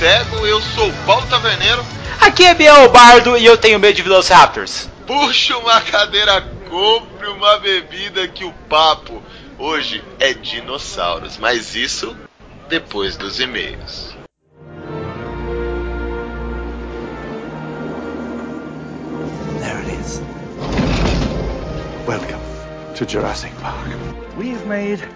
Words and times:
Cego. 0.00 0.46
Eu 0.46 0.62
sou 0.62 0.88
o 0.88 0.92
Paulo 1.04 1.26
Taverneiro. 1.26 1.84
Aqui 2.22 2.42
é 2.42 2.54
Biel 2.54 2.88
Bardo 2.88 3.36
e 3.36 3.44
eu 3.44 3.58
tenho 3.58 3.78
medo 3.78 3.96
de 3.96 4.00
Velociraptors. 4.00 4.88
Puxa 5.06 5.58
uma 5.58 5.78
cadeira, 5.82 6.40
compre 6.70 7.26
uma 7.26 7.58
bebida 7.58 8.26
que 8.26 8.42
o 8.42 8.52
papo 8.66 9.22
hoje 9.58 10.02
é 10.18 10.32
dinossauros, 10.32 11.36
mas 11.36 11.74
isso 11.74 12.16
depois 12.70 13.18
dos 13.18 13.40
e-mails. 13.40 14.16
There 19.60 19.76
it 19.76 20.00
is. 20.00 20.22
Welcome 22.06 22.40
to 22.96 23.04
Jurassic 23.06 23.52
Park. 23.60 23.86
We've 24.38 24.64
made 24.66 25.06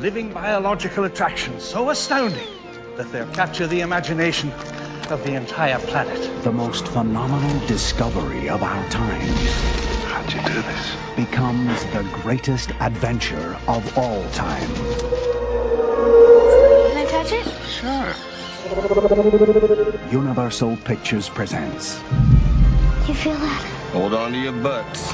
living 0.00 0.30
biological 0.30 1.04
attractions 1.04 1.62
so 1.62 1.90
astounding 1.90 2.61
that 2.96 3.10
they'll 3.12 3.26
capture 3.34 3.66
the 3.66 3.80
imagination 3.80 4.52
of 5.10 5.22
the 5.24 5.34
entire 5.34 5.78
planet. 5.78 6.42
The 6.42 6.52
most 6.52 6.86
phenomenal 6.88 7.66
discovery 7.66 8.48
of 8.48 8.62
our 8.62 8.88
time 8.90 9.20
How'd 10.08 10.32
you 10.32 10.40
do 10.42 10.62
this? 10.62 10.96
becomes 11.16 11.84
the 11.86 12.02
greatest 12.22 12.70
adventure 12.80 13.56
of 13.68 13.98
all 13.98 14.22
time. 14.30 14.68
Can 16.90 16.96
I 16.96 17.04
touch 17.10 17.32
it? 17.32 17.46
Sure. 17.68 18.14
Universal 20.10 20.76
Pictures 20.84 21.28
presents 21.28 22.00
You 23.06 23.14
feel 23.14 23.34
that? 23.34 23.62
Hold 23.92 24.14
on 24.14 24.32
to 24.32 24.38
your 24.38 24.52
butts. 24.52 25.12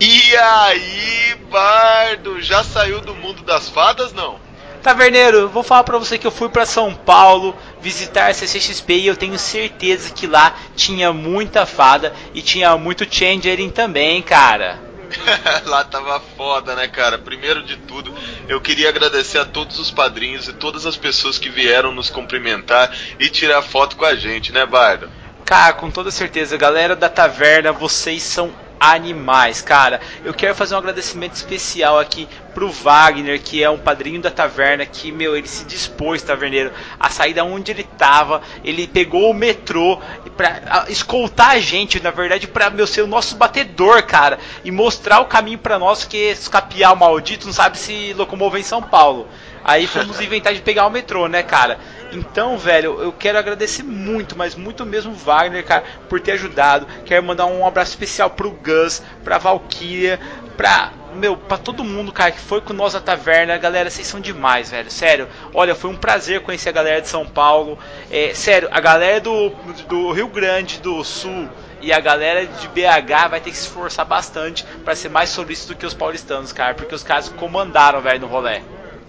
E 0.00 0.34
aí, 0.34 1.34
Bardo, 1.50 2.40
já 2.40 2.64
saiu 2.64 3.00
do 3.02 3.14
mundo 3.14 3.42
das 3.42 3.68
fadas, 3.68 4.12
não? 4.14 4.38
Taverneiro, 4.82 5.48
vou 5.48 5.62
falar 5.62 5.84
pra 5.84 5.98
você 5.98 6.16
que 6.16 6.26
eu 6.26 6.30
fui 6.30 6.48
pra 6.48 6.64
São 6.64 6.94
Paulo 6.94 7.54
visitar 7.80 8.30
a 8.30 8.34
CCXP 8.34 8.94
e 8.94 9.06
eu 9.06 9.16
tenho 9.16 9.38
certeza 9.38 10.10
que 10.10 10.26
lá 10.26 10.54
tinha 10.74 11.12
muita 11.12 11.66
fada 11.66 12.14
e 12.32 12.40
tinha 12.40 12.76
muito 12.78 13.06
Changeling 13.08 13.70
também, 13.70 14.22
cara. 14.22 14.80
Lá 15.66 15.84
tava 15.84 16.20
foda, 16.36 16.74
né, 16.74 16.88
cara? 16.88 17.18
Primeiro 17.18 17.62
de 17.62 17.76
tudo, 17.76 18.14
eu 18.48 18.60
queria 18.60 18.88
agradecer 18.88 19.38
a 19.38 19.44
todos 19.44 19.78
os 19.78 19.90
padrinhos 19.90 20.48
e 20.48 20.52
todas 20.52 20.86
as 20.86 20.96
pessoas 20.96 21.38
que 21.38 21.50
vieram 21.50 21.92
nos 21.92 22.08
cumprimentar 22.08 22.94
e 23.18 23.28
tirar 23.28 23.60
foto 23.62 23.96
com 23.96 24.04
a 24.04 24.14
gente, 24.14 24.52
né, 24.52 24.64
Bardo? 24.64 25.10
Cara, 25.44 25.72
com 25.72 25.90
toda 25.90 26.10
certeza, 26.10 26.56
galera 26.56 26.94
da 26.94 27.08
taverna, 27.08 27.72
vocês 27.72 28.22
são 28.22 28.52
animais, 28.80 29.60
cara. 29.60 30.00
Eu 30.24 30.32
quero 30.32 30.54
fazer 30.54 30.74
um 30.74 30.78
agradecimento 30.78 31.34
especial 31.34 31.98
aqui 31.98 32.26
pro 32.54 32.70
Wagner, 32.70 33.40
que 33.40 33.62
é 33.62 33.70
um 33.70 33.78
padrinho 33.78 34.20
da 34.20 34.30
taverna, 34.30 34.84
que, 34.86 35.10
meu, 35.10 35.36
ele 35.36 35.46
se 35.46 35.64
dispôs, 35.64 36.22
taverneiro, 36.22 36.72
a 36.98 37.08
sair 37.10 37.34
da 37.34 37.44
onde 37.44 37.72
ele 37.72 37.84
tava. 37.84 38.42
Ele 38.64 38.86
pegou 38.86 39.30
o 39.30 39.34
metrô 39.34 40.00
pra 40.36 40.60
a, 40.66 40.90
escoltar 40.90 41.50
a 41.50 41.60
gente, 41.60 42.02
na 42.02 42.10
verdade, 42.10 42.46
pra, 42.46 42.70
meu, 42.70 42.86
ser 42.86 43.02
o 43.02 43.06
nosso 43.06 43.36
batedor, 43.36 44.02
cara, 44.04 44.38
e 44.64 44.70
mostrar 44.70 45.20
o 45.20 45.26
caminho 45.26 45.58
pra 45.58 45.78
nós, 45.78 46.04
que 46.04 46.16
esse 46.16 46.48
capial 46.48 46.96
maldito 46.96 47.46
não 47.46 47.52
sabe 47.52 47.78
se 47.78 48.12
locomover 48.14 48.60
em 48.60 48.64
São 48.64 48.82
Paulo. 48.82 49.28
Aí 49.64 49.86
fomos 49.86 50.20
inventar 50.22 50.54
de 50.54 50.60
pegar 50.60 50.86
o 50.86 50.90
metrô, 50.90 51.26
né, 51.28 51.42
cara? 51.42 51.78
Então, 52.12 52.58
velho, 52.58 53.00
eu 53.00 53.12
quero 53.12 53.38
agradecer 53.38 53.82
muito, 53.82 54.36
mas 54.36 54.54
muito 54.54 54.84
mesmo 54.84 55.14
Wagner, 55.14 55.64
cara, 55.64 55.84
por 56.08 56.20
ter 56.20 56.32
ajudado. 56.32 56.86
Quero 57.04 57.24
mandar 57.24 57.46
um 57.46 57.66
abraço 57.66 57.90
especial 57.90 58.30
pro 58.30 58.50
Gus, 58.50 59.02
pra 59.22 59.38
Valkyria, 59.38 60.18
pra, 60.60 60.92
meu, 61.14 61.38
pra 61.38 61.56
todo 61.56 61.82
mundo, 61.82 62.12
cara, 62.12 62.32
que 62.32 62.38
foi 62.38 62.60
com 62.60 62.74
nós 62.74 62.92
na 62.92 63.00
taverna. 63.00 63.56
Galera, 63.56 63.88
vocês 63.88 64.06
são 64.06 64.20
demais, 64.20 64.70
velho, 64.70 64.90
sério. 64.90 65.26
Olha, 65.54 65.74
foi 65.74 65.88
um 65.88 65.96
prazer 65.96 66.42
conhecer 66.42 66.68
a 66.68 66.72
galera 66.72 67.00
de 67.00 67.08
São 67.08 67.24
Paulo. 67.24 67.78
É, 68.10 68.34
sério, 68.34 68.68
a 68.70 68.78
galera 68.78 69.22
do, 69.22 69.48
do 69.88 70.12
Rio 70.12 70.28
Grande 70.28 70.78
do 70.78 71.02
Sul 71.02 71.48
e 71.80 71.90
a 71.90 71.98
galera 71.98 72.44
de 72.44 72.68
BH 72.68 73.30
vai 73.30 73.40
ter 73.40 73.52
que 73.52 73.56
se 73.56 73.68
esforçar 73.68 74.04
bastante 74.04 74.62
pra 74.84 74.94
ser 74.94 75.08
mais 75.08 75.30
solícito 75.30 75.72
do 75.72 75.78
que 75.78 75.86
os 75.86 75.94
paulistanos, 75.94 76.52
cara, 76.52 76.74
porque 76.74 76.94
os 76.94 77.02
caras 77.02 77.30
comandaram, 77.30 78.02
velho, 78.02 78.20
no 78.20 78.26
rolê. 78.26 78.60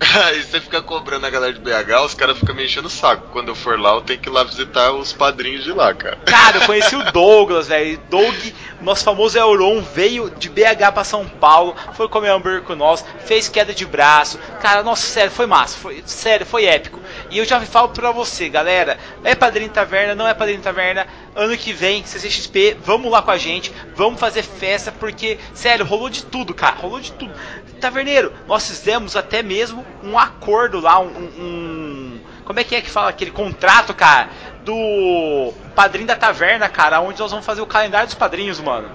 Aí 0.25 0.41
você 0.41 0.59
fica 0.59 0.81
cobrando 0.81 1.25
a 1.25 1.29
galera 1.29 1.53
de 1.53 1.59
BH, 1.59 2.05
os 2.05 2.13
caras 2.13 2.37
ficam 2.37 2.55
me 2.55 2.65
enchendo 2.65 2.87
o 2.87 2.91
saco. 2.91 3.27
Quando 3.31 3.49
eu 3.49 3.55
for 3.55 3.79
lá, 3.79 3.93
eu 3.93 4.01
tenho 4.01 4.19
que 4.19 4.29
ir 4.29 4.31
lá 4.31 4.43
visitar 4.43 4.91
os 4.91 5.13
padrinhos 5.13 5.63
de 5.63 5.71
lá, 5.71 5.93
cara. 5.93 6.17
Cara, 6.25 6.57
eu 6.57 6.65
conheci 6.65 6.95
o 6.95 7.03
Douglas, 7.13 7.67
velho. 7.67 7.99
Doug, 8.09 8.35
nosso 8.81 9.03
famoso 9.03 9.37
Euron, 9.37 9.81
veio 9.81 10.29
de 10.29 10.49
BH 10.49 10.91
pra 10.93 11.03
São 11.03 11.27
Paulo, 11.27 11.75
foi 11.93 12.07
comer 12.09 12.29
hambúrguer 12.29 12.63
com 12.63 12.75
nós, 12.75 13.05
fez 13.25 13.47
queda 13.47 13.73
de 13.73 13.85
braço. 13.85 14.39
Cara, 14.59 14.83
nossa, 14.83 15.05
sério, 15.05 15.31
foi 15.31 15.45
massa. 15.45 15.77
Foi, 15.77 16.03
sério, 16.05 16.45
foi 16.45 16.65
épico. 16.65 16.99
E 17.29 17.37
eu 17.37 17.45
já 17.45 17.59
falo 17.61 17.89
pra 17.89 18.11
você, 18.11 18.49
galera, 18.49 18.97
é 19.23 19.35
padrinho 19.35 19.69
taverna, 19.69 20.15
não 20.15 20.27
é 20.27 20.33
padrinho 20.33 20.61
taverna, 20.61 21.07
ano 21.35 21.57
que 21.57 21.71
vem, 21.71 22.03
CCXP, 22.03 22.77
vamos 22.83 23.11
lá 23.11 23.21
com 23.21 23.31
a 23.31 23.37
gente, 23.37 23.71
vamos 23.95 24.19
fazer 24.19 24.43
festa, 24.43 24.91
porque, 24.91 25.37
sério, 25.53 25.85
rolou 25.85 26.09
de 26.09 26.25
tudo, 26.25 26.53
cara, 26.53 26.75
rolou 26.75 26.99
de 26.99 27.11
tudo. 27.13 27.33
Taverneiro, 27.79 28.33
nós 28.47 28.67
fizemos 28.67 29.15
até 29.15 29.41
mesmo 29.41 29.85
um 30.03 30.17
acordo 30.17 30.79
lá, 30.79 30.99
um, 30.99 31.07
um 31.07 32.19
como 32.51 32.59
é 32.59 32.63
que 32.63 32.75
é 32.75 32.81
que 32.81 32.89
fala 32.89 33.09
aquele 33.09 33.31
contrato, 33.31 33.93
cara, 33.93 34.29
do 34.63 35.53
padrinho 35.75 36.07
da 36.07 36.15
taverna, 36.15 36.69
cara, 36.69 37.01
onde 37.01 37.19
nós 37.19 37.31
vamos 37.31 37.45
fazer 37.45 37.61
o 37.61 37.65
calendário 37.65 38.07
dos 38.07 38.15
padrinhos, 38.15 38.59
mano. 38.59 38.89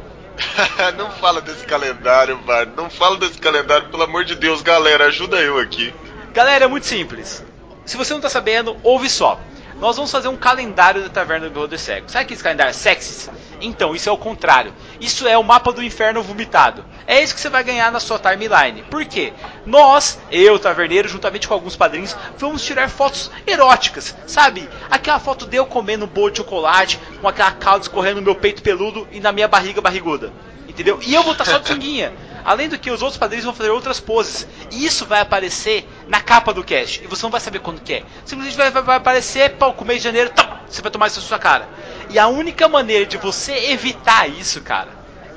não 0.96 1.10
fala 1.10 1.40
desse 1.40 1.64
calendário, 1.64 2.38
mano. 2.44 2.72
Não 2.76 2.90
fala 2.90 3.16
desse 3.16 3.38
calendário, 3.38 3.88
pelo 3.88 4.02
amor 4.02 4.24
de 4.24 4.34
Deus, 4.34 4.62
galera, 4.62 5.06
ajuda 5.06 5.36
eu 5.38 5.58
aqui. 5.58 5.94
Galera, 6.32 6.66
é 6.66 6.68
muito 6.68 6.86
simples. 6.86 7.44
Se 7.84 7.96
você 7.96 8.12
não 8.12 8.20
tá 8.20 8.28
sabendo, 8.28 8.76
ouve 8.82 9.08
só. 9.08 9.40
Nós 9.80 9.96
vamos 9.96 10.10
fazer 10.10 10.28
um 10.28 10.36
calendário 10.36 11.02
da 11.02 11.08
Taverna 11.08 11.48
do 11.48 11.52
Beholder 11.52 11.78
Cego. 11.78 12.10
Sabe 12.10 12.24
aqueles 12.24 12.42
calendários 12.42 12.76
sexys? 12.76 13.30
Então, 13.60 13.94
isso 13.94 14.08
é 14.08 14.12
o 14.12 14.16
contrário. 14.16 14.72
Isso 15.00 15.26
é 15.26 15.36
o 15.36 15.44
mapa 15.44 15.72
do 15.72 15.82
inferno 15.82 16.22
vomitado. 16.22 16.84
É 17.06 17.22
isso 17.22 17.34
que 17.34 17.40
você 17.40 17.48
vai 17.48 17.62
ganhar 17.62 17.92
na 17.92 18.00
sua 18.00 18.18
timeline. 18.18 18.82
Por 18.90 19.04
quê? 19.04 19.32
Nós, 19.64 20.18
eu, 20.30 20.58
Taverneiro, 20.58 21.08
juntamente 21.08 21.46
com 21.46 21.54
alguns 21.54 21.76
padrinhos, 21.76 22.16
vamos 22.38 22.64
tirar 22.64 22.88
fotos 22.88 23.30
eróticas. 23.46 24.16
Sabe? 24.26 24.68
Aquela 24.90 25.18
foto 25.18 25.46
de 25.46 25.56
eu 25.56 25.66
comendo 25.66 26.04
um 26.04 26.08
bolo 26.08 26.30
de 26.30 26.38
chocolate, 26.38 26.98
com 27.20 27.28
aquela 27.28 27.52
calda 27.52 27.82
escorrendo 27.82 28.16
no 28.16 28.22
meu 28.22 28.34
peito 28.34 28.62
peludo 28.62 29.06
e 29.12 29.20
na 29.20 29.32
minha 29.32 29.48
barriga 29.48 29.80
barriguda. 29.80 30.32
Entendeu? 30.68 30.98
E 31.02 31.14
eu 31.14 31.22
vou 31.22 31.32
estar 31.32 31.44
só 31.44 31.58
de 31.58 31.68
sanguinha. 31.68 32.12
Além 32.44 32.68
do 32.68 32.78
que 32.78 32.90
os 32.90 33.02
outros 33.02 33.18
padrinhos 33.18 33.44
vão 33.44 33.54
fazer 33.54 33.70
outras 33.70 33.98
poses. 33.98 34.46
E 34.70 34.84
isso 34.84 35.04
vai 35.04 35.20
aparecer 35.20 35.88
na 36.06 36.20
capa 36.20 36.52
do 36.52 36.62
cast. 36.62 37.02
E 37.02 37.06
você 37.06 37.22
não 37.22 37.30
vai 37.30 37.40
saber 37.40 37.60
quando 37.60 37.80
que 37.80 37.94
é. 37.94 38.04
Simplesmente 38.24 38.56
vai, 38.56 38.70
vai, 38.70 38.82
vai 38.82 38.96
aparecer, 38.96 39.56
pau, 39.56 39.74
com 39.74 39.84
mês 39.84 39.98
de 39.98 40.04
janeiro, 40.04 40.30
tá, 40.30 40.60
você 40.68 40.82
vai 40.82 40.90
tomar 40.90 41.06
isso 41.08 41.20
na 41.20 41.26
sua 41.26 41.38
cara. 41.38 41.68
E 42.10 42.18
a 42.18 42.28
única 42.28 42.68
maneira 42.68 43.04
de 43.06 43.16
você 43.16 43.52
evitar 43.70 44.28
isso, 44.28 44.60
cara, 44.60 44.88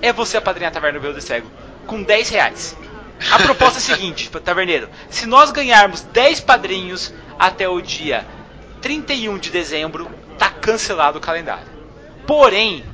é 0.01 0.13
você 0.13 0.37
apadrinhar 0.37 0.71
a 0.71 0.73
Taverna 0.73 0.99
do 0.99 1.01
Beholder 1.01 1.21
Cego. 1.23 1.49
Com 1.87 2.03
10 2.03 2.29
reais. 2.29 2.77
A 3.31 3.39
proposta 3.39 3.79
é 3.79 3.81
a 3.81 3.97
seguinte, 3.97 4.29
taverneiro. 4.39 4.87
Se 5.09 5.25
nós 5.25 5.51
ganharmos 5.51 6.01
10 6.01 6.39
padrinhos 6.41 7.13
até 7.37 7.67
o 7.67 7.81
dia 7.81 8.25
31 8.81 9.37
de 9.37 9.49
dezembro, 9.49 10.09
tá 10.37 10.49
cancelado 10.49 11.17
o 11.17 11.21
calendário. 11.21 11.67
Porém, 12.25 12.85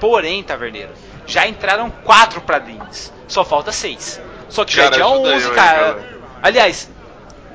porém, 0.00 0.42
taverneiro, 0.42 0.90
já 1.26 1.46
entraram 1.46 1.90
4 1.90 2.40
padrinhos. 2.40 3.12
Só 3.28 3.44
falta 3.44 3.70
6. 3.70 4.20
Só 4.48 4.64
que 4.64 4.74
Cara, 4.74 4.88
já 4.88 4.94
é 4.94 4.96
dia 4.96 5.04
ajuda 5.06 5.28
11, 5.28 5.44
eu 5.44 5.50
aí, 5.50 5.54
cara. 5.56 5.78
cara. 5.94 6.08
Aliás, 6.42 6.90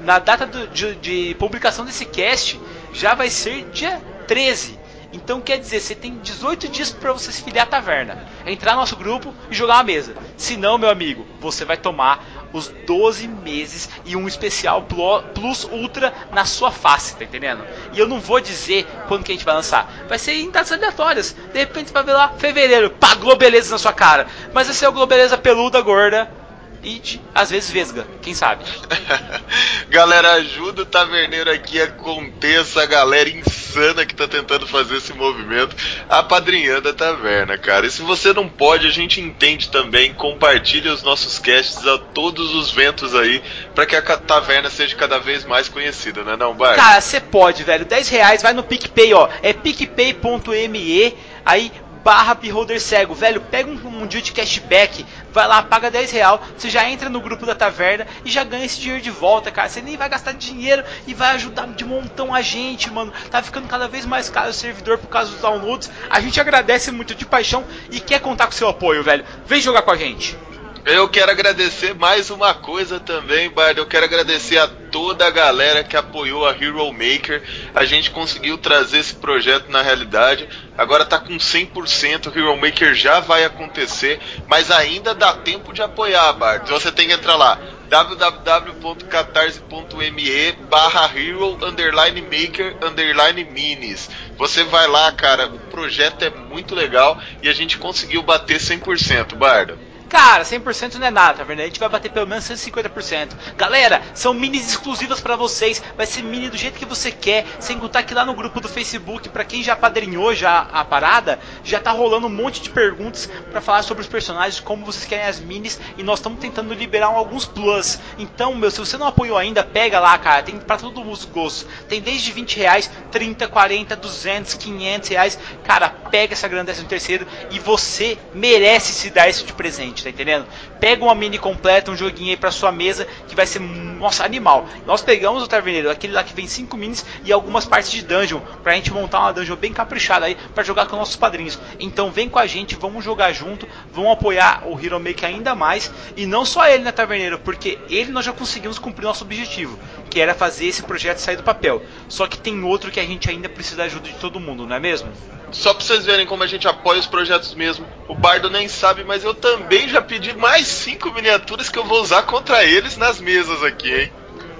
na 0.01 0.19
data 0.19 0.45
do- 0.45 0.67
de, 0.67 0.95
de 0.95 1.35
publicação 1.39 1.83
desse 1.83 2.05
cast, 2.05 2.59
já 2.93 3.15
vai 3.15 3.29
ser 3.29 3.65
dia 3.71 3.99
13. 4.27 4.79
Então 5.13 5.39
quer 5.39 5.59
dizer, 5.59 5.79
você 5.79 5.93
tem 5.93 6.17
18 6.17 6.67
dias 6.67 6.91
para 6.91 7.13
você 7.13 7.31
se 7.31 7.43
filiar 7.43 7.67
à 7.67 7.69
taverna. 7.69 8.27
É 8.43 8.51
entrar 8.51 8.73
no 8.73 8.79
nosso 8.79 8.95
grupo 8.95 9.33
e 9.49 9.53
jogar 9.53 9.75
uma 9.75 9.83
mesa. 9.83 10.15
Se 10.35 10.57
não, 10.57 10.77
meu 10.77 10.89
amigo, 10.89 11.25
você 11.39 11.63
vai 11.63 11.77
tomar 11.77 12.49
os 12.51 12.67
12 12.67 13.27
meses 13.27 13.89
e 14.05 14.15
um 14.15 14.27
especial 14.27 14.87
Plus 15.33 15.63
Ultra 15.65 16.13
na 16.31 16.45
sua 16.45 16.71
face, 16.71 17.15
tá 17.15 17.23
entendendo? 17.23 17.63
E 17.93 17.99
eu 17.99 18.07
não 18.07 18.19
vou 18.19 18.41
dizer 18.41 18.87
quando 19.07 19.23
que 19.23 19.31
a 19.31 19.35
gente 19.35 19.45
vai 19.45 19.55
lançar. 19.55 19.91
Vai 20.09 20.17
ser 20.17 20.33
em 20.33 20.49
datas 20.49 20.71
aleatórias. 20.71 21.35
De 21.53 21.59
repente 21.59 21.93
vai 21.93 22.03
ver 22.03 22.13
lá, 22.13 22.29
fevereiro, 22.37 22.89
pá, 22.89 23.13
Globeleza 23.13 23.71
na 23.71 23.77
sua 23.77 23.93
cara. 23.93 24.27
Mas 24.51 24.67
vai 24.67 24.75
ser 24.75 24.87
o 24.87 24.91
Globeleza 24.91 25.37
peluda, 25.37 25.79
gorda 25.79 26.42
e 26.83 26.99
de- 26.99 27.21
às 27.33 27.49
vezes 27.49 27.69
vesga, 27.71 28.05
quem 28.21 28.33
sabe? 28.33 28.63
Galera, 29.89 30.33
ajuda 30.33 30.81
o 30.81 30.85
taverneiro 30.85 31.51
aqui 31.51 31.79
a 31.81 31.87
conter 31.87 32.61
essa 32.61 32.85
galera 32.85 33.29
insana 33.29 34.05
que 34.05 34.13
tá 34.15 34.27
tentando 34.27 34.65
fazer 34.67 34.97
esse 34.97 35.13
movimento, 35.13 35.75
apadrinhando 36.09 36.89
a 36.89 36.93
taverna, 36.93 37.57
cara. 37.57 37.85
E 37.85 37.91
se 37.91 38.01
você 38.01 38.33
não 38.33 38.47
pode, 38.49 38.87
a 38.87 38.91
gente 38.91 39.21
entende 39.21 39.69
também. 39.69 40.13
Compartilhe 40.13 40.89
os 40.89 41.03
nossos 41.03 41.37
casts 41.39 41.85
a 41.85 41.97
todos 41.97 42.53
os 42.55 42.71
ventos 42.71 43.13
aí, 43.15 43.41
pra 43.75 43.85
que 43.85 43.95
a 43.95 44.01
taverna 44.01 44.69
seja 44.69 44.95
cada 44.95 45.19
vez 45.19 45.45
mais 45.45 45.69
conhecida, 45.69 46.23
né, 46.23 46.35
não, 46.35 46.53
Bar? 46.53 46.75
Cara, 46.75 46.99
você 47.01 47.19
pode, 47.19 47.63
velho. 47.63 47.85
10 47.85 48.09
reais, 48.09 48.41
vai 48.41 48.53
no 48.53 48.63
PicPay, 48.63 49.13
ó. 49.13 49.29
É 49.41 49.53
picpay.me, 49.53 51.15
aí 51.45 51.71
barra 52.03 52.33
beholder 52.33 52.79
cego. 52.79 53.13
Velho, 53.13 53.41
pega 53.41 53.69
um, 53.69 54.03
um 54.03 54.07
dia 54.07 54.21
de 54.21 54.31
cashback, 54.31 55.05
vai 55.31 55.47
lá, 55.47 55.63
paga 55.63 55.89
10 55.89 56.11
real, 56.11 56.41
você 56.57 56.69
já 56.69 56.89
entra 56.89 57.09
no 57.09 57.21
grupo 57.21 57.45
da 57.45 57.55
taverna 57.55 58.05
e 58.25 58.29
já 58.29 58.43
ganha 58.43 58.65
esse 58.65 58.79
dinheiro 58.79 59.01
de 59.01 59.09
volta, 59.09 59.51
cara. 59.51 59.69
Você 59.69 59.81
nem 59.81 59.97
vai 59.97 60.09
gastar 60.09 60.33
dinheiro 60.33 60.83
e 61.07 61.13
vai 61.13 61.35
ajudar 61.35 61.67
de 61.67 61.85
montão 61.85 62.33
a 62.33 62.41
gente, 62.41 62.91
mano. 62.91 63.13
Tá 63.31 63.41
ficando 63.41 63.67
cada 63.67 63.87
vez 63.87 64.05
mais 64.05 64.29
caro 64.29 64.49
o 64.49 64.53
servidor 64.53 64.97
por 64.97 65.07
causa 65.07 65.31
dos 65.31 65.41
downloads. 65.41 65.89
A 66.09 66.19
gente 66.19 66.39
agradece 66.39 66.91
muito 66.91 67.15
de 67.15 67.25
paixão 67.25 67.63
e 67.89 67.99
quer 67.99 68.19
contar 68.19 68.45
com 68.47 68.51
seu 68.51 68.67
apoio, 68.67 69.03
velho. 69.03 69.25
Vem 69.45 69.61
jogar 69.61 69.81
com 69.81 69.91
a 69.91 69.97
gente. 69.97 70.37
Eu 70.85 71.07
quero 71.07 71.31
agradecer 71.31 71.95
mais 71.95 72.29
uma 72.29 72.53
coisa 72.53 72.99
também, 72.99 73.49
Bard. 73.49 73.79
Eu 73.79 73.85
quero 73.85 74.03
agradecer 74.03 74.57
a 74.57 74.67
toda 74.67 75.25
a 75.25 75.31
galera 75.31 75.81
que 75.81 75.95
apoiou 75.95 76.45
a 76.45 76.51
Hero 76.51 76.91
Maker. 76.91 77.41
A 77.73 77.85
gente 77.85 78.11
conseguiu 78.11 78.57
trazer 78.57 78.97
esse 78.97 79.15
projeto 79.15 79.71
na 79.71 79.81
realidade. 79.81 80.45
Agora 80.77 81.05
tá 81.05 81.17
com 81.17 81.37
100%. 81.37 82.27
O 82.27 82.37
Hero 82.37 82.57
Maker 82.57 82.93
já 82.93 83.21
vai 83.21 83.45
acontecer, 83.45 84.19
mas 84.45 84.69
ainda 84.69 85.15
dá 85.15 85.31
tempo 85.31 85.71
de 85.71 85.81
apoiar, 85.81 86.33
Bard. 86.33 86.69
Você 86.69 86.91
tem 86.91 87.07
que 87.07 87.13
entrar 87.13 87.37
lá 87.37 87.57
www.catarse.me 87.87 90.51
barra 90.69 91.09
hero 91.15 91.57
underline 91.63 92.21
maker 92.23 92.75
underline 92.81 93.45
minis. 93.45 94.09
Você 94.37 94.65
vai 94.65 94.85
lá, 94.87 95.09
cara, 95.13 95.47
o 95.47 95.59
projeto 95.59 96.23
é 96.23 96.29
muito 96.29 96.75
legal 96.75 97.17
e 97.41 97.47
a 97.47 97.53
gente 97.53 97.77
conseguiu 97.77 98.21
bater 98.21 98.57
100%, 98.57 99.35
Bardo. 99.35 99.92
Cara, 100.13 100.43
100% 100.43 100.99
não 100.99 101.07
é 101.07 101.09
nada, 101.09 101.39
tá 101.39 101.43
vendo? 101.43 101.61
A 101.61 101.65
gente 101.65 101.79
vai 101.79 101.89
bater 101.89 102.11
pelo 102.11 102.27
menos 102.27 102.45
150%. 102.45 103.29
Galera, 103.57 103.99
são 104.13 104.31
minis 104.31 104.69
exclusivas 104.69 105.19
para 105.19 105.35
vocês. 105.35 105.81
Vai 105.97 106.05
ser 106.05 106.21
mini 106.21 106.51
do 106.51 106.55
jeito 106.55 106.77
que 106.77 106.85
você 106.85 107.11
quer. 107.11 107.47
Sem 107.59 107.79
contar 107.79 108.03
que 108.03 108.13
lá 108.13 108.23
no 108.23 108.35
grupo 108.35 108.61
do 108.61 108.69
Facebook, 108.69 109.27
para 109.29 109.43
quem 109.43 109.63
já 109.63 109.75
padrinhou 109.75 110.35
já 110.35 110.67
a 110.71 110.85
parada, 110.85 111.39
já 111.63 111.79
tá 111.79 111.89
rolando 111.89 112.27
um 112.27 112.29
monte 112.29 112.61
de 112.61 112.69
perguntas 112.69 113.27
para 113.49 113.59
falar 113.59 113.81
sobre 113.81 114.01
os 114.01 114.07
personagens, 114.07 114.59
como 114.59 114.85
vocês 114.85 115.03
querem 115.03 115.25
as 115.25 115.39
minis. 115.39 115.81
E 115.97 116.03
nós 116.03 116.19
estamos 116.19 116.39
tentando 116.39 116.75
liberar 116.75 117.07
alguns 117.07 117.45
plus. 117.45 117.97
Então, 118.19 118.53
meu, 118.53 118.69
se 118.69 118.79
você 118.79 118.97
não 118.97 119.07
apoiou 119.07 119.35
ainda, 119.35 119.63
pega 119.63 119.99
lá, 119.99 120.15
cara. 120.19 120.43
Tem 120.43 120.59
para 120.59 120.77
todos 120.77 121.03
os 121.07 121.25
gostos. 121.25 121.65
Tem 121.89 121.99
desde 121.99 122.31
20 122.31 122.57
reais, 122.57 122.91
30, 123.11 123.47
40, 123.47 123.95
200, 123.95 124.53
500 124.53 125.09
reais. 125.09 125.39
Cara, 125.63 125.89
pega 126.13 126.33
essa 126.33 126.47
grande 126.47 126.67
décimo 126.67 126.87
terceiro 126.87 127.25
e 127.49 127.57
você 127.57 128.19
merece 128.35 128.93
se 128.93 129.09
dar 129.09 129.27
esse 129.27 129.43
de 129.43 129.51
presente 129.51 130.03
tá 130.03 130.11
entendendo? 130.11 130.45
Pega 130.79 131.03
uma 131.03 131.15
mini 131.15 131.39
completa, 131.39 131.89
um 131.89 131.95
joguinho 131.95 132.29
aí 132.29 132.37
pra 132.37 132.51
sua 132.51 132.71
mesa, 132.71 133.07
que 133.27 133.35
vai 133.35 133.47
ser, 133.47 133.59
nossa, 133.59 134.23
animal. 134.23 134.67
Nós 134.85 135.01
pegamos 135.01 135.41
o 135.41 135.47
Taverneiro, 135.47 135.89
aquele 135.89 136.13
lá 136.13 136.23
que 136.23 136.33
vem 136.33 136.45
5 136.45 136.77
minis 136.77 137.03
e 137.23 137.31
algumas 137.31 137.65
partes 137.65 137.89
de 137.89 138.03
dungeon, 138.03 138.41
pra 138.61 138.73
gente 138.73 138.93
montar 138.93 139.21
uma 139.21 139.33
dungeon 139.33 139.55
bem 139.55 139.73
caprichada 139.73 140.27
aí, 140.27 140.35
pra 140.53 140.63
jogar 140.63 140.85
com 140.85 140.97
nossos 140.97 141.15
padrinhos. 141.15 141.57
Então 141.79 142.11
vem 142.11 142.29
com 142.29 142.37
a 142.37 142.45
gente, 142.45 142.75
vamos 142.75 143.03
jogar 143.03 143.31
junto, 143.31 143.67
vamos 143.91 144.11
apoiar 144.11 144.63
o 144.67 144.77
Hero 144.77 144.99
Maker 144.99 145.29
ainda 145.29 145.55
mais, 145.55 145.89
e 146.15 146.25
não 146.27 146.45
só 146.45 146.67
ele, 146.67 146.83
né, 146.83 146.91
Taverneiro, 146.91 147.39
porque 147.39 147.79
ele 147.89 148.11
nós 148.11 148.25
já 148.25 148.33
conseguimos 148.33 148.77
cumprir 148.77 149.05
nosso 149.05 149.23
objetivo, 149.23 149.79
que 150.13 150.21
era 150.21 150.35
fazer 150.35 150.67
esse 150.67 150.83
projeto 150.83 151.17
sair 151.17 151.37
do 151.37 151.41
papel. 151.41 151.81
Só 152.07 152.27
que 152.27 152.37
tem 152.37 152.63
outro 152.63 152.91
que 152.91 152.99
a 152.99 153.03
gente 153.03 153.27
ainda 153.31 153.49
precisa 153.49 153.77
da 153.77 153.83
ajuda 153.85 154.07
de 154.07 154.13
todo 154.13 154.39
mundo, 154.39 154.67
não 154.67 154.75
é 154.75 154.79
mesmo? 154.79 155.11
Só 155.51 155.73
pra 155.73 155.83
vocês 155.83 156.05
verem 156.05 156.27
como 156.27 156.43
a 156.43 156.47
gente 156.47 156.67
apoia 156.67 156.99
os 156.99 157.07
projetos 157.07 157.55
mesmo. 157.55 157.87
O 158.07 158.13
Bardo 158.13 158.47
nem 158.47 158.67
sabe, 158.67 159.03
mas 159.03 159.23
eu 159.23 159.33
também 159.33 159.89
já 159.89 160.03
pedi 160.03 160.37
mais 160.37 160.67
cinco 160.67 161.11
miniaturas 161.11 161.67
que 161.67 161.79
eu 161.79 161.83
vou 161.83 161.99
usar 161.99 162.21
contra 162.23 162.63
eles 162.63 162.95
nas 162.95 163.19
mesas 163.19 163.63
aqui, 163.63 163.91
hein? 163.91 164.13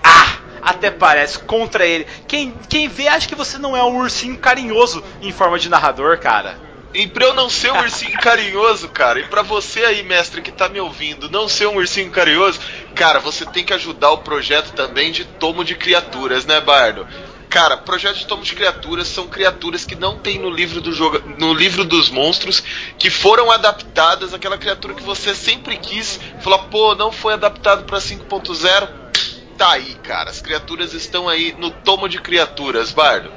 Ah! 0.04 0.40
Até 0.60 0.90
parece 0.90 1.38
contra 1.38 1.86
ele. 1.86 2.08
Quem, 2.28 2.52
quem 2.68 2.88
vê 2.88 3.08
acha 3.08 3.28
que 3.28 3.36
você 3.36 3.60
não 3.60 3.78
é 3.78 3.84
um 3.84 3.98
ursinho 3.98 4.38
carinhoso 4.38 5.04
em 5.22 5.32
forma 5.32 5.60
de 5.60 5.70
narrador, 5.70 6.18
cara. 6.18 6.58
E 6.94 7.08
pra 7.08 7.26
eu 7.26 7.34
não 7.34 7.50
ser 7.50 7.74
um 7.74 7.80
ursinho 7.80 8.20
carinhoso, 8.20 8.88
cara, 8.88 9.20
e 9.20 9.24
pra 9.24 9.42
você 9.42 9.84
aí, 9.84 10.04
mestre, 10.04 10.42
que 10.42 10.52
tá 10.52 10.70
me 10.70 10.80
ouvindo, 10.80 11.30
não 11.30 11.50
ser 11.50 11.68
um 11.68 11.78
ursinho 11.78 12.12
carinhoso, 12.12 12.60
cara, 12.94 13.20
você 13.20 13.46
tem 13.46 13.64
que 13.64 13.74
ajudar 13.74 14.12
o 14.12 14.20
projeto 14.20 14.74
também 14.74 15.12
de 15.12 15.26
tomo 15.26 15.64
de 15.64 15.74
criaturas, 15.74 16.46
né, 16.46 16.62
Bardo? 16.62 17.08
Cara, 17.50 17.78
projetos 17.78 18.22
de 18.22 18.28
tomo 18.28 18.44
de 18.44 18.54
criaturas 18.54 19.08
são 19.08 19.28
criaturas 19.28 19.86
que 19.86 19.96
não 19.96 20.18
tem 20.18 20.40
no 20.40 20.50
livro 20.50 20.82
do 20.82 20.92
jogo, 20.92 21.22
no 21.38 21.54
livro 21.54 21.84
dos 21.84 22.10
monstros, 22.10 22.64
que 22.98 23.10
foram 23.10 23.52
adaptadas 23.52 24.34
aquela 24.34 24.58
criatura 24.58 24.94
que 24.94 25.04
você 25.04 25.36
sempre 25.36 25.78
quis, 25.78 26.20
falou, 26.42 26.60
pô, 26.64 26.96
não 26.96 27.12
foi 27.12 27.34
adaptado 27.34 27.86
para 27.86 28.00
5.0. 28.00 28.90
Tá 29.56 29.72
aí, 29.72 29.94
cara. 29.96 30.32
As 30.32 30.42
criaturas 30.42 30.94
estão 30.94 31.30
aí 31.30 31.54
no 31.60 31.70
tomo 31.70 32.10
de 32.10 32.20
criaturas, 32.20 32.92
Bardo. 32.92 33.32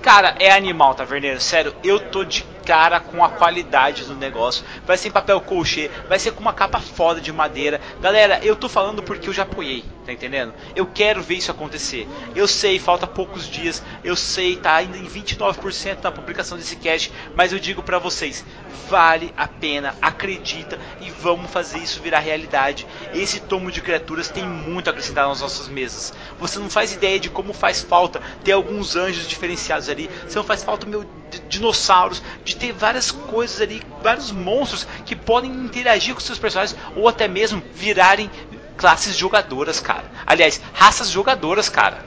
Cara, 0.00 0.36
é 0.38 0.52
animal, 0.52 0.94
taverneiro. 0.94 1.40
Sério, 1.40 1.74
eu 1.82 1.98
tô 1.98 2.22
de 2.24 2.44
cara 2.66 2.98
com 2.98 3.24
a 3.24 3.28
qualidade 3.28 4.04
do 4.04 4.14
negócio. 4.16 4.64
Vai 4.84 4.98
ser 4.98 5.08
em 5.08 5.12
papel 5.12 5.40
colchê, 5.40 5.88
vai 6.08 6.18
ser 6.18 6.32
com 6.32 6.40
uma 6.40 6.52
capa 6.52 6.80
foda 6.80 7.20
de 7.20 7.32
madeira. 7.32 7.80
Galera, 8.00 8.40
eu 8.42 8.56
tô 8.56 8.68
falando 8.68 9.02
porque 9.02 9.28
eu 9.28 9.32
já 9.32 9.44
apoiei, 9.44 9.84
tá 10.04 10.12
entendendo? 10.12 10.52
Eu 10.74 10.84
quero 10.84 11.22
ver 11.22 11.36
isso 11.36 11.50
acontecer. 11.50 12.08
Eu 12.34 12.48
sei, 12.48 12.78
falta 12.80 13.06
poucos 13.06 13.48
dias. 13.48 13.82
Eu 14.02 14.16
sei, 14.16 14.56
tá 14.56 14.74
ainda 14.74 14.98
em 14.98 15.06
29% 15.06 15.98
na 16.02 16.10
publicação 16.10 16.58
desse 16.58 16.76
cast, 16.76 17.12
mas 17.36 17.52
eu 17.52 17.58
digo 17.60 17.82
para 17.82 18.00
vocês, 18.00 18.44
vale 18.90 19.32
a 19.36 19.46
pena, 19.46 19.94
acredita 20.02 20.78
e 21.00 21.08
vamos 21.10 21.50
fazer 21.50 21.78
isso 21.78 22.02
virar 22.02 22.18
realidade. 22.18 22.86
Esse 23.14 23.40
tomo 23.40 23.70
de 23.70 23.80
criaturas 23.80 24.28
tem 24.28 24.44
muito 24.44 24.88
a 24.88 24.90
acrescentar 24.90 25.28
nas 25.28 25.40
nossas 25.40 25.68
mesas. 25.68 26.12
Você 26.40 26.58
não 26.58 26.68
faz 26.68 26.92
ideia 26.92 27.20
de 27.20 27.30
como 27.30 27.52
faz 27.52 27.82
falta 27.82 28.20
ter 28.42 28.52
alguns 28.52 28.96
anjos 28.96 29.28
diferenciados 29.28 29.88
ali. 29.88 30.10
Você 30.26 30.36
não 30.36 30.44
faz 30.44 30.64
falta 30.64 30.84
meu 30.86 31.06
dinossauros, 31.48 32.22
de 32.44 32.56
ter 32.56 32.72
várias 32.72 33.10
coisas 33.10 33.60
ali, 33.60 33.82
vários 34.02 34.30
monstros 34.30 34.86
que 35.04 35.16
podem 35.16 35.50
interagir 35.50 36.14
com 36.14 36.20
seus 36.20 36.38
personagens 36.38 36.78
ou 36.94 37.08
até 37.08 37.28
mesmo 37.28 37.62
virarem 37.74 38.30
classes 38.76 39.16
jogadoras, 39.16 39.80
cara. 39.80 40.10
Aliás, 40.26 40.60
raças 40.72 41.10
jogadoras, 41.10 41.68
cara. 41.68 42.04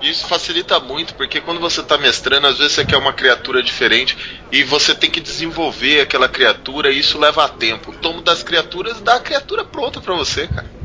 Isso 0.00 0.28
facilita 0.28 0.78
muito, 0.78 1.14
porque 1.14 1.40
quando 1.40 1.60
você 1.60 1.80
está 1.80 1.98
mestrando, 1.98 2.46
às 2.46 2.58
vezes 2.58 2.72
você 2.72 2.84
quer 2.84 2.96
uma 2.96 3.12
criatura 3.12 3.62
diferente 3.62 4.16
e 4.52 4.62
você 4.62 4.94
tem 4.94 5.10
que 5.10 5.20
desenvolver 5.20 6.00
aquela 6.00 6.28
criatura 6.28 6.92
e 6.92 7.00
isso 7.00 7.18
leva 7.18 7.48
tempo. 7.48 7.90
O 7.90 7.94
tomo 7.94 8.22
das 8.22 8.42
criaturas 8.42 9.00
dá 9.00 9.16
a 9.16 9.20
criatura 9.20 9.64
pronta 9.64 10.00
para 10.00 10.14
você, 10.14 10.46
cara. 10.46 10.77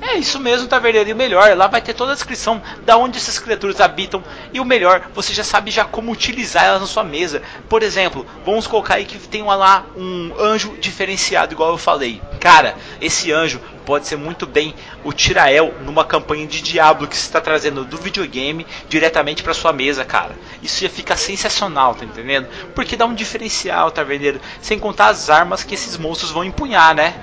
É 0.00 0.16
isso 0.16 0.38
mesmo, 0.38 0.68
Taverneiro. 0.68 1.10
E 1.10 1.12
o 1.12 1.16
melhor, 1.16 1.56
lá 1.56 1.66
vai 1.66 1.80
ter 1.80 1.92
toda 1.92 2.12
a 2.12 2.14
descrição 2.14 2.62
da 2.84 2.96
onde 2.96 3.18
essas 3.18 3.38
criaturas 3.38 3.80
habitam. 3.80 4.22
E 4.52 4.60
o 4.60 4.64
melhor, 4.64 5.10
você 5.14 5.34
já 5.34 5.42
sabe 5.42 5.70
já 5.70 5.84
como 5.84 6.12
utilizar 6.12 6.64
elas 6.64 6.80
na 6.80 6.86
sua 6.86 7.04
mesa. 7.04 7.42
Por 7.68 7.82
exemplo, 7.82 8.26
vamos 8.44 8.66
colocar 8.66 8.94
aí 8.94 9.04
que 9.04 9.18
tem 9.18 9.42
lá 9.42 9.86
um 9.96 10.32
anjo 10.38 10.76
diferenciado, 10.80 11.52
igual 11.52 11.70
eu 11.70 11.78
falei. 11.78 12.22
Cara, 12.40 12.76
esse 13.00 13.32
anjo 13.32 13.60
pode 13.84 14.06
ser 14.06 14.16
muito 14.16 14.46
bem 14.46 14.74
o 15.02 15.12
Tirael 15.12 15.74
numa 15.84 16.04
campanha 16.04 16.46
de 16.46 16.60
Diablo 16.60 17.08
que 17.08 17.16
você 17.16 17.26
está 17.26 17.40
trazendo 17.40 17.84
do 17.84 17.96
videogame 17.96 18.66
diretamente 18.88 19.42
para 19.42 19.54
sua 19.54 19.72
mesa, 19.72 20.04
cara. 20.04 20.36
Isso 20.62 20.84
ia 20.84 20.90
ficar 20.90 21.16
sensacional, 21.16 21.94
tá 21.94 22.04
entendendo? 22.04 22.46
Porque 22.74 22.96
dá 22.96 23.06
um 23.06 23.14
diferencial, 23.14 23.90
Taverneiro. 23.90 24.40
Sem 24.60 24.78
contar 24.78 25.08
as 25.08 25.28
armas 25.28 25.64
que 25.64 25.74
esses 25.74 25.96
monstros 25.96 26.30
vão 26.30 26.44
empunhar, 26.44 26.94
né? 26.94 27.14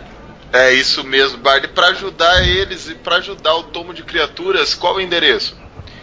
É 0.55 0.71
isso 0.73 1.03
mesmo, 1.03 1.37
Bard. 1.39 1.67
Para 1.67 1.87
ajudar 1.87 2.41
eles 2.47 2.87
e 2.87 2.95
para 2.95 3.17
ajudar 3.17 3.55
o 3.55 3.63
tomo 3.63 3.93
de 3.93 4.03
criaturas, 4.03 4.73
qual 4.73 4.95
o 4.95 5.01
endereço? 5.01 5.57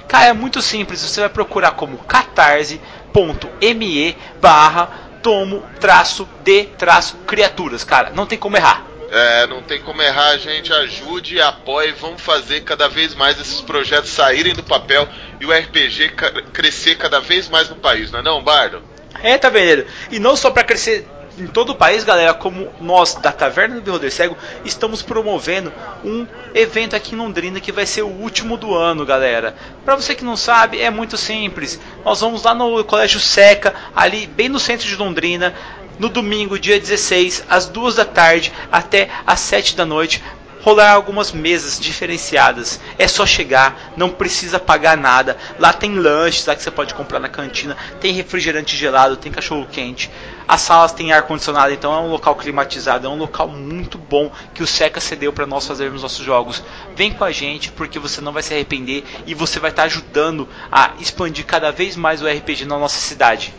Cara, 0.06 0.26
é 0.26 0.32
muito 0.34 0.60
simples. 0.60 1.00
Você 1.00 1.20
vai 1.20 1.30
procurar 1.30 1.70
como 1.70 1.96
catarse.me 1.96 2.78
barra 4.42 4.90
tomo 5.22 5.64
traço 5.80 6.28
de 6.44 6.64
traço 6.64 7.16
criaturas. 7.26 7.82
Cara, 7.82 8.10
não 8.10 8.26
tem 8.26 8.38
como 8.38 8.58
errar. 8.58 8.84
É, 9.10 9.46
não 9.46 9.62
tem 9.62 9.80
como 9.80 10.02
errar, 10.02 10.36
gente. 10.36 10.70
Ajude, 10.70 11.40
apoie, 11.40 11.92
vamos 11.92 12.20
fazer 12.20 12.60
cada 12.60 12.88
vez 12.88 13.14
mais 13.14 13.40
esses 13.40 13.62
projetos 13.62 14.10
saírem 14.10 14.52
do 14.52 14.62
papel 14.62 15.08
e 15.40 15.46
o 15.46 15.50
RPG 15.52 16.12
crescer 16.52 16.98
cada 16.98 17.20
vez 17.20 17.48
mais 17.48 17.70
no 17.70 17.76
país, 17.76 18.10
não 18.10 18.18
é 18.18 18.22
não, 18.22 18.42
Bardo? 18.42 18.82
É, 19.22 19.38
tá 19.38 19.48
vendo? 19.48 19.86
E 20.10 20.18
não 20.18 20.36
só 20.36 20.50
para 20.50 20.64
crescer 20.64 21.08
em 21.38 21.46
todo 21.46 21.70
o 21.70 21.74
país, 21.74 22.04
galera, 22.04 22.34
como 22.34 22.68
nós 22.80 23.14
da 23.14 23.32
Taverna 23.32 23.76
do 23.76 23.82
Beholder 23.82 24.12
Cego 24.12 24.36
estamos 24.64 25.02
promovendo 25.02 25.72
um 26.04 26.26
evento 26.54 26.94
aqui 26.94 27.14
em 27.14 27.18
Londrina 27.18 27.60
que 27.60 27.72
vai 27.72 27.86
ser 27.86 28.02
o 28.02 28.08
último 28.08 28.56
do 28.56 28.74
ano, 28.74 29.06
galera. 29.06 29.54
Para 29.84 29.96
você 29.96 30.14
que 30.14 30.24
não 30.24 30.36
sabe, 30.36 30.80
é 30.80 30.90
muito 30.90 31.16
simples. 31.16 31.80
Nós 32.04 32.20
vamos 32.20 32.42
lá 32.42 32.54
no 32.54 32.84
Colégio 32.84 33.20
Seca, 33.20 33.74
ali 33.94 34.26
bem 34.26 34.48
no 34.48 34.60
centro 34.60 34.86
de 34.86 34.96
Londrina, 34.96 35.54
no 35.98 36.08
domingo, 36.08 36.58
dia 36.58 36.78
16, 36.78 37.44
às 37.48 37.66
2 37.66 37.94
da 37.96 38.04
tarde 38.04 38.52
até 38.70 39.08
às 39.26 39.40
7 39.40 39.76
da 39.76 39.84
noite, 39.84 40.22
rolar 40.62 40.92
algumas 40.92 41.32
mesas 41.32 41.78
diferenciadas. 41.78 42.80
É 42.98 43.06
só 43.06 43.26
chegar, 43.26 43.92
não 43.96 44.10
precisa 44.10 44.58
pagar 44.58 44.96
nada. 44.96 45.36
Lá 45.58 45.72
tem 45.72 45.94
lanches 45.94 46.46
lá 46.46 46.54
que 46.54 46.62
você 46.62 46.70
pode 46.70 46.94
comprar 46.94 47.18
na 47.18 47.28
cantina, 47.28 47.76
tem 48.00 48.12
refrigerante 48.12 48.76
gelado, 48.76 49.16
tem 49.16 49.30
cachorro 49.30 49.66
quente. 49.70 50.10
As 50.46 50.60
salas 50.60 50.92
têm 50.92 51.12
ar 51.12 51.22
condicionado, 51.22 51.72
então 51.72 51.92
é 51.92 51.98
um 51.98 52.10
local 52.10 52.34
climatizado, 52.36 53.06
é 53.06 53.10
um 53.10 53.16
local 53.16 53.48
muito 53.48 53.98
bom 53.98 54.30
que 54.54 54.62
o 54.62 54.66
Seca 54.66 55.00
cedeu 55.00 55.32
para 55.32 55.46
nós 55.46 55.66
fazermos 55.66 56.02
nossos 56.02 56.24
jogos. 56.24 56.62
Vem 56.94 57.12
com 57.12 57.24
a 57.24 57.32
gente 57.32 57.70
porque 57.72 57.98
você 57.98 58.20
não 58.20 58.32
vai 58.32 58.42
se 58.42 58.54
arrepender 58.54 59.04
e 59.26 59.34
você 59.34 59.58
vai 59.58 59.70
estar 59.70 59.82
tá 59.82 59.86
ajudando 59.86 60.48
a 60.70 60.92
expandir 61.00 61.44
cada 61.44 61.70
vez 61.70 61.96
mais 61.96 62.22
o 62.22 62.28
RPG 62.28 62.64
na 62.64 62.78
nossa 62.78 62.98
cidade. 62.98 63.54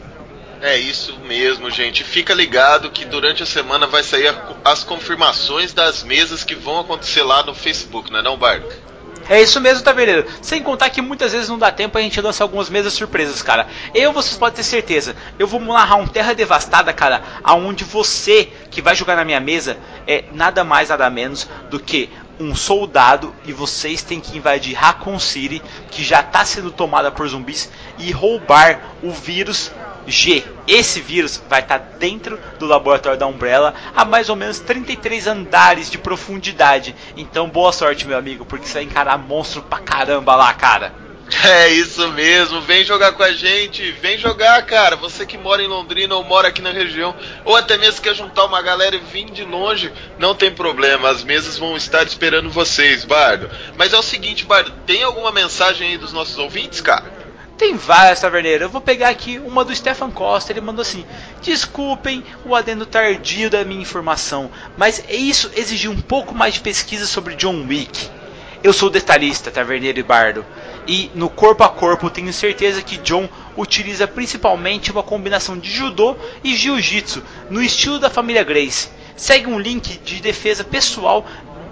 É 0.64 0.78
isso 0.78 1.20
mesmo, 1.26 1.70
gente. 1.70 2.06
Fica 2.06 2.34
ligado 2.34 2.90
que 2.90 3.04
durante 3.04 3.44
a 3.44 3.46
semana 3.46 3.86
vai 3.86 4.02
sair 4.02 4.34
as 4.64 4.82
confirmações 4.82 5.74
das 5.74 6.04
mesas 6.04 6.46
que 6.46 6.56
vão 6.56 6.80
acontecer 6.80 7.22
lá 7.22 7.44
no 7.44 7.54
Facebook, 7.54 8.10
não 8.10 8.20
é 8.20 8.22
não, 8.22 8.38
Bardo? 8.38 8.66
É 9.28 9.42
isso 9.42 9.60
mesmo, 9.60 9.84
Taverneiro. 9.84 10.26
Sem 10.42 10.64
contar 10.64 10.90
que 10.90 11.02
muitas 11.02 11.34
vezes 11.34 11.50
não 11.50 11.60
dá 11.60 11.70
tempo 11.70 11.98
a 11.98 12.02
gente 12.02 12.20
lança 12.22 12.46
algumas 12.46 12.70
mesas 12.70 12.94
surpresas, 12.94 13.42
cara. 13.42 13.68
Eu, 13.94 14.14
vocês 14.14 14.38
podem 14.38 14.56
ter 14.56 14.64
certeza, 14.64 15.18
eu 15.38 15.48
vou 15.48 15.60
narrar 15.60 15.98
um 15.98 16.08
Terra 16.08 16.32
Devastada, 16.32 16.94
cara, 16.94 17.22
aonde 17.44 17.84
você 17.84 18.50
que 18.72 18.82
vai 18.82 18.96
jogar 18.96 19.18
na 19.18 19.26
minha 19.26 19.42
mesa 19.42 19.78
é 20.08 20.24
nada 20.32 20.64
mais, 20.64 20.88
nada 20.88 21.10
menos 21.10 21.46
do 21.70 21.78
que 21.78 22.10
um 22.40 22.56
soldado 22.56 23.36
e 23.46 23.52
vocês 23.52 24.02
têm 24.02 24.22
que 24.22 24.38
invadir 24.38 24.76
Raccoon 24.76 25.20
City, 25.20 25.62
que 25.92 26.04
já 26.04 26.22
está 26.22 26.44
sendo 26.46 26.72
tomada 26.72 27.12
por 27.12 27.28
zumbis, 27.28 27.70
e 28.00 28.12
roubar 28.12 28.96
o 29.04 29.12
vírus 29.12 29.72
G. 30.08 30.44
Esse 30.68 31.02
vírus 31.02 31.42
vai 31.50 31.62
estar 31.62 31.78
dentro 31.78 32.40
do 32.60 32.66
laboratório 32.66 33.18
da 33.18 33.28
Umbrella 33.28 33.74
a 33.96 34.06
mais 34.06 34.30
ou 34.30 34.36
menos 34.36 34.60
33 34.60 35.28
andares 35.28 35.90
de 35.90 35.98
profundidade. 35.98 36.96
Então 37.18 37.50
boa 37.50 37.72
sorte, 37.72 38.08
meu 38.08 38.18
amigo, 38.18 38.46
porque 38.46 38.68
você 38.68 38.76
vai 38.76 38.84
encarar 38.84 39.18
monstro 39.18 39.62
pra 39.62 39.80
caramba 39.80 40.36
lá, 40.36 40.54
cara. 40.54 41.04
É 41.44 41.70
isso 41.70 42.08
mesmo, 42.12 42.62
vem 42.62 42.84
jogar 42.84 43.14
com 43.14 43.24
a 43.24 43.32
gente, 43.32 43.92
vem 43.94 44.18
jogar, 44.18 44.62
cara. 44.66 44.96
Você 44.98 45.26
que 45.26 45.38
mora 45.38 45.64
em 45.64 45.68
Londrina 45.68 46.16
ou 46.16 46.24
mora 46.24 46.50
aqui 46.50 46.62
na 46.62 46.72
região, 46.72 47.16
ou 47.44 47.56
até 47.56 47.78
mesmo 47.78 48.02
quer 48.02 48.14
juntar 48.14 48.46
uma 48.46 48.62
galera 48.62 48.96
e 48.96 49.00
vir 49.00 49.32
de 49.32 49.44
longe, 49.44 49.92
não 50.20 50.36
tem 50.36 50.52
problema, 50.52 51.10
as 51.10 51.24
mesas 51.24 51.58
vão 51.58 51.76
estar 51.76 52.04
esperando 52.04 52.50
vocês, 52.50 53.04
Bardo. 53.06 53.50
Mas 53.78 53.94
é 53.94 53.98
o 53.98 54.04
seguinte, 54.04 54.46
Bardo, 54.46 54.72
tem 54.86 55.04
alguma 55.04 55.32
mensagem 55.32 55.90
aí 55.90 55.98
dos 55.98 56.14
nossos 56.14 56.38
ouvintes, 56.38 56.82
cara? 56.82 57.23
Tem 57.64 57.78
várias 57.78 58.20
taverneiras. 58.20 58.64
Eu 58.64 58.70
vou 58.70 58.82
pegar 58.82 59.08
aqui 59.08 59.40
uma 59.40 59.64
do 59.64 59.74
Stefan 59.74 60.12
Costa. 60.12 60.52
Ele 60.52 60.60
mandou 60.60 60.82
assim: 60.82 61.06
Desculpem 61.42 62.22
o 62.44 62.54
adendo 62.54 62.86
tardio 62.86 63.50
da 63.50 63.64
minha 63.64 63.82
informação, 63.82 64.52
mas 64.76 65.02
isso 65.08 65.50
exigiu 65.56 65.90
um 65.92 66.02
pouco 66.02 66.36
mais 66.36 66.56
de 66.56 66.60
pesquisa 66.60 67.08
sobre 67.08 67.36
John 67.36 67.66
Wick. 67.66 68.10
Eu 68.62 68.74
sou 68.74 68.90
detalhista, 68.90 69.50
taverneiro 69.50 69.98
e 69.98 70.04
bardo, 70.04 70.46
e 70.86 71.10
no 71.16 71.30
corpo 71.30 71.64
a 71.64 71.70
corpo 71.70 72.10
tenho 72.10 72.34
certeza 72.34 72.82
que 72.82 72.98
John 72.98 73.30
utiliza 73.56 74.10
principalmente 74.10 74.92
uma 74.92 75.02
combinação 75.02 75.58
de 75.58 75.72
judô 75.72 76.18
e 76.44 76.58
jiu-jitsu 76.58 77.24
no 77.50 77.64
estilo 77.64 77.98
da 77.98 78.10
família 78.10 78.44
Grace. 78.44 78.90
Segue 79.16 79.48
um 79.48 79.58
link 79.58 80.00
de 80.00 80.22
defesa 80.22 80.66
pessoal 80.66 81.26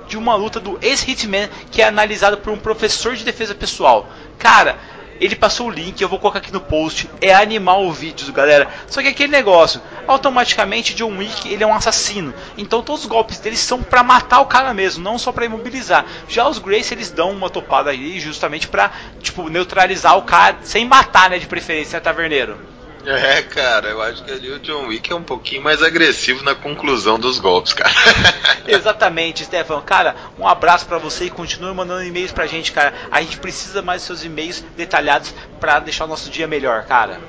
de 0.07 0.17
uma 0.17 0.35
luta 0.35 0.57
do 0.57 0.79
ex-Hitman 0.81 1.49
que 1.69 1.81
é 1.81 1.85
analisado 1.85 2.37
por 2.37 2.53
um 2.53 2.57
professor 2.57 3.13
de 3.13 3.25
defesa 3.25 3.53
pessoal. 3.53 4.09
Cara, 4.39 4.79
ele 5.21 5.35
passou 5.35 5.67
o 5.67 5.71
link, 5.71 6.01
eu 6.01 6.09
vou 6.09 6.17
colocar 6.17 6.39
aqui 6.39 6.51
no 6.51 6.59
post. 6.59 7.07
É 7.21 7.31
animal 7.31 7.85
o 7.85 7.93
vídeo, 7.93 8.33
galera. 8.33 8.67
Só 8.87 9.01
que 9.03 9.07
aquele 9.07 9.31
negócio, 9.31 9.79
automaticamente 10.07 10.95
John 10.95 11.15
Wick 11.17 11.47
ele 11.47 11.63
é 11.63 11.67
um 11.67 11.75
assassino. 11.75 12.33
Então 12.57 12.81
todos 12.81 13.03
os 13.03 13.07
golpes 13.07 13.37
dele 13.37 13.55
são 13.55 13.83
pra 13.83 14.01
matar 14.01 14.39
o 14.41 14.47
cara 14.47 14.73
mesmo, 14.73 15.03
não 15.03 15.19
só 15.19 15.31
pra 15.31 15.45
imobilizar. 15.45 16.05
Já 16.27 16.47
os 16.47 16.57
Grace 16.57 16.91
eles 16.91 17.11
dão 17.11 17.31
uma 17.31 17.51
topada 17.51 17.91
aí 17.91 18.19
justamente 18.19 18.67
pra 18.67 18.91
tipo 19.21 19.47
neutralizar 19.47 20.17
o 20.17 20.23
cara 20.23 20.57
sem 20.63 20.85
matar, 20.85 21.29
né, 21.29 21.37
de 21.37 21.45
preferência, 21.45 21.97
né, 21.97 22.03
taverneiro. 22.03 22.57
É, 23.05 23.41
cara, 23.41 23.89
eu 23.89 24.01
acho 24.01 24.23
que 24.23 24.31
ali 24.31 24.51
o 24.51 24.59
John 24.59 24.87
Wick 24.87 25.11
é 25.11 25.15
um 25.15 25.23
pouquinho 25.23 25.63
mais 25.63 25.81
agressivo 25.81 26.43
na 26.43 26.53
conclusão 26.53 27.19
dos 27.19 27.39
golpes, 27.39 27.73
cara. 27.73 27.93
Exatamente, 28.67 29.43
Stefan. 29.43 29.81
Cara, 29.81 30.15
um 30.37 30.47
abraço 30.47 30.85
pra 30.85 30.97
você 30.97 31.25
e 31.25 31.29
continue 31.29 31.73
mandando 31.73 32.03
e-mails 32.03 32.31
pra 32.31 32.47
gente, 32.47 32.71
cara. 32.71 32.93
A 33.09 33.21
gente 33.21 33.37
precisa 33.37 33.81
mais 33.81 34.01
dos 34.01 34.07
seus 34.07 34.23
e-mails 34.23 34.63
detalhados 34.77 35.33
pra 35.59 35.79
deixar 35.79 36.05
o 36.05 36.07
nosso 36.07 36.29
dia 36.29 36.47
melhor, 36.47 36.83
cara. 36.85 37.19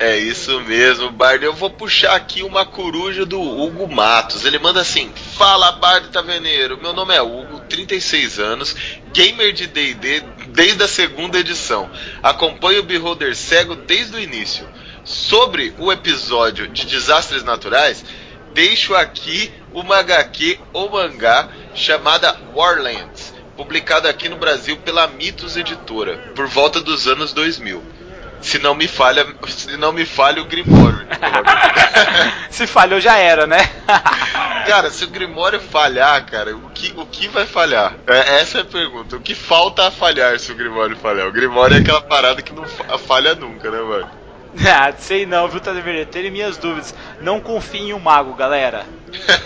É 0.00 0.16
isso 0.16 0.58
mesmo, 0.62 1.10
Bardo. 1.10 1.44
Eu 1.44 1.52
vou 1.52 1.68
puxar 1.68 2.16
aqui 2.16 2.42
uma 2.42 2.64
coruja 2.64 3.26
do 3.26 3.38
Hugo 3.38 3.86
Matos. 3.86 4.46
Ele 4.46 4.58
manda 4.58 4.80
assim: 4.80 5.12
Fala, 5.36 5.72
Bardo 5.72 6.08
Taverneiro. 6.08 6.80
Meu 6.80 6.94
nome 6.94 7.14
é 7.14 7.20
Hugo, 7.20 7.60
36 7.68 8.38
anos, 8.38 8.74
gamer 9.12 9.52
de 9.52 9.66
DD 9.66 10.20
desde 10.48 10.82
a 10.82 10.88
segunda 10.88 11.38
edição. 11.38 11.90
Acompanho 12.22 12.80
o 12.80 12.82
Beholder 12.82 13.36
Cego 13.36 13.76
desde 13.76 14.16
o 14.16 14.18
início. 14.18 14.66
Sobre 15.10 15.74
o 15.76 15.90
episódio 15.90 16.68
de 16.68 16.86
desastres 16.86 17.42
naturais, 17.42 18.04
deixo 18.54 18.94
aqui 18.94 19.52
uma 19.72 19.96
HQ 19.98 20.60
ou 20.72 20.88
mangá 20.88 21.48
chamada 21.74 22.38
Warlands, 22.54 23.34
publicada 23.56 24.08
aqui 24.08 24.28
no 24.28 24.36
Brasil 24.36 24.76
pela 24.76 25.08
Mitos 25.08 25.56
Editora, 25.56 26.16
por 26.36 26.46
volta 26.46 26.80
dos 26.80 27.08
anos 27.08 27.32
2000. 27.32 27.82
Se 28.40 28.60
não 28.60 28.72
me 28.72 28.86
falha, 28.86 29.26
se 29.48 29.76
não 29.76 29.90
me 29.92 30.06
falha 30.06 30.40
o 30.40 30.44
Grimório. 30.46 31.00
Se 32.48 32.66
falhou 32.66 33.00
já 33.00 33.16
era, 33.18 33.46
né? 33.48 33.58
cara, 34.66 34.90
se 34.90 35.04
o 35.04 35.08
Grimório 35.08 35.60
falhar, 35.60 36.24
cara, 36.24 36.54
o 36.56 36.70
que, 36.70 36.92
o 36.96 37.04
que 37.04 37.26
vai 37.28 37.44
falhar? 37.46 37.94
É, 38.06 38.40
essa 38.40 38.58
é 38.58 38.60
a 38.60 38.64
pergunta. 38.64 39.16
O 39.16 39.20
que 39.20 39.34
falta 39.34 39.86
a 39.88 39.90
falhar 39.90 40.38
se 40.38 40.52
o 40.52 40.54
Grimório 40.54 40.96
falhar? 40.96 41.26
O 41.26 41.32
Grimório 41.32 41.76
é 41.76 41.80
aquela 41.80 42.00
parada 42.00 42.40
que 42.42 42.52
não 42.52 42.64
fa- 42.64 42.96
falha 42.96 43.34
nunca, 43.34 43.70
né, 43.70 43.80
mano? 43.80 44.19
ah, 44.66 44.92
sei 44.98 45.26
não, 45.26 45.48
viu, 45.48 45.60
Taverneiro? 45.60 46.10
Tenho 46.10 46.32
minhas 46.32 46.56
dúvidas. 46.56 46.94
Não 47.20 47.40
confie 47.40 47.78
em 47.78 47.94
um 47.94 48.00
mago, 48.00 48.34
galera. 48.34 48.84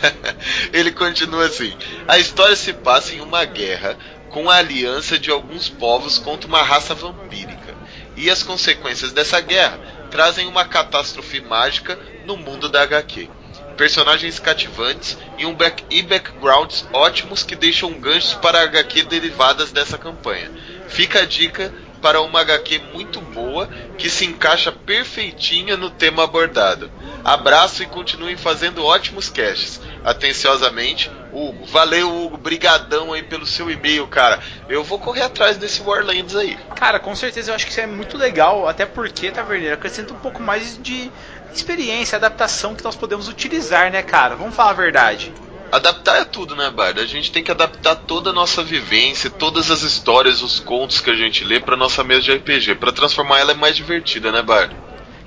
Ele 0.72 0.92
continua 0.92 1.46
assim: 1.46 1.76
A 2.08 2.18
história 2.18 2.56
se 2.56 2.72
passa 2.72 3.14
em 3.14 3.20
uma 3.20 3.44
guerra 3.44 3.96
com 4.30 4.50
a 4.50 4.56
aliança 4.56 5.18
de 5.18 5.30
alguns 5.30 5.68
povos 5.68 6.18
contra 6.18 6.48
uma 6.48 6.62
raça 6.62 6.94
vampírica. 6.94 7.74
E 8.16 8.30
as 8.30 8.42
consequências 8.42 9.12
dessa 9.12 9.40
guerra 9.40 9.78
trazem 10.10 10.46
uma 10.46 10.64
catástrofe 10.64 11.40
mágica 11.40 11.98
no 12.24 12.36
mundo 12.36 12.68
da 12.68 12.82
HQ. 12.82 13.28
Personagens 13.76 14.38
cativantes 14.38 15.18
e, 15.36 15.44
um 15.44 15.54
back 15.54 15.84
e 15.90 16.00
backgrounds 16.02 16.86
ótimos 16.92 17.42
que 17.42 17.56
deixam 17.56 17.92
ganchos 17.94 18.34
para 18.34 18.62
HQ 18.62 19.02
derivadas 19.04 19.72
dessa 19.72 19.98
campanha. 19.98 20.50
Fica 20.88 21.20
a 21.20 21.24
dica 21.24 21.72
para 22.00 22.20
uma 22.20 22.40
HQ 22.40 22.82
muito 22.92 23.20
boa 23.20 23.68
que 23.98 24.10
se 24.10 24.24
encaixa 24.24 24.72
perfeitinha 24.72 25.76
no 25.76 25.90
tema 25.90 26.24
abordado. 26.24 26.90
Abraço 27.24 27.82
e 27.82 27.86
continuem 27.86 28.36
fazendo 28.36 28.84
ótimos 28.84 29.28
casts. 29.28 29.80
Atenciosamente, 30.04 31.10
Hugo. 31.32 31.64
Valeu, 31.66 32.14
Hugo. 32.14 32.36
Brigadão 32.36 33.12
aí 33.12 33.22
pelo 33.22 33.46
seu 33.46 33.70
e-mail, 33.70 34.06
cara. 34.06 34.40
Eu 34.68 34.84
vou 34.84 34.98
correr 34.98 35.22
atrás 35.22 35.56
desse 35.56 35.80
Warlands 35.82 36.36
aí. 36.36 36.56
Cara, 36.76 37.00
com 37.00 37.14
certeza 37.14 37.50
eu 37.50 37.54
acho 37.54 37.64
que 37.64 37.70
isso 37.70 37.80
é 37.80 37.86
muito 37.86 38.18
legal, 38.18 38.68
até 38.68 38.84
porque, 38.84 39.30
Taverneiro, 39.30 39.74
acrescenta 39.74 40.12
um 40.12 40.18
pouco 40.18 40.42
mais 40.42 40.80
de 40.82 41.10
experiência, 41.54 42.16
adaptação 42.16 42.74
que 42.74 42.84
nós 42.84 42.96
podemos 42.96 43.28
utilizar, 43.28 43.90
né, 43.90 44.02
cara? 44.02 44.34
Vamos 44.34 44.54
falar 44.54 44.70
a 44.70 44.74
verdade. 44.74 45.32
Adaptar 45.72 46.18
é 46.20 46.24
tudo, 46.24 46.54
né, 46.54 46.70
Bardo? 46.70 47.00
A 47.00 47.06
gente 47.06 47.32
tem 47.32 47.42
que 47.42 47.50
adaptar 47.50 47.96
toda 47.96 48.30
a 48.30 48.32
nossa 48.32 48.62
vivência, 48.62 49.28
todas 49.28 49.70
as 49.70 49.82
histórias, 49.82 50.40
os 50.40 50.60
contos 50.60 51.00
que 51.00 51.10
a 51.10 51.14
gente 51.14 51.42
lê 51.44 51.58
pra 51.58 51.76
nossa 51.76 52.04
mesa 52.04 52.22
de 52.22 52.32
RPG, 52.32 52.76
pra 52.76 52.92
transformar 52.92 53.40
ela 53.40 53.54
mais 53.54 53.76
divertida, 53.76 54.30
né, 54.30 54.40
Bardo? 54.40 54.74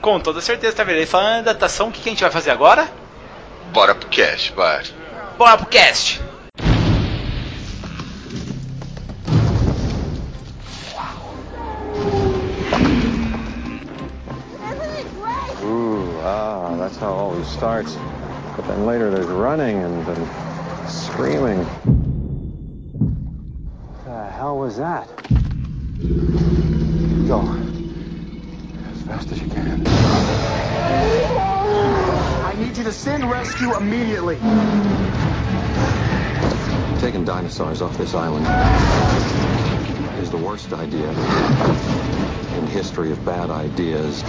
Com 0.01 0.19
toda 0.19 0.39
certeza, 0.39 0.75
Taverneiro. 0.75 1.09
Falando 1.09 1.35
em 1.35 1.39
adaptação, 1.39 1.89
o 1.89 1.91
que, 1.91 2.01
que 2.01 2.09
a 2.09 2.11
gente 2.11 2.21
vai 2.21 2.31
fazer 2.31 2.51
agora? 2.51 2.89
Bora 3.73 3.93
pro 3.93 4.07
cast, 4.07 4.53
Bardo. 4.53 4.89
Bora 5.37 5.57
pro 5.57 5.67
cast! 5.67 6.21
Ooh, 15.63 16.19
ah, 16.23 16.75
that's 16.79 16.97
how 16.97 17.13
it 17.13 17.19
always 17.19 17.47
starts. 17.47 17.97
But 18.57 18.67
then 18.67 18.85
later 18.87 19.11
there's 19.11 19.27
running 19.27 19.77
and, 19.77 20.07
and 20.07 20.27
screaming. 20.89 21.59
What 23.83 24.05
the 24.05 24.31
hell 24.31 24.57
was 24.57 24.77
that? 24.77 25.07
Go. 27.27 27.41
As 28.91 29.01
fast 29.03 29.31
as 29.31 29.39
you 29.39 29.47
can. 29.47 29.83
I 32.45 32.55
need 32.57 32.75
you 32.75 32.83
to 32.83 32.91
send 32.91 33.29
rescue 33.29 33.75
immediately. 33.77 34.37
Taking 36.99 37.25
dinosaurs 37.25 37.83
off 37.83 37.95
this 37.95 38.15
island 38.15 38.47
is 40.19 40.31
the 40.31 40.37
worst 40.37 40.73
idea 40.73 41.09
in 41.09 42.65
the 42.65 42.71
history 42.71 43.11
of 43.11 43.23
bad 43.23 43.51
ideas. 43.51 44.23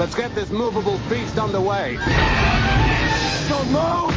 Let's 0.00 0.14
get 0.14 0.34
this 0.34 0.48
movable 0.48 0.96
feast 1.10 1.36
underway. 1.36 1.98
Don't 3.50 3.70
move! 3.70 4.14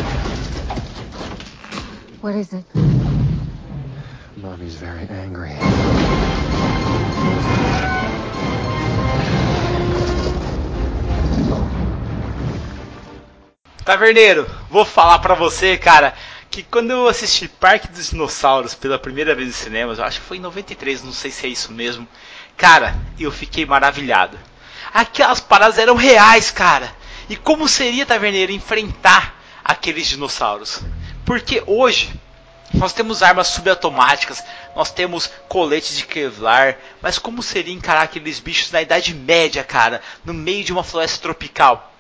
What 2.22 2.36
is 2.36 2.54
it? 2.54 2.64
Mommy's 4.38 4.76
very 4.76 5.06
angry. 5.10 5.52
Taverneiro, 13.84 14.50
vou 14.70 14.86
falar 14.86 15.20
pra 15.20 15.36
você, 15.36 15.78
cara, 15.78 16.14
que 16.50 16.64
quando 16.64 16.92
eu 16.92 17.10
assisti 17.10 17.50
Parque 17.50 17.90
dos 17.90 18.12
Dinossauros 18.12 18.74
pela 18.74 18.98
primeira 18.98 19.36
vez 19.36 19.50
nos 19.50 19.58
cinemas, 19.58 20.00
eu 20.00 20.06
acho 20.06 20.22
que 20.22 20.28
foi 20.28 20.38
em 20.38 20.40
93, 20.40 21.04
não 21.04 21.12
sei 21.12 21.30
se 21.30 21.46
é 21.46 21.50
isso 21.50 21.74
mesmo. 21.74 22.08
Cara, 22.56 22.96
eu 23.20 23.30
fiquei 23.30 23.66
maravilhado. 23.66 24.40
Aquelas 24.94 25.40
paradas 25.40 25.78
eram 25.78 25.96
reais, 25.96 26.52
cara. 26.52 26.94
E 27.30 27.36
como 27.36 27.68
seria, 27.68 28.06
Taverneiro, 28.06 28.52
enfrentar 28.52 29.42
aqueles 29.64 30.08
dinossauros? 30.08 30.82
Porque 31.26 31.64
hoje 31.66 32.14
nós 32.74 32.92
temos 32.92 33.22
armas 33.22 33.48
subautomáticas, 33.48 34.44
nós 34.76 34.92
temos 34.92 35.30
coletes 35.48 35.96
de 35.96 36.06
Kevlar, 36.06 36.78
mas 37.02 37.20
como 37.20 37.42
seria 37.44 37.74
encarar 37.74 38.02
aqueles 38.02 38.40
bichos 38.40 38.72
na 38.72 38.82
Idade 38.82 39.14
Média, 39.14 39.64
cara, 39.64 40.02
no 40.26 40.34
meio 40.34 40.64
de 40.64 40.74
uma 40.74 40.84
floresta 40.84 41.22
tropical? 41.22 41.92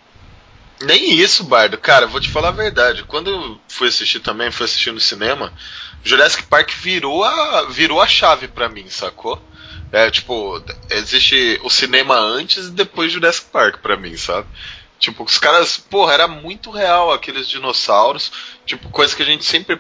Nem 0.82 1.14
isso, 1.14 1.44
Bardo. 1.44 1.78
Cara, 1.78 2.08
vou 2.08 2.20
te 2.20 2.30
falar 2.30 2.50
a 2.50 2.52
verdade. 2.52 3.04
Quando 3.04 3.30
eu 3.30 3.60
fui 3.68 3.88
assistir 3.88 4.20
também, 4.20 4.52
fui 4.52 4.66
assistir 4.66 4.92
no 4.92 5.00
cinema, 5.00 5.54
Jurassic 6.04 6.44
Park 6.44 6.72
virou 6.82 7.24
a, 7.24 7.64
virou 7.70 8.02
a 8.02 8.08
chave 8.08 8.48
pra 8.48 8.68
mim, 8.68 8.90
sacou? 8.90 9.42
É, 9.94 10.10
tipo, 10.10 10.60
existe 10.90 11.60
o 11.64 11.70
cinema 11.70 12.16
antes 12.16 12.66
e 12.66 12.72
depois 12.72 13.12
Jurassic 13.12 13.46
Park 13.52 13.78
pra 13.78 13.96
mim, 13.96 14.18
sabe? 14.18 14.48
Tipo, 14.98 15.24
os 15.24 15.38
caras, 15.38 15.78
porra, 15.78 16.14
era 16.14 16.28
muito 16.28 16.72
real 16.72 17.12
aqueles 17.12 17.48
dinossauros, 17.48 18.32
tipo, 18.66 18.90
coisa 18.90 19.16
que 19.16 19.22
a 19.22 19.26
gente 19.26 19.46
sempre 19.46 19.80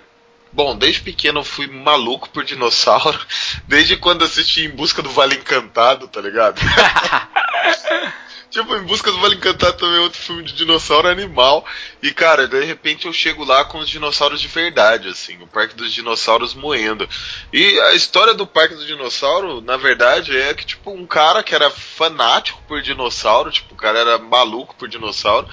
Bom, 0.55 0.77
desde 0.77 1.01
pequeno 1.01 1.39
eu 1.39 1.43
fui 1.43 1.65
maluco 1.65 2.29
por 2.29 2.43
dinossauro. 2.43 3.19
Desde 3.67 3.97
quando 3.97 4.23
assisti 4.23 4.65
Em 4.65 4.69
Busca 4.69 5.01
do 5.01 5.09
Vale 5.09 5.35
Encantado, 5.35 6.07
tá 6.07 6.21
ligado? 6.21 6.61
tipo, 8.53 8.75
Em 8.75 8.83
Busca 8.83 9.11
do 9.11 9.19
Vale 9.19 9.35
Encantado 9.35 9.77
também 9.77 9.97
é 9.97 9.99
outro 9.99 10.21
filme 10.21 10.43
de 10.43 10.53
dinossauro 10.53 11.07
animal. 11.07 11.65
E, 12.01 12.11
cara, 12.11 12.47
de 12.47 12.63
repente 12.63 13.07
eu 13.07 13.13
chego 13.13 13.43
lá 13.43 13.65
com 13.65 13.79
os 13.79 13.89
dinossauros 13.89 14.39
de 14.39 14.47
verdade, 14.47 15.07
assim. 15.07 15.41
O 15.41 15.47
Parque 15.47 15.75
dos 15.75 15.91
Dinossauros 15.91 16.53
moendo. 16.53 17.09
E 17.51 17.79
a 17.81 17.95
história 17.95 18.33
do 18.33 18.45
Parque 18.45 18.75
do 18.75 18.85
Dinossauro, 18.85 19.59
na 19.61 19.75
verdade, 19.75 20.37
é 20.37 20.53
que, 20.53 20.65
tipo, 20.65 20.91
um 20.91 21.05
cara 21.05 21.41
que 21.41 21.55
era 21.55 21.69
fanático 21.71 22.61
por 22.67 22.81
dinossauro, 22.81 23.51
tipo, 23.51 23.73
o 23.73 23.77
cara 23.77 23.99
era 23.99 24.19
maluco 24.19 24.75
por 24.75 24.87
dinossauro. 24.87 25.47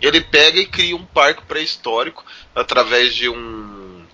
Ele 0.00 0.20
pega 0.20 0.60
e 0.60 0.66
cria 0.66 0.94
um 0.94 1.04
parque 1.04 1.42
pré-histórico 1.42 2.24
através 2.54 3.14
de 3.14 3.28
um 3.28 4.04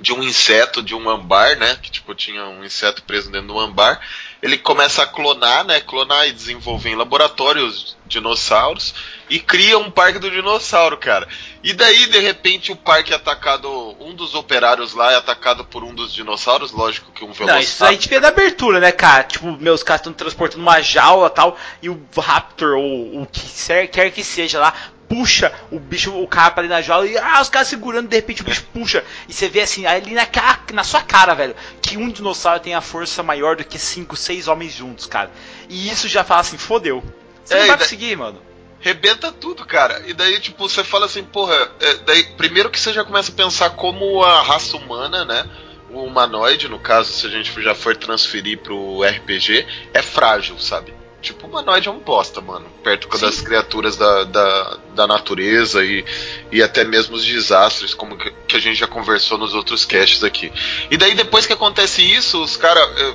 de 0.00 0.12
um 0.12 0.22
inseto, 0.22 0.82
de 0.82 0.94
um 0.94 1.08
ambar, 1.08 1.56
né? 1.56 1.76
Que 1.80 1.90
tipo 1.90 2.14
tinha 2.14 2.44
um 2.46 2.64
inseto 2.64 3.02
preso 3.04 3.30
dentro 3.30 3.48
do 3.48 3.58
ambar. 3.58 4.00
Ele 4.44 4.58
começa 4.58 5.02
a 5.02 5.06
clonar, 5.06 5.64
né? 5.64 5.80
Clonar 5.80 6.28
e 6.28 6.32
desenvolver 6.32 6.90
em 6.90 6.94
laboratórios 6.94 7.96
dinossauros 8.04 8.94
e 9.30 9.40
cria 9.40 9.78
um 9.78 9.90
parque 9.90 10.18
do 10.18 10.30
dinossauro, 10.30 10.98
cara. 10.98 11.26
E 11.62 11.72
daí 11.72 12.06
de 12.08 12.18
repente 12.18 12.70
o 12.70 12.76
parque 12.76 13.10
é 13.10 13.16
atacado, 13.16 13.96
um 13.98 14.14
dos 14.14 14.34
operários 14.34 14.92
lá 14.92 15.12
é 15.12 15.16
atacado 15.16 15.64
por 15.64 15.82
um 15.82 15.94
dos 15.94 16.12
dinossauros, 16.12 16.72
lógico 16.72 17.10
que 17.10 17.24
um 17.24 17.32
velociraptor. 17.32 17.54
Não, 17.54 17.62
isso 17.62 17.84
aí 17.86 17.96
tiver 17.96 18.20
da 18.20 18.28
abertura, 18.28 18.80
né, 18.80 18.92
cara? 18.92 19.24
Tipo, 19.24 19.50
meus 19.52 19.82
caras 19.82 20.00
estão 20.00 20.12
transportando 20.12 20.62
uma 20.62 20.82
jaula 20.82 21.30
tal 21.30 21.56
e 21.80 21.88
o 21.88 22.06
raptor 22.18 22.76
ou 22.76 23.22
o 23.22 23.26
que 23.26 23.88
quer 23.88 24.10
que 24.10 24.22
seja 24.22 24.60
lá 24.60 24.74
puxa 25.14 25.52
o 25.70 25.78
bicho, 25.78 26.12
o 26.12 26.26
cara 26.26 26.50
pra 26.50 26.62
dentro 26.64 26.76
da 26.76 26.82
jaula 26.82 27.06
e 27.06 27.16
ah, 27.16 27.40
os 27.40 27.48
caras 27.48 27.68
segurando, 27.68 28.08
de 28.08 28.16
repente 28.16 28.42
o 28.42 28.44
bicho 28.44 28.64
puxa. 28.72 29.04
E 29.28 29.32
você 29.32 29.48
vê 29.48 29.60
assim, 29.60 29.86
ali 29.86 30.12
na, 30.12 30.26
na 30.72 30.82
sua 30.82 31.02
cara, 31.02 31.34
velho, 31.34 31.54
que 31.80 31.96
um 31.96 32.10
dinossauro 32.10 32.58
tem 32.58 32.74
a 32.74 32.80
força 32.80 33.22
maior 33.22 33.54
do 33.54 33.64
que 33.64 33.78
cinco, 33.78 34.16
seis 34.16 34.48
homens 34.48 34.72
juntos, 34.72 35.06
cara. 35.06 35.30
E 35.68 35.88
isso 35.88 36.08
já 36.08 36.24
fala 36.24 36.40
assim, 36.40 36.58
fodeu. 36.58 37.00
Você 37.44 37.54
é, 37.54 37.60
não 37.60 37.66
vai 37.68 37.78
conseguir, 37.78 38.16
mano. 38.16 38.42
Rebenta 38.80 39.30
tudo, 39.30 39.64
cara. 39.64 40.02
E 40.04 40.12
daí, 40.12 40.40
tipo, 40.40 40.68
você 40.68 40.82
fala 40.82 41.06
assim, 41.06 41.22
porra, 41.22 41.54
é, 41.80 41.94
daí, 42.06 42.24
primeiro 42.36 42.68
que 42.68 42.80
você 42.80 42.92
já 42.92 43.04
começa 43.04 43.30
a 43.30 43.34
pensar 43.34 43.70
como 43.70 44.24
a 44.24 44.42
raça 44.42 44.76
humana, 44.76 45.24
né? 45.24 45.48
O 45.90 46.02
humanoide, 46.02 46.68
no 46.68 46.80
caso, 46.80 47.12
se 47.12 47.24
a 47.24 47.30
gente 47.30 47.62
já 47.62 47.74
for 47.74 47.96
transferir 47.96 48.58
pro 48.58 49.04
RPG, 49.04 49.64
é 49.94 50.02
frágil, 50.02 50.58
sabe? 50.58 50.92
Tipo, 51.24 51.46
o 51.46 51.48
humanoide 51.48 51.88
é 51.88 51.90
um 51.90 51.98
bosta, 51.98 52.40
mano. 52.40 52.66
Perto 52.82 53.08
Sim. 53.16 53.24
das 53.24 53.40
criaturas 53.40 53.96
da, 53.96 54.24
da, 54.24 54.78
da, 54.94 55.06
natureza 55.06 55.82
e, 55.82 56.04
e 56.52 56.62
até 56.62 56.84
mesmo 56.84 57.16
os 57.16 57.24
desastres, 57.24 57.94
como 57.94 58.16
que, 58.16 58.30
que, 58.46 58.56
a 58.56 58.60
gente 58.60 58.78
já 58.78 58.86
conversou 58.86 59.38
nos 59.38 59.54
outros 59.54 59.86
casts 59.86 60.22
aqui. 60.22 60.52
E 60.90 60.96
daí, 60.98 61.14
depois 61.14 61.46
que 61.46 61.52
acontece 61.52 62.02
isso, 62.02 62.42
os 62.42 62.56
caras. 62.56 62.86
Eh, 63.00 63.14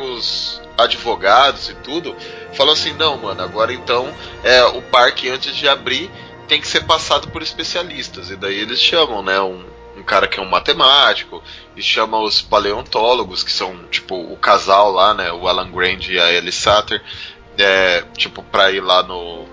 os 0.00 0.62
advogados 0.78 1.68
e 1.68 1.74
tudo 1.74 2.14
falam 2.52 2.72
assim: 2.72 2.92
não, 2.92 3.16
mano, 3.18 3.42
agora 3.42 3.72
então 3.72 4.14
é, 4.44 4.64
o 4.64 4.80
parque, 4.80 5.28
antes 5.28 5.56
de 5.56 5.68
abrir, 5.68 6.08
tem 6.46 6.60
que 6.60 6.68
ser 6.68 6.84
passado 6.84 7.28
por 7.28 7.42
especialistas. 7.42 8.30
E 8.30 8.36
daí 8.36 8.56
eles 8.58 8.80
chamam, 8.80 9.22
né? 9.22 9.40
Um, 9.40 9.64
um 9.96 10.02
cara 10.04 10.28
que 10.28 10.38
é 10.38 10.42
um 10.42 10.48
matemático, 10.48 11.42
e 11.76 11.82
chama 11.82 12.20
os 12.20 12.40
paleontólogos, 12.40 13.42
que 13.42 13.52
são 13.52 13.84
tipo 13.90 14.14
o 14.14 14.36
casal 14.36 14.92
lá, 14.92 15.12
né? 15.12 15.32
O 15.32 15.46
Alan 15.48 15.70
Grant 15.70 16.08
e 16.08 16.18
a 16.18 16.32
Ellie 16.32 16.52
Satter 16.52 17.02
é, 17.58 18.02
tipo, 18.16 18.42
pra 18.42 18.70
ir 18.70 18.80
lá 18.80 19.02
no, 19.02 19.46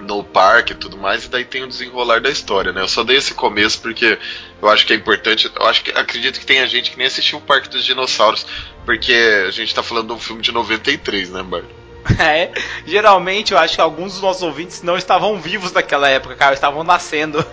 no 0.00 0.24
parque 0.24 0.72
e 0.72 0.76
tudo 0.76 0.96
mais, 0.96 1.24
e 1.24 1.28
daí 1.28 1.44
tem 1.44 1.62
o 1.62 1.68
desenrolar 1.68 2.20
da 2.20 2.30
história, 2.30 2.72
né? 2.72 2.80
Eu 2.80 2.88
só 2.88 3.02
dei 3.02 3.16
esse 3.16 3.34
começo 3.34 3.80
porque 3.80 4.18
eu 4.60 4.68
acho 4.68 4.86
que 4.86 4.92
é 4.92 4.96
importante. 4.96 5.50
Eu 5.54 5.66
acho 5.66 5.82
que 5.84 5.90
acredito 5.90 6.38
que 6.38 6.46
tenha 6.46 6.66
gente 6.66 6.90
que 6.90 6.98
nem 6.98 7.06
assistiu 7.06 7.38
o 7.38 7.42
Parque 7.42 7.68
dos 7.68 7.84
Dinossauros, 7.84 8.46
porque 8.84 9.12
a 9.46 9.50
gente 9.50 9.74
tá 9.74 9.82
falando 9.82 10.08
de 10.08 10.12
um 10.14 10.18
filme 10.18 10.42
de 10.42 10.52
93, 10.52 11.30
né, 11.30 11.42
Bart? 11.42 11.79
É, 12.20 12.50
geralmente 12.84 13.52
eu 13.52 13.58
acho 13.58 13.76
que 13.76 13.80
alguns 13.80 14.12
dos 14.12 14.22
nossos 14.22 14.42
ouvintes 14.42 14.82
não 14.82 14.96
estavam 14.96 15.40
vivos 15.40 15.72
naquela 15.72 16.08
época, 16.08 16.34
cara, 16.34 16.54
estavam 16.54 16.84
nascendo. 16.84 17.44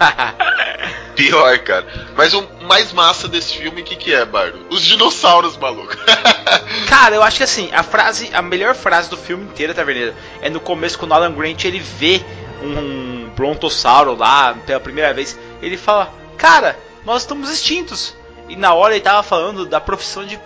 Pior, 1.15 1.57
cara. 1.59 1.87
Mas 2.15 2.33
o 2.33 2.47
mais 2.63 2.91
massa 2.91 3.27
desse 3.27 3.57
filme, 3.57 3.81
o 3.81 3.83
que, 3.83 3.95
que 3.95 4.13
é, 4.13 4.25
Bardo? 4.25 4.59
Os 4.69 4.81
dinossauros, 4.81 5.57
maluco. 5.57 5.95
cara, 6.87 7.15
eu 7.15 7.23
acho 7.23 7.37
que 7.37 7.43
assim, 7.43 7.69
a 7.73 7.81
frase, 7.81 8.29
a 8.33 8.41
melhor 8.41 8.75
frase 8.75 9.09
do 9.09 9.17
filme 9.17 9.45
inteiro, 9.45 9.73
Taverneiro, 9.73 10.13
é 10.41 10.49
no 10.49 10.59
começo 10.59 10.99
quando 10.99 11.11
o 11.11 11.13
Alan 11.15 11.33
Grant 11.33 11.63
ele 11.63 11.79
vê 11.79 12.21
um 12.61 13.29
brontossauro 13.35 14.15
lá 14.15 14.53
pela 14.65 14.79
primeira 14.79 15.13
vez. 15.13 15.39
Ele 15.61 15.77
fala, 15.77 16.13
cara, 16.37 16.77
nós 17.05 17.21
estamos 17.21 17.49
extintos. 17.49 18.16
E 18.47 18.55
na 18.55 18.73
hora 18.73 18.93
ele 18.93 19.03
tava 19.03 19.23
falando 19.23 19.65
da 19.65 19.81
profissão 19.81 20.25
de 20.25 20.39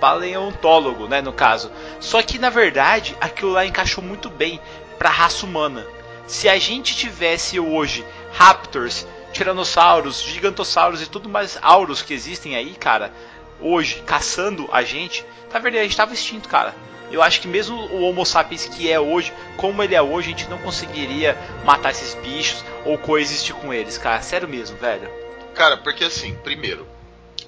paleontólogo, 0.00 1.06
né, 1.06 1.20
no 1.20 1.32
caso. 1.32 1.70
Só 2.00 2.22
que 2.22 2.38
na 2.38 2.48
verdade 2.48 3.16
aquilo 3.20 3.52
lá 3.52 3.66
encaixou 3.66 4.02
muito 4.02 4.30
bem 4.30 4.60
para 4.98 5.10
a 5.10 5.12
raça 5.12 5.44
humana. 5.44 5.86
Se 6.26 6.48
a 6.48 6.58
gente 6.58 6.96
tivesse 6.96 7.60
hoje 7.60 8.04
raptors, 8.32 9.06
tiranossauros, 9.32 10.22
gigantossauros 10.22 11.02
e 11.02 11.06
tudo 11.06 11.28
mais 11.28 11.58
auros 11.62 12.02
que 12.02 12.14
existem 12.14 12.56
aí, 12.56 12.74
cara, 12.74 13.12
hoje 13.60 14.02
caçando 14.06 14.68
a 14.72 14.82
gente, 14.82 15.24
na 15.52 15.58
verdade 15.58 15.80
a 15.80 15.84
gente 15.84 15.96
tava 15.96 16.14
extinto, 16.14 16.48
cara. 16.48 16.74
Eu 17.10 17.22
acho 17.22 17.40
que 17.40 17.48
mesmo 17.48 17.76
o 17.76 18.02
Homo 18.02 18.24
sapiens 18.26 18.66
que 18.66 18.90
é 18.90 19.00
hoje, 19.00 19.32
como 19.56 19.82
ele 19.82 19.94
é 19.94 20.02
hoje, 20.02 20.28
a 20.28 20.30
gente 20.30 20.50
não 20.50 20.58
conseguiria 20.58 21.36
matar 21.64 21.90
esses 21.90 22.14
bichos 22.14 22.62
ou 22.84 22.98
coexistir 22.98 23.54
com 23.54 23.72
eles, 23.72 23.96
cara. 23.96 24.20
Sério 24.20 24.46
mesmo, 24.46 24.76
velho. 24.76 25.10
Cara, 25.54 25.78
porque 25.78 26.04
assim, 26.04 26.34
primeiro, 26.34 26.86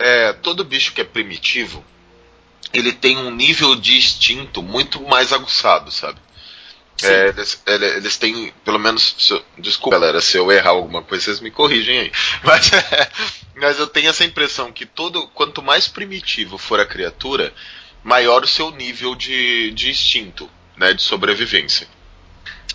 é, 0.01 0.33
todo 0.33 0.65
bicho 0.65 0.93
que 0.93 1.01
é 1.01 1.05
primitivo, 1.05 1.85
ele 2.73 2.93
tem 2.93 3.17
um 3.19 3.31
nível 3.31 3.77
de 3.77 3.97
instinto 3.97 4.63
muito 4.63 5.01
mais 5.03 5.33
aguçado, 5.33 5.91
sabe? 5.91 6.19
É, 7.03 7.29
eles, 7.29 7.63
eles, 7.67 8.17
têm, 8.19 8.53
pelo 8.65 8.79
menos, 8.79 9.31
eu, 9.31 9.43
desculpa 9.59 9.99
galera, 9.99 10.21
se 10.21 10.37
eu 10.37 10.53
errar 10.53 10.71
alguma 10.71 11.03
coisa, 11.03 11.25
vocês 11.25 11.41
me 11.41 11.51
corrigem 11.51 11.99
aí. 11.99 12.13
Mas, 12.45 12.73
é, 12.73 13.11
mas 13.57 13.79
eu 13.79 13.87
tenho 13.87 14.09
essa 14.09 14.25
impressão 14.25 14.73
que 14.73 14.85
todo, 14.85 15.27
quanto 15.29 15.63
mais 15.63 15.89
primitivo 15.89 16.59
for 16.59 16.81
a 16.81 16.87
criatura, 16.87 17.53
maior 18.03 18.43
o 18.43 18.49
seu 18.49 18.71
nível 18.71 19.15
de, 19.15 19.71
de 19.73 19.91
instinto, 19.91 20.49
né, 20.77 20.93
de 20.93 21.03
sobrevivência. 21.03 21.87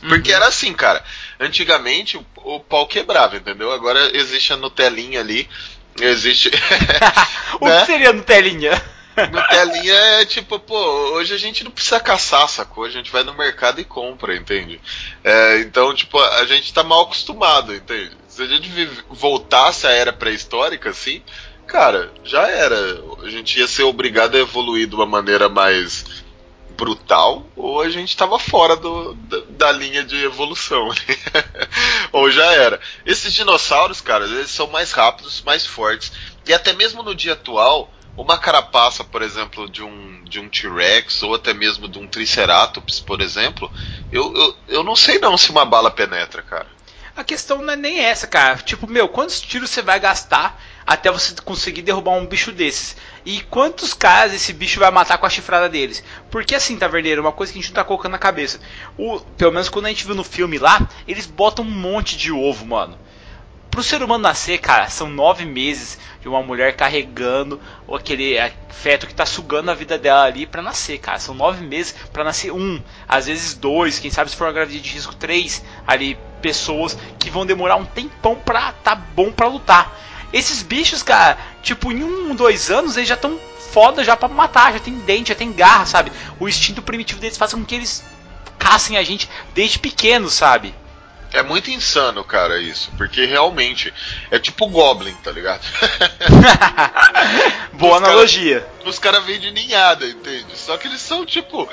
Porque 0.08 0.30
uhum. 0.30 0.36
era 0.36 0.48
assim, 0.48 0.74
cara. 0.74 1.04
Antigamente 1.40 2.18
o, 2.18 2.26
o 2.38 2.60
pau 2.60 2.88
quebrava, 2.88 3.38
entendeu? 3.38 3.72
Agora 3.72 4.16
existe 4.16 4.54
a 4.54 4.58
Nutelinha 4.58 5.20
ali 5.20 5.50
Existe. 6.00 6.52
o 7.60 7.68
né? 7.68 7.80
que 7.80 7.86
seria 7.86 8.14
Nutelinha? 8.14 8.82
Nutelinha 9.32 9.94
é 9.94 10.26
tipo, 10.26 10.60
pô, 10.60 10.78
hoje 11.14 11.34
a 11.34 11.38
gente 11.38 11.64
não 11.64 11.72
precisa 11.72 12.00
caçar, 12.00 12.48
sacou? 12.50 12.84
A 12.84 12.90
gente 12.90 13.12
vai 13.12 13.24
no 13.24 13.34
mercado 13.34 13.80
e 13.80 13.86
compra, 13.86 14.36
entende? 14.36 14.80
É, 15.24 15.60
então, 15.60 15.94
tipo, 15.94 16.20
a 16.20 16.46
gente 16.46 16.74
tá 16.74 16.84
mal 16.84 17.04
acostumado, 17.04 17.74
entende? 17.74 18.12
Se 18.28 18.42
a 18.42 18.46
gente 18.46 18.70
voltasse 19.10 19.88
à 19.88 19.92
era 19.92 20.12
pré-histórica, 20.12 20.90
assim, 20.90 21.24
cara, 21.66 22.12
já 22.24 22.46
era. 22.50 22.76
A 23.24 23.30
gente 23.30 23.58
ia 23.58 23.68
ser 23.68 23.84
obrigado 23.84 24.36
a 24.36 24.40
evoluir 24.40 24.88
de 24.88 24.96
uma 24.96 25.06
maneira 25.06 25.48
mais 25.48 26.15
brutal 26.76 27.46
ou 27.56 27.82
a 27.82 27.90
gente 27.90 28.10
estava 28.10 28.38
fora 28.38 28.76
do, 28.76 29.14
da, 29.14 29.42
da, 29.50 29.72
linha 29.72 30.04
de 30.04 30.24
evolução. 30.24 30.90
ou 32.12 32.30
já 32.30 32.46
era. 32.54 32.80
Esses 33.06 33.34
dinossauros, 33.34 34.02
cara, 34.02 34.26
eles 34.26 34.50
são 34.50 34.68
mais 34.68 34.92
rápidos, 34.92 35.42
mais 35.42 35.66
fortes. 35.66 36.12
E 36.46 36.54
até 36.54 36.74
mesmo 36.74 37.02
no 37.02 37.16
dia 37.16 37.34
atual, 37.34 37.92
uma 38.18 38.38
carapaça, 38.38 39.04
por 39.04 39.22
exemplo, 39.22 39.70
de 39.70 39.84
um, 39.84 40.24
de 40.24 40.40
um 40.40 40.48
T-Rex 40.48 41.24
ou 41.24 41.36
até 41.36 41.54
mesmo 41.54 41.88
de 41.88 42.00
um 42.00 42.08
Triceratops, 42.08 43.00
por 43.00 43.22
exemplo, 43.22 43.72
eu, 44.12 44.34
eu, 44.36 44.58
eu 44.68 44.84
não 44.84 44.96
sei 44.96 45.20
não 45.20 45.38
se 45.38 45.50
uma 45.52 45.66
bala 45.66 45.92
penetra, 45.92 46.42
cara. 46.42 46.68
A 47.16 47.24
questão 47.24 47.62
não 47.62 47.74
é 47.74 47.78
nem 47.78 48.00
essa, 48.00 48.28
cara. 48.28 48.58
Tipo, 48.58 48.88
meu, 48.88 49.08
quantos 49.08 49.40
tiros 49.40 49.70
você 49.70 49.82
vai 49.82 50.00
gastar 50.00 50.62
até 50.86 51.12
você 51.12 51.34
conseguir 51.44 51.82
derrubar 51.82 52.12
um 52.12 52.26
bicho 52.26 52.52
desses. 52.52 52.96
E 53.26 53.42
quantos 53.42 53.94
caras 53.94 54.34
esse 54.34 54.54
bicho 54.54 54.80
vai 54.80 54.92
matar 54.92 55.18
com 55.18 55.26
a 55.26 55.30
chifrada 55.30 55.68
deles? 55.68 56.04
Porque 56.30 56.54
assim, 56.54 56.78
Taverneiro, 56.78 57.22
uma 57.22 57.32
coisa 57.32 57.52
que 57.52 57.58
a 57.58 57.62
gente 57.62 57.72
não 57.72 57.76
tá 57.76 57.84
colocando 57.84 58.12
na 58.12 58.20
cabeça. 58.20 58.60
O, 58.98 59.20
pelo 59.20 59.52
menos 59.52 59.70
quando 59.70 59.86
a 59.86 59.90
gente 59.90 60.06
viu 60.06 60.16
no 60.16 60.24
filme 60.24 60.58
lá, 60.58 60.88
eles 61.08 61.26
botam 61.26 61.66
um 61.66 61.70
monte 61.70 62.16
de 62.16 62.32
ovo, 62.32 62.66
mano. 62.66 62.98
Pro 63.72 63.84
ser 63.84 64.02
humano 64.02 64.24
nascer, 64.24 64.60
cara, 64.60 64.90
são 64.90 65.10
nove 65.10 65.44
meses 65.44 65.98
de 66.22 66.30
uma 66.30 66.42
mulher 66.42 66.78
carregando 66.78 67.60
aquele 67.94 68.38
feto 68.70 69.06
que 69.06 69.14
tá 69.14 69.26
sugando 69.26 69.70
a 69.70 69.74
vida 69.74 69.98
dela 69.98 70.24
ali 70.24 70.46
para 70.46 70.62
nascer, 70.62 70.98
cara. 71.00 71.20
São 71.20 71.36
nove 71.36 71.66
meses 71.66 71.94
para 72.14 72.24
nascer 72.24 72.52
um, 72.52 72.82
às 73.06 73.26
vezes 73.26 73.54
dois, 73.54 74.00
quem 74.00 74.10
sabe 74.10 74.30
se 74.30 74.38
for 74.38 74.46
uma 74.46 74.54
gravidez 74.54 74.82
de 74.82 74.92
risco 74.92 75.14
três, 75.16 75.62
ali 75.86 76.18
pessoas 76.42 76.98
que 77.20 77.30
vão 77.30 77.46
demorar 77.46 77.76
um 77.76 77.86
tempão 77.86 78.36
pra 78.36 78.72
tá 78.72 78.96
bom 78.96 79.30
pra 79.30 79.48
lutar. 79.48 80.15
Esses 80.36 80.62
bichos, 80.62 81.02
cara, 81.02 81.38
tipo, 81.64 81.94
em 81.94 82.04
um, 82.04 82.36
dois 82.36 82.70
anos 82.70 82.98
eles 82.98 83.08
já 83.08 83.16
estão 83.16 83.40
foda 83.72 84.04
já 84.04 84.18
pra 84.18 84.28
matar, 84.28 84.74
já 84.74 84.80
tem 84.80 84.94
dente, 84.96 85.30
já 85.30 85.36
tem 85.36 85.50
garra, 85.54 85.86
sabe? 85.86 86.12
O 86.38 86.50
instinto 86.50 86.82
primitivo 86.82 87.22
deles 87.22 87.38
faz 87.38 87.54
com 87.54 87.64
que 87.64 87.74
eles 87.74 88.04
caçem 88.60 88.98
a 88.98 89.04
gente 89.04 89.30
desde 89.54 89.80
pequeno, 89.80 90.30
sabe? 90.30 90.76
É 91.32 91.42
muito 91.42 91.72
insano, 91.72 92.22
cara, 92.22 92.60
isso. 92.60 92.92
Porque 92.98 93.24
realmente 93.26 93.94
é 94.30 94.38
tipo 94.38 94.68
Goblin, 94.68 95.16
tá 95.24 95.32
ligado? 95.32 95.66
Boa 97.72 97.96
os 97.96 98.04
analogia. 98.04 98.60
Cara, 98.60 98.90
os 98.90 99.00
caras 99.00 99.24
vêm 99.24 99.40
de 99.40 99.52
ninhada, 99.52 100.06
entende? 100.06 100.58
Só 100.58 100.76
que 100.76 100.90
eles 100.90 101.00
são 101.00 101.26
tipo. 101.26 101.70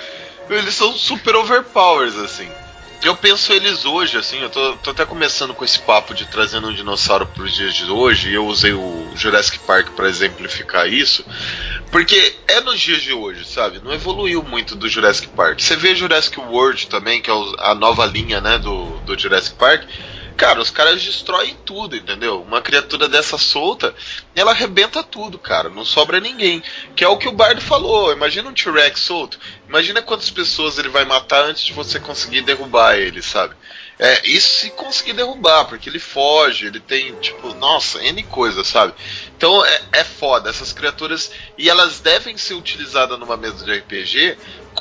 Eles 0.48 0.74
são 0.74 0.92
super 0.92 1.34
overpowers, 1.34 2.16
assim. 2.16 2.48
Eu 3.02 3.16
penso 3.16 3.52
eles 3.52 3.84
hoje, 3.84 4.16
assim, 4.16 4.38
eu 4.38 4.48
tô, 4.48 4.76
tô 4.76 4.90
até 4.90 5.04
começando 5.04 5.52
com 5.52 5.64
esse 5.64 5.80
papo 5.80 6.14
de 6.14 6.24
trazendo 6.26 6.68
um 6.68 6.72
dinossauro 6.72 7.26
para 7.26 7.42
os 7.42 7.52
dias 7.52 7.74
de 7.74 7.84
hoje, 7.90 8.30
e 8.30 8.34
eu 8.34 8.46
usei 8.46 8.72
o 8.72 9.10
Jurassic 9.16 9.58
Park 9.66 9.90
para 9.96 10.08
exemplificar 10.08 10.88
isso, 10.88 11.24
porque 11.90 12.36
é 12.46 12.60
nos 12.60 12.80
dias 12.80 13.02
de 13.02 13.12
hoje, 13.12 13.44
sabe? 13.44 13.80
Não 13.82 13.92
evoluiu 13.92 14.40
muito 14.44 14.76
do 14.76 14.88
Jurassic 14.88 15.28
Park. 15.30 15.58
Você 15.60 15.74
vê 15.74 15.96
Jurassic 15.96 16.38
World 16.38 16.86
também, 16.86 17.20
que 17.20 17.28
é 17.28 17.34
a 17.58 17.74
nova 17.74 18.06
linha, 18.06 18.40
né, 18.40 18.56
do, 18.58 19.00
do 19.00 19.18
Jurassic 19.18 19.56
Park, 19.56 19.82
Cara, 20.36 20.60
os 20.60 20.70
caras 20.70 21.02
destroem 21.02 21.56
tudo, 21.64 21.96
entendeu? 21.96 22.42
Uma 22.42 22.60
criatura 22.60 23.08
dessa 23.08 23.38
solta, 23.38 23.94
ela 24.34 24.50
arrebenta 24.52 25.02
tudo, 25.02 25.38
cara. 25.38 25.68
Não 25.68 25.84
sobra 25.84 26.20
ninguém. 26.20 26.62
Que 26.96 27.04
é 27.04 27.08
o 27.08 27.18
que 27.18 27.28
o 27.28 27.32
Bardo 27.32 27.60
falou. 27.60 28.12
Imagina 28.12 28.48
um 28.48 28.54
T-Rex 28.54 29.00
solto. 29.00 29.38
Imagina 29.68 30.02
quantas 30.02 30.30
pessoas 30.30 30.78
ele 30.78 30.88
vai 30.88 31.04
matar 31.04 31.44
antes 31.44 31.64
de 31.64 31.72
você 31.72 32.00
conseguir 32.00 32.42
derrubar 32.42 32.96
ele, 32.96 33.22
sabe? 33.22 33.54
É, 33.98 34.26
isso 34.26 34.60
se 34.60 34.70
conseguir 34.70 35.12
derrubar, 35.12 35.66
porque 35.66 35.88
ele 35.88 36.00
foge, 36.00 36.66
ele 36.66 36.80
tem, 36.80 37.14
tipo, 37.20 37.54
nossa, 37.54 38.02
N 38.02 38.22
coisa, 38.24 38.64
sabe? 38.64 38.94
Então 39.36 39.64
é, 39.64 39.82
é 39.92 40.04
foda, 40.04 40.50
essas 40.50 40.72
criaturas. 40.72 41.30
E 41.56 41.70
elas 41.70 42.00
devem 42.00 42.36
ser 42.36 42.54
utilizadas 42.54 43.18
numa 43.18 43.36
mesa 43.36 43.64
de 43.64 43.72
RPG 43.72 44.36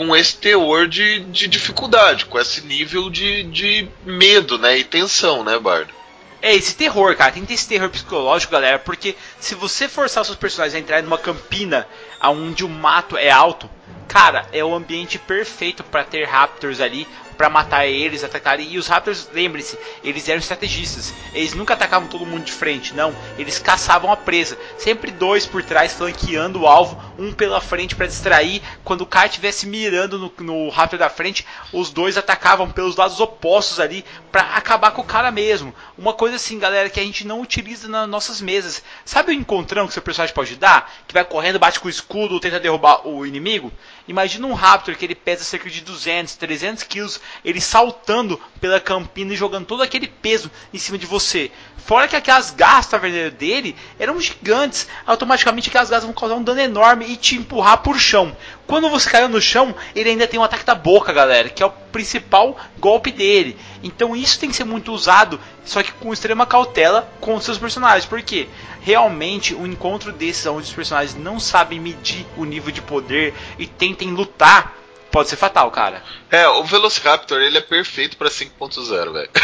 com 0.08 0.16
esse 0.16 0.36
teor 0.36 0.88
de, 0.88 1.20
de 1.26 1.48
dificuldade, 1.48 2.26
com 2.26 2.40
esse 2.40 2.62
nível 2.62 3.08
de, 3.08 3.44
de 3.44 3.88
medo, 4.04 4.58
né? 4.58 4.80
E 4.80 4.84
tensão, 4.84 5.44
né, 5.44 5.60
Bardo? 5.60 5.94
É, 6.42 6.56
esse 6.56 6.76
terror, 6.76 7.16
cara, 7.16 7.32
tem 7.32 7.44
que 7.44 7.50
ter 7.50 7.54
esse 7.54 7.68
terror 7.68 7.88
psicológico, 7.88 8.52
galera, 8.52 8.80
porque 8.80 9.16
se 9.40 9.54
você 9.54 9.88
forçar 9.88 10.22
os 10.22 10.28
seus 10.28 10.40
personagens 10.40 10.74
a 10.74 10.80
entrar 10.80 11.04
numa 11.04 11.20
campina 11.20 11.88
onde 12.20 12.66
o 12.66 12.70
mato 12.70 13.16
é 13.16 13.30
alto, 13.30 13.70
cara, 14.08 14.48
é 14.52 14.64
o 14.64 14.74
ambiente 14.74 15.20
perfeito 15.20 15.84
para 15.84 16.04
ter 16.04 16.26
raptors 16.26 16.82
ali, 16.82 17.08
para 17.42 17.50
matar 17.50 17.88
eles, 17.88 18.24
atacarem. 18.24 18.72
E 18.72 18.78
os 18.78 18.86
Raptors, 18.86 19.28
lembre-se, 19.34 19.76
eles 20.04 20.30
eram 20.30 20.38
estrategistas. 20.38 21.12
Eles 21.34 21.56
nunca 21.56 21.74
atacavam 21.74 22.08
todo 22.08 22.24
mundo 22.24 22.44
de 22.44 22.52
frente, 22.52 22.94
não. 22.94 23.16
Eles 23.36 23.58
caçavam 23.58 24.12
a 24.12 24.16
presa. 24.16 24.56
Sempre 24.78 25.10
dois 25.10 25.48
por 25.48 25.64
trás, 25.64 25.92
flanqueando 25.92 26.62
o 26.62 26.68
alvo, 26.68 27.02
um 27.18 27.34
pela 27.34 27.60
frente 27.60 27.96
para 27.96 28.06
distrair. 28.06 28.62
Quando 28.84 29.02
o 29.02 29.08
cara 29.08 29.26
estivesse 29.26 29.66
mirando 29.66 30.20
no, 30.20 30.32
no 30.38 30.70
Raptor 30.70 31.00
da 31.00 31.10
frente, 31.10 31.44
os 31.74 31.90
dois 31.90 32.16
atacavam 32.16 32.70
pelos 32.70 32.96
lados 32.96 33.20
opostos 33.20 33.80
ali 33.80 34.06
para 34.32 34.44
acabar 34.56 34.92
com 34.92 35.02
o 35.02 35.06
cara 35.06 35.32
mesmo. 35.32 35.74
Uma 35.98 36.14
coisa 36.14 36.36
assim, 36.36 36.60
galera, 36.60 36.92
que 36.92 37.00
a 37.00 37.04
gente 37.04 37.26
não 37.26 37.42
utiliza 37.42 37.88
nas 37.88 38.08
nossas 38.08 38.40
mesas. 38.40 38.84
Sabe 39.04 39.32
o 39.32 39.34
encontrão 39.34 39.88
que 39.88 39.94
seu 39.94 40.04
personagem 40.04 40.36
pode 40.36 40.58
dar? 40.58 40.94
Que 41.08 41.14
vai 41.16 41.26
correndo, 41.26 41.58
bate 41.58 41.80
com 41.80 41.88
o 41.88 41.92
escudo, 41.92 42.40
tenta 42.40 42.60
derrubar 42.60 43.08
o 43.08 43.26
inimigo? 43.26 43.74
Imagina 44.12 44.46
um 44.46 44.54
Raptor 44.54 44.98
que 44.98 45.06
ele 45.06 45.16
pesa 45.16 45.46
cerca 45.46 45.70
de 45.70 45.80
200, 45.80 46.36
300 46.36 46.84
quilos, 46.84 47.22
ele 47.46 47.62
saltando 47.62 48.38
pela 48.60 48.78
campina 48.78 49.34
e 49.34 49.38
jogando 49.38 49.66
todo 49.66 49.82
aquele 49.82 50.06
peso 50.06 50.52
em 50.74 50.78
cima 50.78 50.98
de 50.98 51.06
você. 51.06 51.50
Fora 51.86 52.08
que 52.08 52.16
aquelas 52.16 52.52
garras 52.52 52.88
taverneiro 52.88 53.32
dele 53.32 53.76
eram 54.00 54.20
gigantes, 54.20 54.88
automaticamente 55.06 55.70
aquelas 55.70 55.90
garras 55.90 56.06
vão 56.06 56.14
causar 56.14 56.36
um 56.36 56.44
dano 56.44 56.62
enorme 56.62 57.06
e 57.06 57.18
te 57.18 57.36
empurrar 57.36 57.80
por 57.80 58.00
chão. 58.00 58.36
Quando 58.68 58.90
você 58.90 59.10
caiu 59.10 59.28
no 59.28 59.42
chão, 59.42 59.76
ele 59.96 60.10
ainda 60.10 60.28
tem 60.28 60.40
um 60.40 60.44
ataque 60.44 60.66
da 60.66 60.76
boca, 60.76 61.12
galera, 61.12 61.50
que 61.50 61.62
é 61.62 61.66
o 61.66 61.72
principal 61.92 62.58
golpe 62.80 63.12
dele. 63.12 63.58
Então 63.84 64.16
isso 64.16 64.40
tem 64.40 64.50
que 64.50 64.56
ser 64.56 64.64
muito 64.64 64.94
usado, 64.94 65.40
só 65.66 65.84
que 65.84 65.92
com 65.92 66.14
extrema 66.14 66.46
cautela 66.46 67.12
com 67.20 67.40
seus 67.42 67.58
personagens, 67.58 68.06
porque 68.06 68.48
realmente 68.82 69.54
um 69.54 69.68
encontro 69.68 70.12
desses 70.12 70.46
onde 70.46 70.68
os 70.68 70.74
personagens 70.74 71.18
não 71.18 71.40
sabem 71.40 71.80
medir 71.80 72.26
o 72.38 72.46
nível 72.46 72.72
de 72.72 72.82
poder 72.82 73.34
e 73.58 73.68
tentem 73.68 74.12
lutar 74.12 74.81
pode 75.12 75.30
ser 75.30 75.36
fatal, 75.36 75.70
cara. 75.70 76.02
É, 76.30 76.48
o 76.48 76.64
Velociraptor, 76.64 77.42
ele 77.42 77.58
é 77.58 77.62
perfeito 77.62 78.18
pra 78.18 78.30
5.0, 78.30 79.12
velho. 79.12 79.30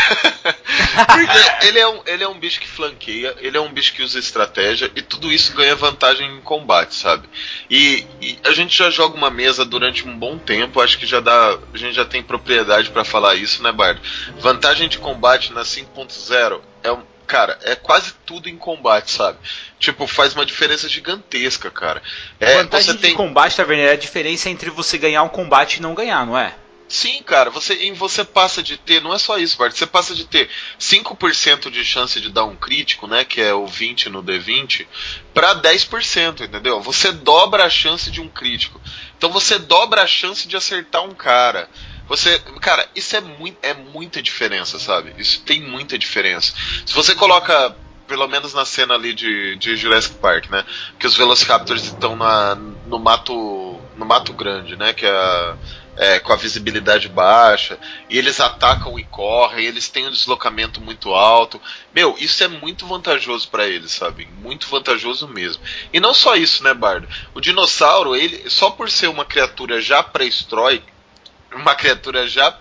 Porque 1.06 1.68
ele 1.68 1.80
é, 1.80 1.88
um, 1.88 2.02
ele 2.06 2.24
é 2.24 2.28
um 2.28 2.40
bicho 2.40 2.60
que 2.60 2.68
flanqueia, 2.68 3.36
ele 3.40 3.58
é 3.58 3.62
um 3.62 3.72
bicho 3.72 3.94
que 3.94 4.02
usa 4.02 4.18
estratégia 4.18 4.90
e 4.96 5.02
tudo 5.02 5.32
isso 5.32 5.54
ganha 5.54 5.76
vantagem 5.76 6.38
em 6.38 6.42
combate, 6.42 6.96
sabe? 6.96 7.28
E, 7.70 8.06
e 8.22 8.40
a 8.46 8.54
gente 8.54 8.78
já 8.78 8.90
joga 8.90 9.18
uma 9.18 9.30
mesa 9.30 9.66
durante 9.66 10.08
um 10.08 10.18
bom 10.18 10.38
tempo, 10.38 10.82
acho 10.82 10.98
que 10.98 11.06
já 11.06 11.20
dá. 11.20 11.60
A 11.74 11.78
gente 11.78 11.94
já 11.94 12.06
tem 12.06 12.24
propriedade 12.24 12.90
para 12.90 13.04
falar 13.04 13.36
isso, 13.36 13.62
né, 13.62 13.72
Bardo? 13.72 14.02
Vantagem 14.40 14.88
de 14.88 14.98
combate 14.98 15.52
na 15.52 15.62
5.0 15.62 16.62
é 16.84 16.92
um 16.92 17.04
cara, 17.28 17.60
é 17.64 17.76
quase 17.76 18.14
tudo 18.26 18.48
em 18.48 18.58
combate, 18.58 19.12
sabe? 19.12 19.38
Tipo, 19.78 20.08
faz 20.08 20.34
uma 20.34 20.46
diferença 20.46 20.88
gigantesca, 20.88 21.70
cara. 21.70 22.02
É, 22.40 22.54
a 22.54 22.64
vantagem 22.64 22.94
você 22.94 22.98
tem... 22.98 23.12
de 23.12 23.18
combate, 23.18 23.56
Taverneiro, 23.56 23.92
é 23.92 23.94
a 23.94 23.98
diferença 23.98 24.50
entre 24.50 24.70
você 24.70 24.98
ganhar 24.98 25.22
um 25.24 25.30
combate 25.30 25.76
e 25.76 25.82
não 25.82 25.94
ganhar, 25.94 26.26
não 26.26 26.38
é? 26.38 26.56
Sim, 26.90 27.22
cara, 27.22 27.50
você, 27.50 27.74
em 27.74 27.92
você 27.92 28.24
passa 28.24 28.64
de 28.64 28.78
ter, 28.78 29.02
não 29.02 29.14
é 29.14 29.20
só 29.20 29.38
isso, 29.38 29.58
Bart, 29.58 29.76
você 29.76 29.86
passa 29.86 30.16
de 30.16 30.24
ter 30.24 30.50
5% 30.80 31.70
de 31.70 31.84
chance 31.84 32.22
de 32.22 32.30
dar 32.30 32.46
um 32.46 32.56
crítico, 32.56 33.08
né, 33.08 33.26
que 33.26 33.42
é 33.42 33.54
o 33.54 33.68
20 33.68 34.10
no 34.10 34.24
D20, 34.24 34.88
para 35.34 35.54
10%, 35.56 36.46
entendeu? 36.46 36.80
Você 36.82 37.12
dobra 37.12 37.66
a 37.66 37.70
chance 37.70 38.10
de 38.10 38.22
um 38.22 38.30
crítico. 38.30 38.80
Então 39.18 39.30
você 39.30 39.60
dobra 39.60 40.04
a 40.04 40.08
chance 40.08 40.48
de 40.48 40.56
acertar 40.56 41.04
um 41.04 41.14
cara. 41.14 41.70
Você, 42.08 42.40
cara, 42.62 42.88
isso 42.96 43.16
é, 43.16 43.22
muito, 43.22 43.58
é 43.62 43.74
muita 43.74 44.22
diferença, 44.22 44.80
sabe? 44.80 45.14
Isso 45.18 45.42
tem 45.42 45.62
muita 45.62 45.98
diferença. 45.98 46.54
Se 46.86 46.94
você 46.94 47.14
coloca, 47.14 47.76
pelo 48.08 48.28
menos 48.28 48.54
na 48.54 48.66
cena 48.66 48.94
ali 48.94 49.14
de, 49.14 49.56
de 49.58 49.76
Jurassic 49.76 50.16
Park, 50.16 50.50
né? 50.50 50.66
Que 50.98 51.06
os 51.06 51.16
Velociraptors 51.16 51.84
estão 51.84 52.16
na, 52.16 52.56
no 52.56 53.00
mato, 53.00 53.80
no 53.98 54.06
mato 54.06 54.34
grande, 54.34 54.76
né? 54.76 54.94
Que 54.94 55.06
é, 55.06 55.56
é, 55.98 56.20
com 56.20 56.32
a 56.32 56.36
visibilidade 56.36 57.10
baixa, 57.10 57.78
e 58.10 58.18
eles 58.18 58.40
atacam 58.40 58.98
e 59.00 59.04
correm, 59.04 59.66
eles 59.66 59.90
têm 59.90 60.08
um 60.08 60.12
deslocamento 60.12 60.80
muito 60.80 61.14
alto. 61.14 61.60
Meu, 61.94 62.16
isso 62.20 62.44
é 62.44 62.48
muito 62.48 62.86
vantajoso 62.86 63.50
para 63.50 63.68
eles, 63.68 63.92
sabe? 63.92 64.28
Muito 64.42 64.68
vantajoso 64.68 65.28
mesmo. 65.28 65.62
E 65.92 66.00
não 66.00 66.14
só 66.14 66.36
isso, 66.36 66.64
né, 66.64 66.74
Bardo? 66.74 67.08
O 67.34 67.42
dinossauro, 67.42 68.16
ele 68.16 68.50
só 68.50 68.70
por 68.70 68.90
ser 68.90 69.08
uma 69.08 69.26
criatura 69.26 69.82
já 69.82 70.04
pré-histórica, 70.04 70.97
uma 71.54 71.76
criatura 71.76 72.28
já 72.28 72.58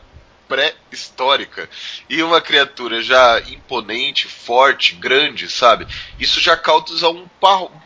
pré-histórica 0.48 1.68
e 2.08 2.22
uma 2.22 2.40
criatura 2.40 3.02
já 3.02 3.40
imponente, 3.48 4.28
forte, 4.28 4.94
grande, 4.94 5.50
sabe? 5.50 5.86
Isso 6.18 6.40
já 6.40 6.56
causa 6.56 7.08
um, 7.08 7.26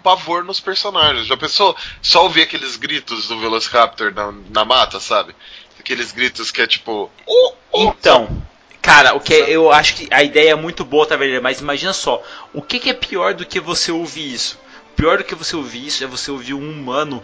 pavor 0.03 0.45
nos 0.45 0.61
personagens. 0.61 1.27
Já 1.27 1.37
pensou 1.37 1.77
só 2.03 2.25
ouvir 2.25 2.43
aqueles 2.43 2.77
gritos 2.77 3.29
do 3.29 3.41
Velociraptor 3.41 4.13
na, 4.15 4.33
na 4.51 4.65
mata, 4.65 5.01
sabe? 5.01 5.35
Aqueles 5.79 6.13
gritos 6.13 6.51
que 6.51 6.61
é 6.61 6.67
tipo. 6.67 7.11
Oh, 7.27 7.53
oh, 7.73 7.83
então. 7.85 8.27
Sabe? 8.27 8.51
Cara, 8.83 9.15
o 9.15 9.21
que 9.21 9.35
é, 9.35 9.51
eu 9.51 9.71
acho 9.71 9.95
que 9.95 10.09
a 10.11 10.23
ideia 10.23 10.51
é 10.51 10.55
muito 10.55 10.85
boa, 10.85 11.07
tá 11.07 11.15
vendo? 11.17 11.43
Mas 11.43 11.61
imagina 11.61 11.93
só, 11.93 12.23
o 12.53 12.63
que, 12.63 12.79
que 12.79 12.91
é 12.91 12.95
pior 12.95 13.35
do 13.35 13.45
que 13.45 13.61
você 13.61 13.93
ouvir 13.93 14.33
isso? 14.33 14.59
Pior 14.97 15.19
do 15.19 15.25
que 15.25 15.35
você 15.35 15.55
ouvir 15.55 15.87
isso 15.87 16.03
é 16.03 16.07
você 16.07 16.31
ouvir 16.31 16.55
um 16.55 16.71
humano, 16.71 17.23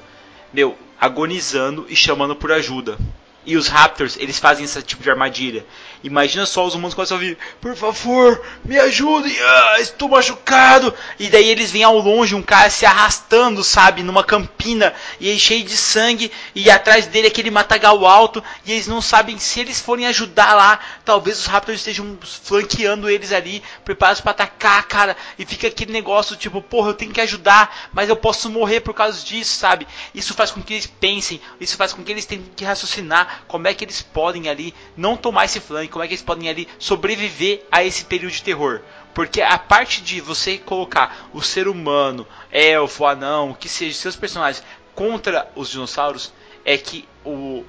meu, 0.52 0.76
agonizando 1.00 1.86
e 1.88 1.96
chamando 1.96 2.36
por 2.36 2.52
ajuda. 2.52 2.98
E 3.46 3.56
os 3.56 3.68
Raptors, 3.68 4.16
eles 4.18 4.38
fazem 4.38 4.64
esse 4.64 4.82
tipo 4.82 5.02
de 5.02 5.10
armadilha. 5.10 5.64
Imagina 6.06 6.46
só 6.46 6.64
os 6.64 6.74
humanos 6.74 6.94
começam 6.94 7.16
a 7.16 7.20
ouvir, 7.20 7.36
por 7.60 7.74
favor, 7.74 8.40
me 8.64 8.78
ajudem, 8.78 9.36
ah, 9.40 9.80
estou 9.80 10.08
machucado. 10.08 10.94
E 11.18 11.28
daí 11.28 11.48
eles 11.48 11.72
veem 11.72 11.82
ao 11.82 11.98
longe 11.98 12.32
um 12.32 12.42
cara 12.42 12.70
se 12.70 12.86
arrastando, 12.86 13.64
sabe, 13.64 14.04
numa 14.04 14.22
campina, 14.22 14.94
e 15.18 15.28
aí 15.28 15.38
cheio 15.38 15.64
de 15.64 15.76
sangue, 15.76 16.30
e 16.54 16.70
atrás 16.70 17.08
dele 17.08 17.26
aquele 17.26 17.50
matagal 17.50 18.06
alto, 18.06 18.42
e 18.64 18.70
eles 18.70 18.86
não 18.86 19.02
sabem 19.02 19.36
se 19.36 19.58
eles 19.58 19.80
forem 19.80 20.06
ajudar 20.06 20.54
lá, 20.54 20.78
talvez 21.04 21.40
os 21.40 21.46
Raptors 21.46 21.80
estejam 21.80 22.16
flanqueando 22.20 23.10
eles 23.10 23.32
ali, 23.32 23.60
preparados 23.84 24.20
para 24.20 24.30
atacar, 24.30 24.86
cara, 24.86 25.16
e 25.36 25.44
fica 25.44 25.66
aquele 25.66 25.92
negócio 25.92 26.36
tipo, 26.36 26.62
porra, 26.62 26.90
eu 26.90 26.94
tenho 26.94 27.12
que 27.12 27.20
ajudar, 27.20 27.90
mas 27.92 28.08
eu 28.08 28.16
posso 28.16 28.48
morrer 28.48 28.80
por 28.80 28.94
causa 28.94 29.24
disso, 29.24 29.56
sabe? 29.56 29.88
Isso 30.14 30.34
faz 30.34 30.52
com 30.52 30.62
que 30.62 30.74
eles 30.74 30.86
pensem, 30.86 31.40
isso 31.60 31.76
faz 31.76 31.92
com 31.92 32.04
que 32.04 32.12
eles 32.12 32.24
tenham 32.24 32.44
que 32.54 32.64
raciocinar 32.64 33.42
como 33.48 33.66
é 33.66 33.74
que 33.74 33.84
eles 33.84 34.02
podem 34.02 34.48
ali 34.48 34.72
não 34.96 35.16
tomar 35.16 35.46
esse 35.46 35.58
flanco 35.58 35.95
como 35.96 36.04
é 36.04 36.08
que 36.08 36.12
eles 36.12 36.22
podem 36.22 36.46
ali 36.50 36.68
sobreviver 36.78 37.64
a 37.72 37.82
esse 37.82 38.04
período 38.04 38.32
de 38.32 38.42
terror. 38.42 38.82
Porque 39.14 39.40
a 39.40 39.56
parte 39.56 40.02
de 40.02 40.20
você 40.20 40.58
colocar 40.58 41.30
o 41.32 41.40
ser 41.40 41.68
humano, 41.68 42.26
elfo, 42.52 43.06
anão, 43.06 43.56
que 43.58 43.66
seja, 43.66 43.96
seus 43.96 44.14
personagens 44.14 44.62
contra 44.94 45.50
os 45.56 45.70
dinossauros, 45.70 46.34
é 46.66 46.76
que 46.76 47.08
o 47.24 47.64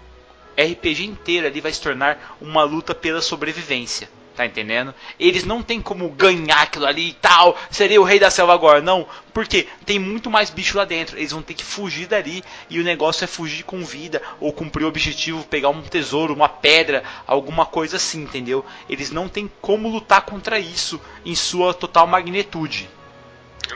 RPG 0.57 1.05
inteiro 1.05 1.47
ali 1.47 1.61
vai 1.61 1.71
se 1.71 1.79
tornar 1.79 2.35
uma 2.41 2.63
luta 2.63 2.93
pela 2.93 3.21
sobrevivência. 3.21 4.09
Tá 4.37 4.45
entendendo? 4.45 4.93
Eles 5.19 5.43
não 5.43 5.63
tem 5.63 5.81
como 5.81 6.07
ganhar 6.09 6.61
aquilo 6.61 6.85
ali 6.85 7.09
e 7.09 7.13
tal. 7.13 7.57
Seria 7.71 7.99
o 7.99 8.03
rei 8.03 8.19
da 8.19 8.29
selva 8.29 8.53
agora. 8.53 8.79
Não. 8.79 9.07
Porque 9.33 9.67
tem 9.83 9.97
muito 9.97 10.29
mais 10.29 10.51
bicho 10.51 10.77
lá 10.77 10.85
dentro. 10.85 11.17
Eles 11.17 11.31
vão 11.31 11.41
ter 11.41 11.55
que 11.55 11.63
fugir 11.63 12.05
dali. 12.05 12.43
E 12.69 12.79
o 12.79 12.83
negócio 12.83 13.23
é 13.23 13.27
fugir 13.27 13.63
com 13.63 13.83
vida. 13.83 14.21
Ou 14.39 14.53
cumprir 14.53 14.83
o 14.83 14.87
objetivo. 14.87 15.43
Pegar 15.45 15.69
um 15.69 15.81
tesouro, 15.81 16.35
uma 16.35 16.47
pedra. 16.47 17.03
Alguma 17.25 17.65
coisa 17.65 17.97
assim, 17.97 18.21
entendeu? 18.21 18.63
Eles 18.87 19.09
não 19.09 19.27
tem 19.27 19.49
como 19.59 19.89
lutar 19.89 20.21
contra 20.21 20.59
isso 20.59 21.01
em 21.25 21.33
sua 21.33 21.73
total 21.73 22.05
magnitude. 22.05 22.87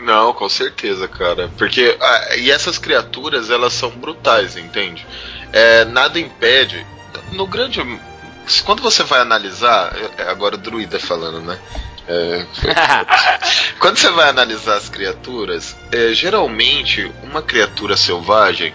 Não, 0.01 0.31
com 0.31 0.47
certeza, 0.47 1.07
cara. 1.07 1.49
Porque. 1.57 1.97
Ah, 1.99 2.35
e 2.37 2.51
essas 2.51 2.77
criaturas, 2.77 3.49
elas 3.49 3.73
são 3.73 3.89
brutais, 3.89 4.55
entende? 4.55 5.07
É, 5.51 5.85
nada 5.85 6.19
impede. 6.19 6.85
No 7.31 7.47
grande 7.47 7.81
quando 8.65 8.81
você 8.81 9.03
vai 9.03 9.21
analisar, 9.21 9.93
é, 10.17 10.23
agora 10.23 10.55
o 10.55 10.57
druida 10.57 10.99
falando, 10.99 11.41
né? 11.41 11.59
É, 12.07 12.45
quando 13.79 13.97
você 13.97 14.09
vai 14.09 14.29
analisar 14.29 14.75
as 14.75 14.89
criaturas, 14.89 15.75
é, 15.91 16.13
geralmente 16.13 17.11
uma 17.23 17.41
criatura 17.41 17.95
selvagem 17.95 18.73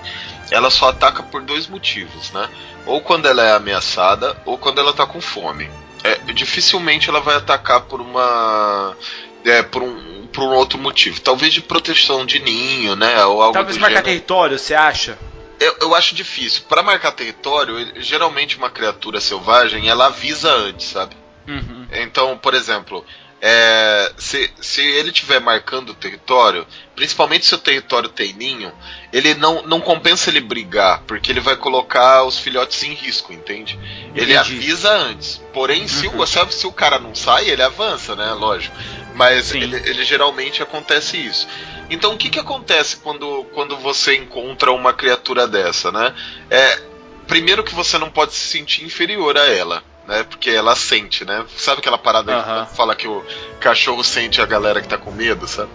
ela 0.50 0.70
só 0.70 0.90
ataca 0.90 1.22
por 1.22 1.42
dois 1.42 1.66
motivos, 1.66 2.30
né? 2.30 2.48
Ou 2.84 3.00
quando 3.00 3.26
ela 3.26 3.42
é 3.42 3.52
ameaçada, 3.52 4.36
ou 4.44 4.56
quando 4.56 4.80
ela 4.80 4.92
tá 4.92 5.06
com 5.06 5.20
fome. 5.20 5.68
É, 6.04 6.32
dificilmente 6.32 7.08
ela 7.10 7.20
vai 7.20 7.36
atacar 7.36 7.80
por 7.82 8.00
uma. 8.00 8.96
É, 9.44 9.62
por 9.62 9.82
um, 9.82 10.26
por 10.32 10.44
um 10.44 10.52
outro 10.54 10.78
motivo. 10.78 11.20
Talvez 11.20 11.52
de 11.52 11.60
proteção 11.60 12.24
de 12.24 12.38
ninho, 12.38 12.94
né? 12.94 13.24
Ou 13.24 13.42
algo 13.42 13.54
Talvez 13.54 13.76
marcar 13.76 13.96
gênero. 13.96 14.04
território, 14.04 14.58
você 14.58 14.74
acha? 14.74 15.18
Eu, 15.58 15.76
eu 15.80 15.94
acho 15.94 16.14
difícil. 16.14 16.64
Para 16.68 16.82
marcar 16.82 17.12
território, 17.12 18.02
geralmente 18.02 18.56
uma 18.56 18.70
criatura 18.70 19.20
selvagem 19.20 19.88
ela 19.88 20.06
avisa 20.06 20.52
antes, 20.52 20.88
sabe? 20.88 21.16
Uhum. 21.46 21.86
Então, 21.92 22.36
por 22.36 22.54
exemplo, 22.54 23.04
é, 23.40 24.12
se, 24.16 24.50
se 24.60 24.80
ele 24.80 25.10
estiver 25.10 25.40
marcando 25.40 25.90
o 25.90 25.94
território, 25.94 26.66
principalmente 26.94 27.46
se 27.46 27.54
o 27.54 27.58
território 27.58 28.08
tem 28.08 28.32
ninho, 28.32 28.72
ele 29.12 29.34
não, 29.34 29.62
não 29.62 29.80
compensa 29.80 30.30
ele 30.30 30.40
brigar, 30.40 31.02
porque 31.06 31.30
ele 31.30 31.40
vai 31.40 31.54
colocar 31.54 32.24
os 32.24 32.38
filhotes 32.38 32.82
em 32.82 32.94
risco, 32.94 33.32
entende? 33.32 33.78
Entendi. 34.08 34.20
Ele 34.20 34.36
avisa 34.36 34.90
antes. 34.90 35.40
Porém, 35.52 35.82
uhum. 35.82 35.88
se, 35.88 36.08
o, 36.08 36.26
se, 36.26 36.52
se 36.52 36.66
o 36.66 36.72
cara 36.72 36.98
não 36.98 37.14
sai, 37.14 37.48
ele 37.48 37.62
avança, 37.62 38.16
né? 38.16 38.32
Lógico. 38.32 38.74
Mas 39.14 39.54
ele, 39.54 39.76
ele, 39.76 40.04
geralmente 40.04 40.62
acontece 40.62 41.16
isso. 41.16 41.48
Então 41.88 42.14
o 42.14 42.18
que, 42.18 42.30
que 42.30 42.38
acontece 42.38 42.96
quando, 42.96 43.44
quando 43.54 43.76
você 43.76 44.16
encontra 44.16 44.72
uma 44.72 44.92
criatura 44.92 45.46
dessa, 45.46 45.92
né? 45.92 46.14
É, 46.50 46.82
primeiro 47.26 47.64
que 47.64 47.74
você 47.74 47.98
não 47.98 48.10
pode 48.10 48.34
se 48.34 48.48
sentir 48.48 48.84
inferior 48.84 49.36
a 49.36 49.46
ela. 49.46 49.82
Né, 50.06 50.22
porque 50.22 50.50
ela 50.50 50.76
sente, 50.76 51.24
né? 51.24 51.44
Sabe 51.56 51.80
aquela 51.80 51.98
parada 51.98 52.32
que 52.68 52.76
fala 52.76 52.94
que 52.94 53.08
o 53.08 53.24
cachorro 53.58 54.04
sente 54.04 54.40
a 54.40 54.46
galera 54.46 54.80
que 54.80 54.86
tá 54.86 54.96
com 54.96 55.10
medo, 55.10 55.48
sabe? 55.48 55.68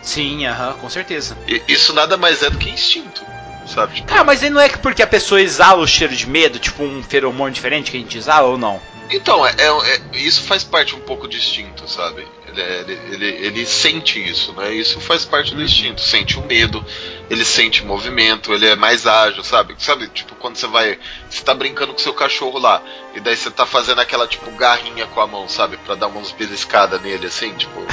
Sim, 0.00 0.46
aham, 0.46 0.74
com 0.74 0.88
certeza. 0.88 1.36
E, 1.48 1.60
isso 1.66 1.92
nada 1.92 2.16
mais 2.16 2.40
é 2.44 2.50
do 2.50 2.56
que 2.56 2.70
instinto, 2.70 3.24
sabe? 3.66 3.96
Tipo... 3.96 4.14
Ah, 4.14 4.22
mas 4.22 4.42
não 4.42 4.60
é 4.60 4.68
porque 4.68 5.02
a 5.02 5.06
pessoa 5.08 5.42
exala 5.42 5.82
o 5.82 5.88
cheiro 5.88 6.14
de 6.14 6.28
medo, 6.28 6.60
tipo 6.60 6.84
um 6.84 7.02
feromônio 7.02 7.52
diferente 7.52 7.90
que 7.90 7.96
a 7.96 8.00
gente 8.00 8.16
exala 8.16 8.46
ou 8.46 8.56
não? 8.56 8.80
Então, 9.10 9.44
é, 9.44 9.54
é, 9.58 9.66
é 9.66 10.00
isso 10.18 10.42
faz 10.42 10.62
parte 10.62 10.94
um 10.94 11.00
pouco 11.00 11.26
do 11.26 11.36
instinto, 11.36 11.88
sabe? 11.88 12.24
Ele, 12.60 12.98
ele, 13.10 13.26
ele, 13.46 13.66
sente 13.66 14.18
isso, 14.18 14.52
né? 14.52 14.72
Isso 14.74 15.00
faz 15.00 15.24
parte 15.24 15.52
do 15.52 15.58
uhum. 15.58 15.64
instinto. 15.64 16.00
Sente 16.00 16.38
o 16.38 16.46
medo, 16.46 16.84
ele 17.34 17.44
sente 17.44 17.84
movimento, 17.84 18.52
ele 18.52 18.66
é 18.66 18.76
mais 18.76 19.06
ágil, 19.06 19.44
sabe? 19.44 19.74
Sabe, 19.78 20.08
tipo, 20.08 20.34
quando 20.36 20.56
você 20.56 20.66
vai. 20.66 20.98
Você 21.28 21.42
tá 21.42 21.54
brincando 21.54 21.92
com 21.92 21.98
seu 21.98 22.14
cachorro 22.14 22.58
lá, 22.58 22.80
e 23.14 23.20
daí 23.20 23.36
você 23.36 23.50
tá 23.50 23.66
fazendo 23.66 24.00
aquela, 24.00 24.26
tipo, 24.26 24.50
garrinha 24.52 25.06
com 25.06 25.20
a 25.20 25.26
mão, 25.26 25.48
sabe? 25.48 25.76
Pra 25.78 25.94
dar 25.94 26.06
umas 26.06 26.32
beliscadas 26.32 27.00
nele, 27.00 27.26
assim, 27.26 27.52
tipo. 27.54 27.84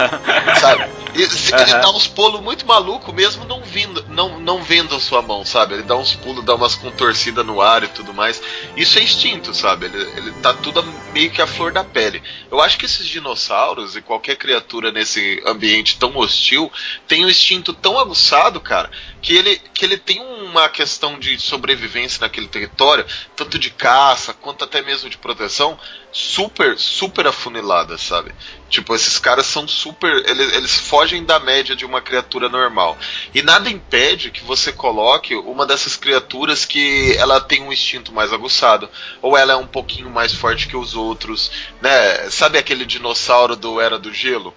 sabe? 0.60 0.84
E, 1.14 1.24
uhum. 1.24 1.60
Ele 1.60 1.72
dá 1.72 1.90
uns 1.90 2.06
pulos 2.06 2.40
muito 2.40 2.66
maluco, 2.66 3.12
mesmo 3.12 3.44
não, 3.44 3.62
vindo, 3.62 4.04
não, 4.08 4.38
não 4.40 4.62
vendo 4.62 4.94
a 4.94 5.00
sua 5.00 5.22
mão, 5.22 5.44
sabe? 5.44 5.74
Ele 5.74 5.82
dá 5.82 5.96
uns 5.96 6.14
pulos, 6.14 6.44
dá 6.44 6.54
umas 6.54 6.74
contorcidas 6.74 7.44
no 7.44 7.60
ar 7.60 7.82
e 7.82 7.88
tudo 7.88 8.14
mais. 8.14 8.40
Isso 8.76 8.98
é 8.98 9.02
instinto, 9.02 9.52
sabe? 9.54 9.86
Ele, 9.86 10.02
ele 10.16 10.32
tá 10.42 10.54
tudo 10.54 10.82
meio 11.12 11.30
que 11.30 11.42
a 11.42 11.46
flor 11.46 11.72
da 11.72 11.84
pele. 11.84 12.22
Eu 12.50 12.60
acho 12.60 12.78
que 12.78 12.86
esses 12.86 13.06
dinossauros 13.06 13.96
e 13.96 14.02
qualquer 14.02 14.36
criatura 14.36 14.90
nesse 14.90 15.42
ambiente 15.46 15.98
tão 15.98 16.16
hostil 16.16 16.70
tem 17.06 17.24
um 17.24 17.28
instinto 17.28 17.72
tão 17.72 17.98
aguçado, 17.98 18.60
cara, 18.60 18.89
que 19.20 19.36
ele, 19.36 19.56
que 19.74 19.84
ele 19.84 19.98
tem 19.98 20.20
uma 20.20 20.68
questão 20.68 21.18
de 21.18 21.38
sobrevivência 21.38 22.20
naquele 22.20 22.48
território, 22.48 23.06
tanto 23.36 23.58
de 23.58 23.70
caça 23.70 24.32
quanto 24.34 24.64
até 24.64 24.82
mesmo 24.82 25.08
de 25.08 25.18
proteção, 25.18 25.78
super, 26.12 26.78
super 26.78 27.26
afunilada, 27.26 27.96
sabe? 27.96 28.32
Tipo, 28.68 28.94
esses 28.94 29.18
caras 29.18 29.46
são 29.46 29.66
super. 29.66 30.10
Eles, 30.28 30.52
eles 30.54 30.78
fogem 30.78 31.24
da 31.24 31.38
média 31.40 31.74
de 31.74 31.84
uma 31.84 32.00
criatura 32.00 32.48
normal. 32.48 32.96
E 33.34 33.42
nada 33.42 33.70
impede 33.70 34.30
que 34.30 34.44
você 34.44 34.72
coloque 34.72 35.34
uma 35.34 35.66
dessas 35.66 35.96
criaturas 35.96 36.64
que 36.64 37.16
ela 37.16 37.40
tem 37.40 37.62
um 37.62 37.72
instinto 37.72 38.12
mais 38.12 38.32
aguçado, 38.32 38.88
ou 39.20 39.36
ela 39.36 39.52
é 39.52 39.56
um 39.56 39.66
pouquinho 39.66 40.10
mais 40.10 40.32
forte 40.32 40.68
que 40.68 40.76
os 40.76 40.94
outros, 40.94 41.50
né? 41.80 42.30
Sabe 42.30 42.58
aquele 42.58 42.84
dinossauro 42.84 43.56
do 43.56 43.80
Era 43.80 43.98
do 43.98 44.12
Gelo? 44.12 44.54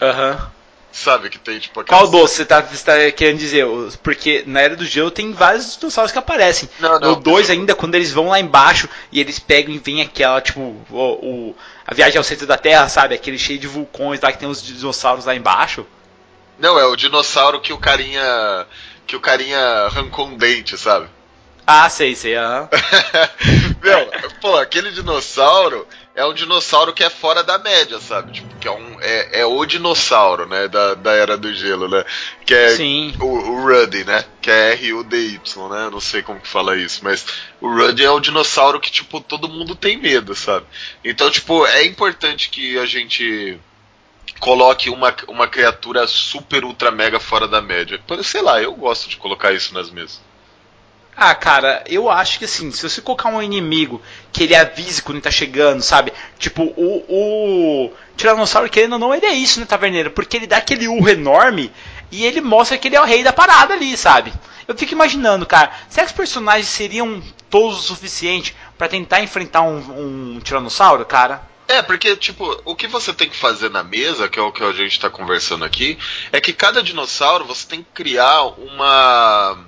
Aham. 0.00 0.32
Uhum. 0.32 0.53
Sabe 0.94 1.28
que 1.28 1.40
tem 1.40 1.58
tipo 1.58 1.80
aquelas... 1.80 2.02
Qual 2.02 2.10
doce 2.10 2.36
você 2.36 2.44
tá, 2.44 2.60
você 2.60 2.84
tá 2.84 3.10
querendo 3.10 3.38
dizer? 3.38 3.66
Porque 4.00 4.44
na 4.46 4.60
Era 4.60 4.76
do 4.76 4.86
Gelo 4.86 5.10
tem 5.10 5.32
vários 5.32 5.76
dinossauros 5.76 6.12
que 6.12 6.18
aparecem. 6.20 6.70
Não, 6.78 7.00
não, 7.00 7.12
o 7.14 7.16
2 7.16 7.50
ainda, 7.50 7.74
quando 7.74 7.96
eles 7.96 8.12
vão 8.12 8.28
lá 8.28 8.38
embaixo 8.38 8.88
e 9.10 9.18
eles 9.18 9.40
pegam 9.40 9.74
e 9.74 9.78
vem 9.78 10.00
aquela, 10.00 10.40
tipo, 10.40 10.60
o, 10.60 10.96
o, 10.96 11.56
a 11.84 11.92
viagem 11.92 12.16
ao 12.16 12.22
centro 12.22 12.46
da 12.46 12.56
Terra, 12.56 12.88
sabe? 12.88 13.12
Aquele 13.12 13.36
cheio 13.36 13.58
de 13.58 13.66
vulcões 13.66 14.20
lá 14.20 14.30
que 14.30 14.38
tem 14.38 14.48
os 14.48 14.62
dinossauros 14.62 15.24
lá 15.24 15.34
embaixo. 15.34 15.84
Não, 16.60 16.78
é 16.78 16.86
o 16.86 16.94
dinossauro 16.94 17.60
que 17.60 17.72
o 17.72 17.78
carinha. 17.78 18.64
que 19.04 19.16
o 19.16 19.20
carinha 19.20 19.58
arrancou 19.58 20.28
um 20.28 20.36
dente, 20.36 20.78
sabe? 20.78 21.08
Ah, 21.66 21.90
sei, 21.90 22.14
sei, 22.14 22.36
aham. 22.36 22.68
Meu, 23.82 24.10
pô, 24.40 24.56
aquele 24.58 24.92
dinossauro 24.92 25.88
é 26.14 26.24
um 26.24 26.32
dinossauro 26.32 26.92
que 26.92 27.02
é 27.02 27.10
fora 27.10 27.42
da 27.42 27.58
média, 27.58 27.98
sabe? 27.98 28.32
Tipo, 28.32 28.54
que 28.56 28.68
é, 28.68 28.70
um, 28.70 29.00
é, 29.00 29.40
é 29.40 29.46
o 29.46 29.66
dinossauro, 29.66 30.46
né? 30.46 30.68
Da, 30.68 30.94
da 30.94 31.12
Era 31.12 31.36
do 31.36 31.52
Gelo, 31.52 31.88
né? 31.88 32.04
Que 32.46 32.54
é 32.54 32.76
Sim. 32.76 33.14
O, 33.20 33.26
o 33.26 33.66
Ruddy, 33.66 34.04
né? 34.04 34.24
Que 34.40 34.50
é 34.50 34.72
R-U-D-Y, 34.72 35.68
né? 35.68 35.88
Não 35.90 36.00
sei 36.00 36.22
como 36.22 36.40
que 36.40 36.46
fala 36.46 36.76
isso, 36.76 37.00
mas 37.02 37.26
o 37.60 37.68
Ruddy 37.68 38.04
é 38.04 38.10
o 38.10 38.20
dinossauro 38.20 38.80
que, 38.80 38.92
tipo, 38.92 39.20
todo 39.20 39.48
mundo 39.48 39.74
tem 39.74 39.96
medo, 39.96 40.36
sabe? 40.36 40.66
Então, 41.04 41.28
tipo, 41.30 41.66
é 41.66 41.84
importante 41.84 42.48
que 42.48 42.78
a 42.78 42.86
gente 42.86 43.58
coloque 44.38 44.90
uma, 44.90 45.14
uma 45.26 45.48
criatura 45.48 46.06
super, 46.06 46.64
ultra, 46.64 46.92
mega 46.92 47.18
fora 47.18 47.48
da 47.48 47.60
média. 47.60 48.00
Sei 48.22 48.40
lá, 48.40 48.62
eu 48.62 48.72
gosto 48.74 49.08
de 49.08 49.16
colocar 49.16 49.52
isso 49.52 49.74
nas 49.74 49.90
mesas. 49.90 50.20
Ah, 51.16 51.34
cara, 51.34 51.84
eu 51.86 52.10
acho 52.10 52.38
que 52.38 52.44
assim, 52.44 52.72
se 52.72 52.82
você 52.82 53.00
colocar 53.00 53.28
um 53.28 53.40
inimigo 53.40 54.02
que 54.32 54.42
ele 54.42 54.54
avise 54.54 55.00
quando 55.00 55.16
ele 55.16 55.22
tá 55.24 55.30
chegando, 55.30 55.80
sabe? 55.80 56.12
Tipo, 56.38 56.64
o, 56.76 57.04
o 57.08 57.92
Tiranossauro, 58.16 58.68
querendo 58.68 58.94
ou 58.94 58.98
não, 58.98 59.14
ele 59.14 59.26
é 59.26 59.32
isso, 59.32 59.60
né, 59.60 59.66
Taverneiro? 59.66 60.10
Porque 60.10 60.36
ele 60.36 60.46
dá 60.46 60.56
aquele 60.56 60.88
urro 60.88 61.08
enorme 61.08 61.72
e 62.10 62.24
ele 62.24 62.40
mostra 62.40 62.76
que 62.76 62.88
ele 62.88 62.96
é 62.96 63.00
o 63.00 63.04
rei 63.04 63.22
da 63.22 63.32
parada 63.32 63.74
ali, 63.74 63.96
sabe? 63.96 64.32
Eu 64.66 64.76
fico 64.76 64.92
imaginando, 64.92 65.46
cara, 65.46 65.72
será 65.88 66.04
que 66.04 66.12
os 66.12 66.16
personagens 66.16 66.66
seriam 66.66 67.22
todos 67.48 67.78
o 67.78 67.82
suficiente 67.82 68.56
para 68.76 68.88
tentar 68.88 69.20
enfrentar 69.22 69.62
um, 69.62 70.36
um 70.36 70.40
Tiranossauro, 70.40 71.04
cara? 71.04 71.42
É, 71.68 71.80
porque, 71.80 72.16
tipo, 72.16 72.60
o 72.64 72.74
que 72.74 72.86
você 72.86 73.12
tem 73.12 73.28
que 73.28 73.36
fazer 73.36 73.70
na 73.70 73.82
mesa, 73.82 74.28
que 74.28 74.38
é 74.38 74.42
o 74.42 74.52
que 74.52 74.62
a 74.62 74.72
gente 74.72 75.00
tá 75.00 75.08
conversando 75.08 75.64
aqui, 75.64 75.98
é 76.30 76.40
que 76.40 76.52
cada 76.52 76.82
dinossauro 76.82 77.44
você 77.44 77.66
tem 77.66 77.82
que 77.82 77.88
criar 77.94 78.42
uma 78.58 79.64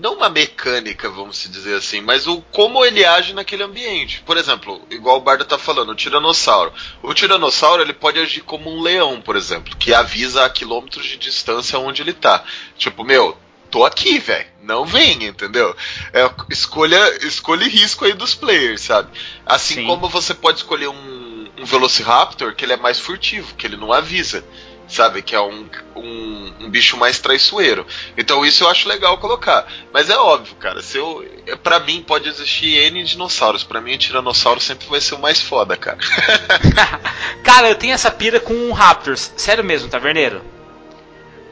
não 0.00 0.14
uma 0.14 0.28
mecânica, 0.28 1.08
vamos 1.08 1.48
dizer 1.50 1.76
assim, 1.76 2.00
mas 2.00 2.26
o 2.26 2.40
como 2.52 2.84
ele 2.84 3.04
age 3.04 3.32
naquele 3.32 3.62
ambiente. 3.62 4.22
Por 4.24 4.36
exemplo, 4.36 4.80
igual 4.90 5.18
o 5.18 5.20
Bardo 5.20 5.44
tá 5.44 5.58
falando, 5.58 5.90
o 5.90 5.94
tiranossauro. 5.94 6.72
O 7.02 7.12
tiranossauro 7.14 7.82
ele 7.82 7.92
pode 7.92 8.18
agir 8.18 8.42
como 8.42 8.70
um 8.70 8.80
leão, 8.80 9.20
por 9.20 9.36
exemplo, 9.36 9.76
que 9.76 9.92
avisa 9.92 10.44
a 10.44 10.50
quilômetros 10.50 11.06
de 11.06 11.16
distância 11.16 11.78
onde 11.78 12.02
ele 12.02 12.12
tá. 12.12 12.44
Tipo, 12.76 13.04
meu, 13.04 13.36
tô 13.70 13.84
aqui, 13.84 14.18
velho. 14.18 14.46
Não 14.62 14.84
vem, 14.84 15.24
entendeu? 15.24 15.74
É, 16.12 16.30
escolha, 16.50 17.26
escolha 17.26 17.66
risco 17.66 18.04
aí 18.04 18.12
dos 18.12 18.34
players, 18.34 18.82
sabe? 18.82 19.10
Assim 19.46 19.76
Sim. 19.76 19.86
como 19.86 20.08
você 20.08 20.34
pode 20.34 20.58
escolher 20.58 20.88
um, 20.88 21.48
um 21.58 21.64
Velociraptor 21.64 22.54
que 22.54 22.64
ele 22.64 22.74
é 22.74 22.76
mais 22.76 22.98
furtivo, 22.98 23.54
que 23.54 23.66
ele 23.66 23.76
não 23.76 23.92
avisa. 23.92 24.44
Sabe, 24.88 25.20
que 25.22 25.34
é 25.34 25.40
um, 25.40 25.68
um, 25.94 26.52
um 26.60 26.70
bicho 26.70 26.96
mais 26.96 27.18
traiçoeiro. 27.18 27.86
Então 28.16 28.44
isso 28.44 28.64
eu 28.64 28.68
acho 28.68 28.88
legal 28.88 29.18
colocar. 29.18 29.66
Mas 29.92 30.08
é 30.08 30.16
óbvio, 30.16 30.54
cara. 30.56 30.80
Se 30.82 30.96
eu, 30.96 31.24
pra 31.62 31.78
mim 31.78 32.02
pode 32.02 32.28
existir 32.28 32.74
N 32.74 33.04
dinossauros. 33.04 33.64
Pra 33.64 33.80
mim 33.80 33.94
o 33.94 33.98
Tiranossauro 33.98 34.60
sempre 34.60 34.88
vai 34.88 35.00
ser 35.00 35.14
o 35.14 35.18
mais 35.18 35.40
foda, 35.40 35.76
cara. 35.76 35.98
Cara, 37.44 37.68
eu 37.68 37.74
tenho 37.74 37.92
essa 37.92 38.10
pira 38.10 38.40
com 38.40 38.72
Raptors. 38.72 39.32
Sério 39.36 39.64
mesmo, 39.64 39.88
taverneiro? 39.88 40.42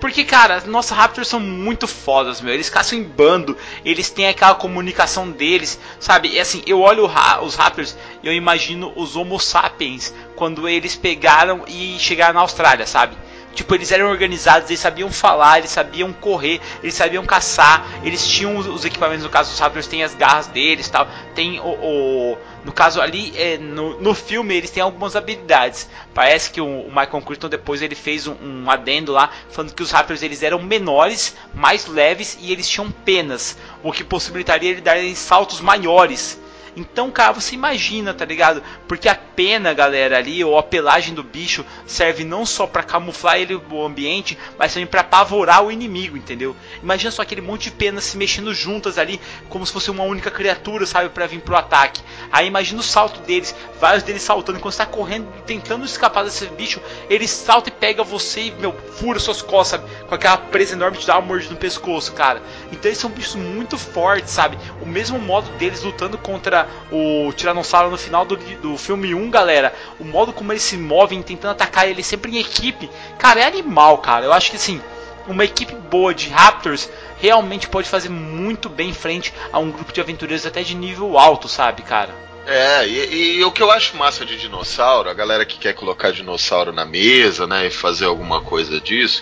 Porque, 0.00 0.24
cara, 0.24 0.62
nossos 0.66 0.90
Raptors 0.90 1.28
são 1.28 1.40
muito 1.40 1.86
fodas, 1.86 2.40
meu. 2.40 2.52
Eles 2.52 2.68
caçam 2.68 2.98
em 2.98 3.02
bando, 3.02 3.56
eles 3.84 4.10
têm 4.10 4.28
aquela 4.28 4.54
comunicação 4.54 5.30
deles, 5.30 5.80
sabe? 5.98 6.36
É 6.36 6.42
assim, 6.42 6.62
eu 6.66 6.80
olho 6.80 7.10
os 7.42 7.54
Raptors 7.54 7.96
e 8.22 8.26
eu 8.26 8.32
imagino 8.32 8.92
os 8.94 9.16
Homo 9.16 9.40
sapiens 9.40 10.12
quando 10.34 10.68
eles 10.68 10.94
pegaram 10.94 11.64
e 11.66 11.96
chegaram 11.98 12.34
na 12.34 12.40
Austrália, 12.40 12.86
sabe? 12.86 13.16
Tipo, 13.56 13.74
eles 13.74 13.90
eram 13.90 14.10
organizados, 14.10 14.68
eles 14.68 14.78
sabiam 14.80 15.10
falar, 15.10 15.58
eles 15.58 15.70
sabiam 15.70 16.12
correr, 16.12 16.60
eles 16.82 16.94
sabiam 16.94 17.24
caçar, 17.24 17.84
eles 18.04 18.24
tinham 18.28 18.56
os, 18.58 18.66
os 18.66 18.84
equipamentos, 18.84 19.24
no 19.24 19.30
caso 19.30 19.50
dos 19.50 19.58
Raptors 19.58 19.86
tem 19.86 20.04
as 20.04 20.14
garras 20.14 20.46
deles 20.46 20.88
tal. 20.88 21.08
Tem 21.34 21.58
o. 21.58 21.64
o- 21.64 22.38
no 22.66 22.72
caso 22.72 23.00
ali, 23.00 23.32
é, 23.36 23.56
no, 23.58 24.00
no 24.00 24.12
filme, 24.12 24.54
eles 24.54 24.70
têm 24.70 24.82
algumas 24.82 25.14
habilidades. 25.16 25.88
Parece 26.12 26.50
que 26.50 26.60
o, 26.60 26.66
o 26.82 26.88
Michael 26.88 27.22
Crichton 27.22 27.48
depois 27.48 27.80
ele 27.80 27.94
fez 27.94 28.26
um, 28.26 28.34
um 28.42 28.70
adendo 28.70 29.12
lá, 29.12 29.30
falando 29.50 29.72
que 29.72 29.82
os 29.82 29.90
Raptors 29.90 30.22
eles 30.22 30.42
eram 30.42 30.60
menores, 30.60 31.34
mais 31.54 31.86
leves 31.86 32.36
e 32.40 32.52
eles 32.52 32.68
tinham 32.68 32.90
penas, 32.90 33.56
o 33.82 33.90
que 33.92 34.04
possibilitaria 34.04 34.70
ele 34.70 34.80
dar 34.80 34.96
saltos 35.14 35.60
maiores. 35.60 36.38
Então, 36.76 37.10
cara, 37.10 37.32
você 37.32 37.54
imagina, 37.54 38.12
tá 38.12 38.24
ligado? 38.26 38.62
Porque 38.86 39.08
a 39.08 39.14
pena, 39.14 39.72
galera, 39.72 40.18
ali, 40.18 40.44
ou 40.44 40.58
a 40.58 40.62
pelagem 40.62 41.14
do 41.14 41.22
bicho, 41.22 41.64
serve 41.86 42.22
não 42.22 42.44
só 42.44 42.66
pra 42.66 42.82
camuflar 42.82 43.38
ele 43.38 43.54
o 43.54 43.84
ambiente, 43.84 44.36
mas 44.58 44.74
também 44.74 44.86
pra 44.86 45.00
apavorar 45.00 45.64
o 45.64 45.72
inimigo, 45.72 46.18
entendeu? 46.18 46.54
Imagina 46.82 47.10
só 47.10 47.22
aquele 47.22 47.40
monte 47.40 47.64
de 47.64 47.70
penas 47.70 48.04
se 48.04 48.18
mexendo 48.18 48.52
juntas 48.52 48.98
ali, 48.98 49.18
como 49.48 49.64
se 49.64 49.72
fosse 49.72 49.90
uma 49.90 50.04
única 50.04 50.30
criatura, 50.30 50.84
sabe, 50.84 51.08
pra 51.08 51.26
vir 51.26 51.40
pro 51.40 51.56
ataque. 51.56 52.02
Aí 52.30 52.46
imagina 52.46 52.80
o 52.80 52.84
salto 52.84 53.20
deles, 53.20 53.54
vários 53.80 54.02
deles 54.02 54.20
saltando, 54.20 54.60
quando 54.60 54.74
você 54.74 54.78
tá 54.78 54.86
correndo, 54.86 55.26
tentando 55.46 55.84
escapar 55.86 56.24
desse 56.24 56.44
bicho, 56.48 56.80
ele 57.08 57.26
salta 57.26 57.70
e 57.70 57.72
pega 57.72 58.04
você 58.04 58.42
e, 58.42 58.50
meu, 58.50 58.74
fura 58.98 59.18
suas 59.18 59.40
costas, 59.40 59.80
sabe? 59.80 60.04
Com 60.06 60.14
aquela 60.14 60.36
presa 60.36 60.74
enorme, 60.74 60.98
te 60.98 61.06
dá 61.06 61.14
uma 61.14 61.26
mordida 61.26 61.54
no 61.54 61.58
pescoço, 61.58 62.12
cara. 62.12 62.42
Então 62.70 62.90
eles 62.90 62.98
são 62.98 63.08
bichos 63.08 63.34
muito 63.34 63.78
fortes, 63.78 64.30
sabe? 64.30 64.58
O 64.82 64.86
mesmo 64.86 65.18
modo 65.18 65.48
deles 65.56 65.82
lutando 65.82 66.18
contra 66.18 66.65
o 66.90 67.32
Tiranossauro 67.32 67.90
no 67.90 67.98
final 67.98 68.24
do, 68.24 68.36
do 68.36 68.76
filme 68.76 69.14
1, 69.14 69.30
galera. 69.30 69.74
O 69.98 70.04
modo 70.04 70.32
como 70.32 70.52
eles 70.52 70.62
se 70.62 70.76
movem, 70.76 71.22
tentando 71.22 71.52
atacar 71.52 71.88
ele 71.88 72.02
sempre 72.02 72.32
em 72.36 72.40
equipe, 72.40 72.90
cara, 73.18 73.40
é 73.40 73.46
animal, 73.46 73.98
cara. 73.98 74.24
Eu 74.24 74.32
acho 74.32 74.50
que 74.50 74.56
assim, 74.56 74.80
uma 75.26 75.44
equipe 75.44 75.74
boa 75.74 76.14
de 76.14 76.28
Raptors 76.28 76.88
realmente 77.18 77.68
pode 77.68 77.88
fazer 77.88 78.08
muito 78.08 78.68
bem 78.68 78.92
frente 78.92 79.32
a 79.52 79.58
um 79.58 79.70
grupo 79.70 79.92
de 79.92 80.00
aventureiros 80.00 80.46
até 80.46 80.62
de 80.62 80.74
nível 80.74 81.18
alto, 81.18 81.48
sabe, 81.48 81.82
cara? 81.82 82.26
É, 82.46 82.86
e, 82.86 83.38
e 83.38 83.44
o 83.44 83.50
que 83.50 83.60
eu 83.60 83.72
acho 83.72 83.96
massa 83.96 84.24
de 84.24 84.38
dinossauro, 84.38 85.10
a 85.10 85.14
galera 85.14 85.44
que 85.44 85.58
quer 85.58 85.72
colocar 85.72 86.12
dinossauro 86.12 86.72
na 86.72 86.84
mesa, 86.84 87.44
né, 87.44 87.66
e 87.66 87.70
fazer 87.70 88.04
alguma 88.04 88.40
coisa 88.40 88.80
disso, 88.80 89.20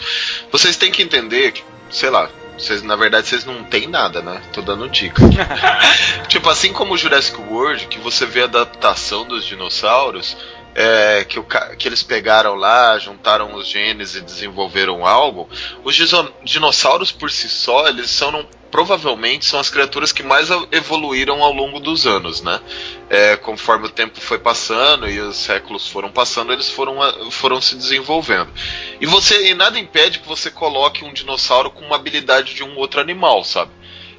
vocês 0.52 0.76
têm 0.76 0.92
que 0.92 1.02
entender 1.02 1.52
que, 1.52 1.64
sei 1.90 2.10
lá, 2.10 2.28
vocês, 2.56 2.82
na 2.82 2.96
verdade 2.96 3.28
vocês 3.28 3.44
não 3.44 3.64
tem 3.64 3.88
nada, 3.88 4.22
né? 4.22 4.40
Tô 4.52 4.62
dando 4.62 4.88
dica. 4.88 5.22
tipo, 6.28 6.48
assim 6.48 6.72
como 6.72 6.94
o 6.94 6.98
Jurassic 6.98 7.40
World, 7.40 7.86
que 7.86 7.98
você 7.98 8.24
vê 8.26 8.42
a 8.42 8.44
adaptação 8.44 9.26
dos 9.26 9.44
dinossauros, 9.44 10.36
é, 10.74 11.24
que, 11.24 11.38
o, 11.38 11.44
que 11.78 11.88
eles 11.88 12.02
pegaram 12.02 12.54
lá, 12.54 12.98
juntaram 12.98 13.54
os 13.54 13.68
genes 13.68 14.14
e 14.14 14.20
desenvolveram 14.20 15.06
algo, 15.06 15.48
os 15.84 15.96
dinossauros 16.42 17.12
por 17.12 17.30
si 17.30 17.48
só, 17.48 17.88
eles 17.88 18.10
são 18.10 18.46
provavelmente 18.74 19.44
são 19.44 19.60
as 19.60 19.70
criaturas 19.70 20.10
que 20.10 20.24
mais 20.24 20.48
evoluíram 20.72 21.44
ao 21.44 21.52
longo 21.52 21.78
dos 21.78 22.08
anos, 22.08 22.42
né? 22.42 22.60
É, 23.08 23.36
conforme 23.36 23.86
o 23.86 23.88
tempo 23.88 24.20
foi 24.20 24.36
passando 24.36 25.08
e 25.08 25.20
os 25.20 25.36
séculos 25.36 25.86
foram 25.86 26.10
passando, 26.10 26.52
eles 26.52 26.68
foram, 26.68 26.96
foram 27.30 27.60
se 27.60 27.76
desenvolvendo. 27.76 28.52
E 29.00 29.06
você 29.06 29.48
e 29.48 29.54
nada 29.54 29.78
impede 29.78 30.18
que 30.18 30.26
você 30.26 30.50
coloque 30.50 31.04
um 31.04 31.12
dinossauro 31.12 31.70
com 31.70 31.84
uma 31.84 31.94
habilidade 31.94 32.52
de 32.52 32.64
um 32.64 32.76
outro 32.76 33.00
animal, 33.00 33.44
sabe? 33.44 33.70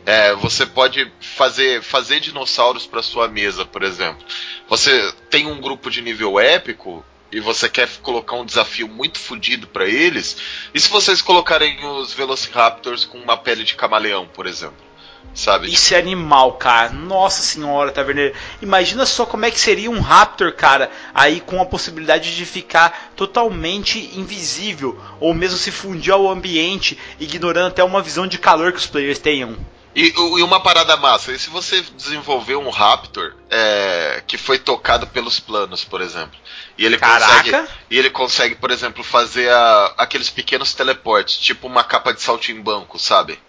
É, 0.05 0.35
você 0.35 0.65
pode 0.65 1.11
fazer, 1.19 1.81
fazer 1.81 2.19
dinossauros 2.19 2.85
para 2.85 3.01
sua 3.01 3.27
mesa, 3.27 3.65
por 3.65 3.81
exemplo. 3.81 4.23
Você 4.69 5.11
tem 5.29 5.47
um 5.47 5.59
grupo 5.59 5.89
de 5.89 6.01
nível 6.01 6.39
épico 6.39 7.03
e 7.31 7.39
você 7.39 7.67
quer 7.67 7.89
colocar 8.03 8.35
um 8.35 8.45
desafio 8.45 8.87
muito 8.87 9.19
fodido 9.19 9.65
para 9.67 9.85
eles. 9.85 10.37
E 10.73 10.79
se 10.79 10.89
vocês 10.89 11.21
colocarem 11.21 11.83
os 11.85 12.13
Velociraptors 12.13 13.03
com 13.03 13.17
uma 13.17 13.35
pele 13.35 13.63
de 13.63 13.75
camaleão, 13.75 14.27
por 14.27 14.45
exemplo? 14.45 14.85
Sabe? 15.33 15.73
Isso 15.73 15.93
é 15.93 15.97
animal, 15.97 16.53
cara. 16.53 16.93
Nossa 16.93 17.41
senhora, 17.41 17.91
taverneiro. 17.91 18.33
Imagina 18.61 19.05
só 19.05 19.25
como 19.25 19.45
é 19.45 19.51
que 19.51 19.59
seria 19.59 19.91
um 19.91 19.99
Raptor, 19.99 20.53
cara, 20.53 20.89
aí 21.13 21.41
com 21.41 21.61
a 21.61 21.65
possibilidade 21.65 22.33
de 22.35 22.45
ficar 22.45 23.11
totalmente 23.17 24.17
invisível, 24.17 24.97
ou 25.19 25.33
mesmo 25.33 25.57
se 25.57 25.71
fundir 25.71 26.13
ao 26.13 26.29
ambiente, 26.29 26.97
ignorando 27.19 27.67
até 27.67 27.83
uma 27.83 28.01
visão 28.01 28.25
de 28.25 28.37
calor 28.37 28.71
que 28.71 28.77
os 28.77 28.87
players 28.87 29.19
tenham. 29.19 29.57
E, 29.95 30.09
e 30.09 30.43
uma 30.43 30.59
parada 30.59 30.97
massa, 30.97 31.31
e 31.31 31.39
se 31.39 31.49
você 31.49 31.81
desenvolver 31.81 32.57
um 32.57 32.69
Raptor 32.69 33.33
é, 33.49 34.21
que 34.27 34.37
foi 34.37 34.59
tocado 34.59 35.07
pelos 35.07 35.39
planos, 35.39 35.85
por 35.85 36.01
exemplo, 36.01 36.37
e 36.77 36.85
ele 36.85 36.97
Caraca! 36.97 37.43
consegue, 37.43 37.69
e 37.89 37.97
ele 37.97 38.09
consegue, 38.09 38.55
por 38.55 38.71
exemplo, 38.71 39.03
fazer 39.05 39.49
a- 39.49 39.93
aqueles 39.97 40.29
pequenos 40.29 40.73
teleportes, 40.73 41.37
tipo 41.37 41.65
uma 41.65 41.81
capa 41.83 42.13
de 42.13 42.21
saltimbanco, 42.21 42.99
sabe? 42.99 43.39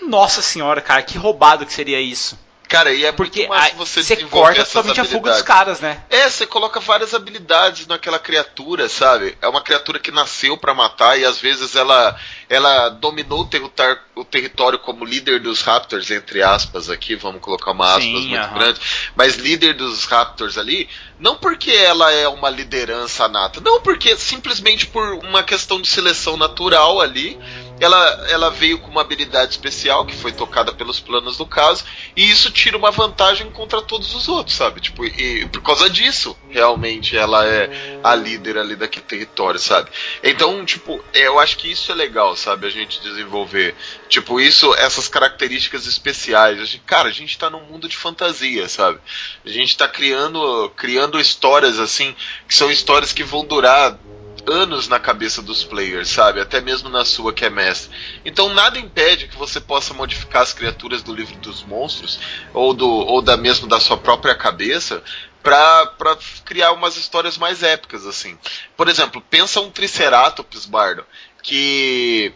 Nossa 0.00 0.40
senhora, 0.40 0.80
cara, 0.80 1.02
que 1.02 1.18
roubado 1.18 1.66
que 1.66 1.72
seria 1.72 2.00
isso. 2.00 2.38
Cara, 2.72 2.90
e 2.90 3.04
é 3.04 3.12
Porque 3.12 3.46
aí 3.52 3.74
você 3.76 4.02
você 4.02 4.16
corta 4.24 4.64
totalmente 4.64 4.98
a 4.98 5.04
fuga 5.04 5.30
dos 5.32 5.42
caras, 5.42 5.78
né? 5.78 6.02
É, 6.08 6.30
você 6.30 6.46
coloca 6.46 6.80
várias 6.80 7.12
habilidades 7.12 7.86
naquela 7.86 8.18
criatura, 8.18 8.88
sabe? 8.88 9.36
É 9.42 9.46
uma 9.46 9.60
criatura 9.60 9.98
que 9.98 10.10
nasceu 10.10 10.56
pra 10.56 10.72
matar 10.72 11.20
e 11.20 11.24
às 11.26 11.38
vezes 11.38 11.76
ela 11.76 12.16
ela 12.48 12.88
dominou 12.88 13.40
o, 13.40 13.44
território, 13.44 13.98
o 14.14 14.24
território 14.24 14.78
como 14.78 15.04
líder 15.04 15.40
dos 15.40 15.60
Raptors, 15.60 16.10
entre 16.10 16.42
aspas 16.42 16.88
aqui, 16.88 17.14
vamos 17.14 17.42
colocar 17.42 17.72
uma 17.72 17.90
aspas 17.90 18.04
Sim, 18.04 18.28
muito 18.28 18.42
aham. 18.42 18.54
grande, 18.54 18.80
mas 19.14 19.36
líder 19.36 19.74
dos 19.74 20.06
Raptors 20.06 20.56
ali, 20.56 20.88
não 21.18 21.36
porque 21.36 21.70
ela 21.70 22.10
é 22.10 22.26
uma 22.26 22.48
liderança 22.48 23.28
nata, 23.28 23.60
não 23.60 23.82
porque 23.82 24.16
simplesmente 24.16 24.86
por 24.86 25.14
uma 25.24 25.42
questão 25.42 25.80
de 25.80 25.88
seleção 25.88 26.38
natural 26.38 27.00
ali, 27.00 27.38
ela, 27.82 28.26
ela 28.28 28.50
veio 28.50 28.78
com 28.78 28.90
uma 28.90 29.00
habilidade 29.00 29.52
especial 29.52 30.04
que 30.06 30.14
foi 30.14 30.32
tocada 30.32 30.72
pelos 30.72 31.00
planos 31.00 31.36
do 31.36 31.44
caso, 31.44 31.84
e 32.16 32.30
isso 32.30 32.50
tira 32.50 32.76
uma 32.76 32.90
vantagem 32.90 33.50
contra 33.50 33.82
todos 33.82 34.14
os 34.14 34.28
outros, 34.28 34.56
sabe? 34.56 34.80
Tipo, 34.80 35.04
e 35.04 35.46
por 35.46 35.62
causa 35.62 35.90
disso, 35.90 36.36
realmente 36.48 37.16
ela 37.16 37.44
é 37.46 37.98
a 38.02 38.14
líder 38.14 38.58
ali 38.58 38.76
daquele 38.76 39.04
território, 39.04 39.58
sabe? 39.58 39.90
Então, 40.22 40.64
tipo, 40.64 41.02
eu 41.12 41.38
acho 41.38 41.56
que 41.56 41.70
isso 41.70 41.90
é 41.90 41.94
legal, 41.94 42.36
sabe? 42.36 42.66
A 42.66 42.70
gente 42.70 43.00
desenvolver, 43.00 43.74
tipo, 44.08 44.40
isso, 44.40 44.72
essas 44.74 45.08
características 45.08 45.86
especiais. 45.86 46.60
A 46.60 46.64
gente- 46.64 46.82
cara, 46.86 47.08
a 47.08 47.12
gente 47.12 47.36
tá 47.36 47.50
num 47.50 47.64
mundo 47.64 47.88
de 47.88 47.96
fantasia, 47.96 48.68
sabe? 48.68 48.98
A 49.44 49.48
gente 49.48 49.76
tá 49.76 49.88
criando, 49.88 50.70
criando 50.76 51.18
histórias 51.20 51.78
assim, 51.78 52.14
que 52.46 52.54
são 52.54 52.70
histórias 52.70 53.12
que 53.12 53.24
vão 53.24 53.44
durar 53.44 53.98
anos 54.46 54.88
na 54.88 54.98
cabeça 54.98 55.40
dos 55.42 55.64
players, 55.64 56.08
sabe? 56.08 56.40
Até 56.40 56.60
mesmo 56.60 56.88
na 56.88 57.04
sua 57.04 57.32
que 57.32 57.44
é 57.44 57.50
mestre. 57.50 57.90
Então 58.24 58.52
nada 58.52 58.78
impede 58.78 59.28
que 59.28 59.36
você 59.36 59.60
possa 59.60 59.94
modificar 59.94 60.42
as 60.42 60.52
criaturas 60.52 61.02
do 61.02 61.14
livro 61.14 61.36
dos 61.36 61.62
monstros 61.62 62.18
ou 62.52 62.74
do 62.74 62.88
ou 62.88 63.22
da 63.22 63.36
mesmo 63.36 63.66
da 63.66 63.80
sua 63.80 63.96
própria 63.96 64.34
cabeça 64.34 65.02
pra 65.42 66.16
criar 66.44 66.72
umas 66.72 66.96
histórias 66.96 67.36
mais 67.36 67.62
épicas 67.62 68.06
assim. 68.06 68.38
Por 68.76 68.88
exemplo, 68.88 69.22
pensa 69.28 69.60
um 69.60 69.70
Triceratops, 69.70 70.66
Bardo, 70.66 71.04
que 71.42 72.32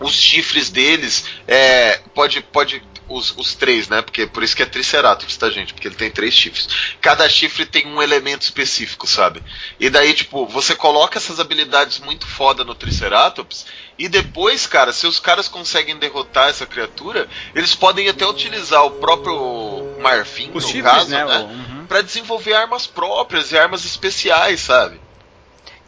os 0.00 0.14
chifres 0.14 0.70
deles 0.70 1.26
é, 1.46 2.00
pode 2.14 2.40
pode 2.40 2.82
os, 3.10 3.36
os 3.36 3.54
três, 3.54 3.88
né? 3.88 4.00
Porque 4.00 4.26
por 4.26 4.42
isso 4.42 4.56
que 4.56 4.62
é 4.62 4.66
Triceratops, 4.66 5.36
tá, 5.36 5.50
gente? 5.50 5.74
Porque 5.74 5.88
ele 5.88 5.94
tem 5.94 6.10
três 6.10 6.32
chifres. 6.32 6.68
Cada 7.00 7.28
chifre 7.28 7.66
tem 7.66 7.86
um 7.86 8.00
elemento 8.00 8.42
específico, 8.42 9.06
sabe? 9.06 9.42
E 9.78 9.90
daí, 9.90 10.14
tipo, 10.14 10.46
você 10.46 10.74
coloca 10.74 11.18
essas 11.18 11.40
habilidades 11.40 11.98
muito 11.98 12.26
foda 12.26 12.64
no 12.64 12.74
Triceratops. 12.74 13.66
E 13.98 14.08
depois, 14.08 14.66
cara, 14.66 14.92
se 14.92 15.06
os 15.06 15.18
caras 15.20 15.48
conseguem 15.48 15.98
derrotar 15.98 16.48
essa 16.48 16.64
criatura, 16.64 17.28
eles 17.54 17.74
podem 17.74 18.08
até 18.08 18.26
utilizar 18.26 18.84
o 18.86 18.92
próprio 18.92 19.98
Marfim, 20.00 20.50
Os 20.54 20.64
no 20.64 20.70
chifres, 20.70 20.92
caso, 20.92 21.10
né? 21.10 21.24
né? 21.24 21.38
uhum. 21.38 21.86
Pra 21.86 22.00
desenvolver 22.00 22.54
armas 22.54 22.86
próprias 22.86 23.52
e 23.52 23.58
armas 23.58 23.84
especiais, 23.84 24.60
sabe? 24.60 24.98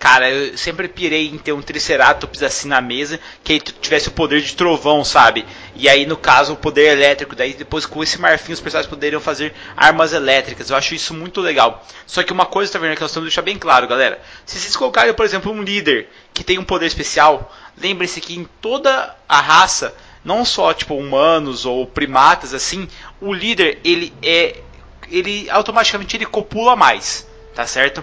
Cara, 0.03 0.29
eu 0.29 0.59
sempre 0.59 0.89
pirei 0.89 1.29
em 1.29 1.39
ter 1.39 1.53
um 1.53 1.63
Triceratops 1.63 2.43
assim 2.43 2.67
na 2.67 2.81
mesa, 2.81 3.21
que 3.45 3.61
tivesse 3.61 4.09
o 4.09 4.11
poder 4.11 4.41
de 4.41 4.57
trovão, 4.57 5.05
sabe? 5.05 5.47
E 5.77 5.89
aí, 5.89 6.07
no 6.07 6.17
caso, 6.17 6.55
o 6.55 6.57
poder 6.57 6.91
elétrico. 6.91 7.37
Daí, 7.37 7.55
depois, 7.55 7.87
com 7.87 8.03
esse 8.03 8.21
marfim, 8.21 8.53
os 8.53 8.59
personagens 8.59 8.91
poderiam 8.91 9.21
fazer 9.21 9.55
armas 9.77 10.13
elétricas. 10.13 10.71
Eu 10.71 10.77
acho 10.77 10.93
isso 10.93 11.15
muito 11.15 11.41
legal. 11.41 11.87
Só 12.05 12.25
que 12.25 12.33
uma 12.33 12.45
coisa, 12.45 12.73
tá 12.73 12.81
vendo, 12.81 12.97
que 12.97 13.01
nós 13.01 13.13
temos 13.13 13.29
que 13.29 13.31
deixar 13.31 13.43
bem 13.43 13.57
claro, 13.57 13.87
galera. 13.87 14.21
Se 14.45 14.59
vocês 14.59 14.75
colocarem, 14.75 15.15
por 15.15 15.25
exemplo, 15.25 15.53
um 15.53 15.63
líder 15.63 16.09
que 16.35 16.43
tem 16.43 16.59
um 16.59 16.65
poder 16.65 16.87
especial, 16.87 17.55
lembre-se 17.81 18.21
que 18.21 18.35
em 18.35 18.45
toda 18.61 19.15
a 19.29 19.41
raça, 19.41 19.95
não 20.25 20.45
só, 20.45 20.75
tipo, 20.75 20.97
humanos 20.97 21.65
ou 21.65 21.87
primatas, 21.87 22.53
assim, 22.53 22.89
o 23.21 23.33
líder, 23.33 23.79
ele 23.85 24.13
é... 24.21 24.57
Ele, 25.09 25.49
automaticamente, 25.49 26.17
ele 26.17 26.27
copula 26.27 26.75
mais, 26.75 27.25
tá 27.55 27.69
certo? 27.69 28.03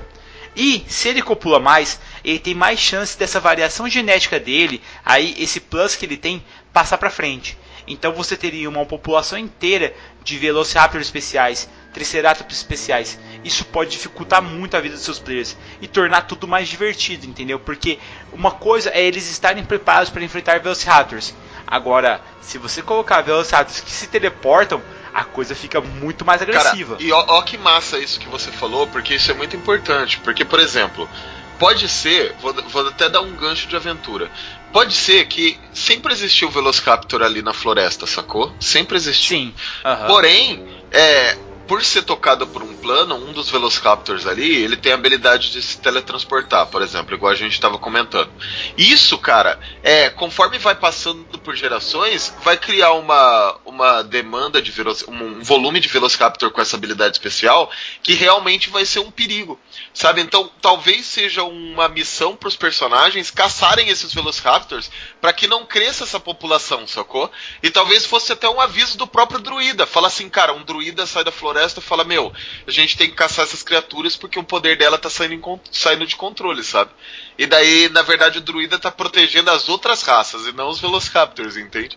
E 0.56 0.84
se 0.88 1.08
ele 1.08 1.22
copula 1.22 1.60
mais, 1.60 2.00
ele 2.24 2.40
tem 2.40 2.54
mais 2.54 2.80
chance 2.80 3.18
dessa 3.18 3.40
variação 3.40 3.88
genética 3.88 4.40
dele, 4.40 4.82
aí 5.06 5.36
esse 5.38 5.60
plus 5.60 5.96
que 5.96 6.06
ele 6.06 6.18
tem, 6.18 6.44
passar 6.74 6.98
pra 6.98 7.10
frente. 7.10 7.58
Então 7.88 8.14
você 8.14 8.38
teria 8.38 8.70
uma 8.70 8.86
população 8.86 9.38
inteira 9.38 9.94
de 10.24 10.38
Velociraptor 10.38 11.02
especiais, 11.02 11.68
Triceratops 11.92 12.58
especiais. 12.58 13.20
Isso 13.44 13.66
pode 13.66 13.90
dificultar 13.90 14.44
muito 14.44 14.78
a 14.78 14.80
vida 14.80 14.94
dos 14.96 15.04
seus 15.04 15.18
players 15.18 15.58
e 15.82 15.88
tornar 15.88 16.22
tudo 16.22 16.48
mais 16.48 16.70
divertido, 16.70 17.26
entendeu? 17.26 17.60
Porque 17.60 17.98
uma 18.32 18.52
coisa 18.52 18.92
é 18.92 19.02
eles 19.02 19.30
estarem 19.30 19.66
preparados 19.66 20.12
para 20.12 20.24
enfrentar 20.24 20.60
Velociraptors. 20.60 21.34
Agora, 21.66 22.22
se 22.42 22.60
você 22.60 22.84
colocar 22.84 23.22
Velociraptors 23.22 23.82
que 23.82 23.92
se 23.92 24.08
teleportam, 24.08 24.82
a 25.14 25.24
coisa 25.24 25.56
fica 25.56 25.82
muito 25.82 26.26
mais 26.26 26.42
agressiva. 26.42 26.96
Cara, 26.96 27.08
e 27.08 27.12
ó, 27.12 27.26
ó 27.28 27.42
que 27.42 27.58
massa 27.58 28.00
isso 28.00 28.20
que 28.20 28.28
você 28.28 28.52
falou, 28.52 28.88
porque 28.88 29.16
isso 29.16 29.32
é 29.32 29.34
muito 29.34 29.56
importante. 29.56 30.20
Porque, 30.20 30.46
por 30.46 30.60
exemplo, 30.60 31.10
pode 31.58 31.88
ser, 31.90 32.36
vou, 32.42 32.54
vou 32.70 32.88
até 32.88 33.10
dar 33.10 33.22
um 33.22 33.36
gancho 33.36 33.68
de 33.68 33.76
aventura. 33.76 34.32
Pode 34.72 34.94
ser 34.94 35.28
que 35.28 35.60
sempre 35.74 36.14
existiu 36.14 36.48
o 36.48 36.52
Velociraptor 36.52 37.22
ali 37.22 37.42
na 37.42 37.54
floresta, 37.54 38.06
sacou? 38.06 38.56
Sempre 38.60 38.98
existiu. 38.98 39.38
Sim. 39.38 39.54
aham. 39.84 40.08
Porém, 40.08 40.84
é, 40.92 41.38
por 41.70 41.86
ser 41.86 42.02
tocado 42.02 42.48
por 42.48 42.64
um 42.64 42.76
plano, 42.78 43.14
um 43.14 43.32
dos 43.32 43.48
Velociraptors 43.52 44.26
ali, 44.26 44.56
ele 44.56 44.76
tem 44.76 44.92
a 44.92 44.96
habilidade 44.96 45.52
de 45.52 45.62
se 45.62 45.78
teletransportar, 45.78 46.66
por 46.66 46.82
exemplo, 46.82 47.14
igual 47.14 47.32
a 47.32 47.36
gente 47.36 47.54
estava 47.54 47.78
comentando. 47.78 48.32
Isso, 48.76 49.16
cara, 49.20 49.60
é, 49.84 50.10
conforme 50.10 50.58
vai 50.58 50.74
passando 50.74 51.24
por 51.38 51.56
gerações, 51.56 52.34
vai 52.44 52.58
criar 52.58 52.94
uma, 52.94 53.56
uma 53.64 54.02
demanda 54.02 54.60
de 54.60 54.74
um 55.08 55.44
volume 55.44 55.80
de 55.80 55.88
Velociraptor 55.88 56.50
com 56.50 56.60
essa 56.60 56.76
habilidade 56.76 57.18
especial 57.18 57.70
que 58.02 58.16
realmente 58.16 58.72
vai 58.72 58.84
ser 58.84 59.02
um 59.02 59.12
perigo. 59.12 59.60
Sabe? 59.94 60.22
Então, 60.22 60.52
talvez 60.60 61.06
seja 61.06 61.44
uma 61.44 61.88
missão 61.88 62.36
para 62.36 62.50
os 62.50 62.56
personagens 62.56 63.30
caçarem 63.30 63.90
esses 63.90 64.12
Velociraptors 64.12 64.90
para 65.22 65.34
que 65.34 65.48
não 65.48 65.68
cresça 65.68 66.04
essa 66.04 66.20
população, 66.20 66.88
sacou? 66.88 67.32
E 67.62 67.70
talvez 67.70 68.08
fosse 68.08 68.34
até 68.34 68.50
um 68.50 68.60
aviso 68.60 68.98
do 68.98 69.06
próprio 69.06 69.40
druida. 69.40 69.86
Fala 69.86 70.08
assim, 70.08 70.28
cara, 70.28 70.52
um 70.52 70.64
druida 70.64 71.06
sai 71.06 71.24
da 71.24 71.32
floresta 71.32 71.59
e 71.66 71.82
fala: 71.82 72.04
Meu, 72.04 72.34
a 72.68 72.72
gente 72.72 72.98
tem 72.98 73.10
que 73.10 73.16
caçar 73.16 73.46
essas 73.46 73.64
criaturas 73.64 74.16
porque 74.16 74.40
o 74.40 74.44
poder 74.44 74.78
dela 74.78 74.98
tá 74.98 75.10
saindo, 75.10 75.60
saindo 75.72 76.06
de 76.06 76.16
controle, 76.16 76.64
sabe? 76.64 76.92
E 77.38 77.46
daí, 77.46 77.90
na 77.90 78.02
verdade, 78.02 78.40
o 78.40 78.42
druida 78.42 78.80
tá 78.80 78.92
protegendo 78.92 79.52
as 79.52 79.70
outras 79.70 80.02
raças 80.02 80.46
e 80.46 80.52
não 80.52 80.70
os 80.70 80.80
Velociraptors, 80.80 81.58
entende? 81.58 81.96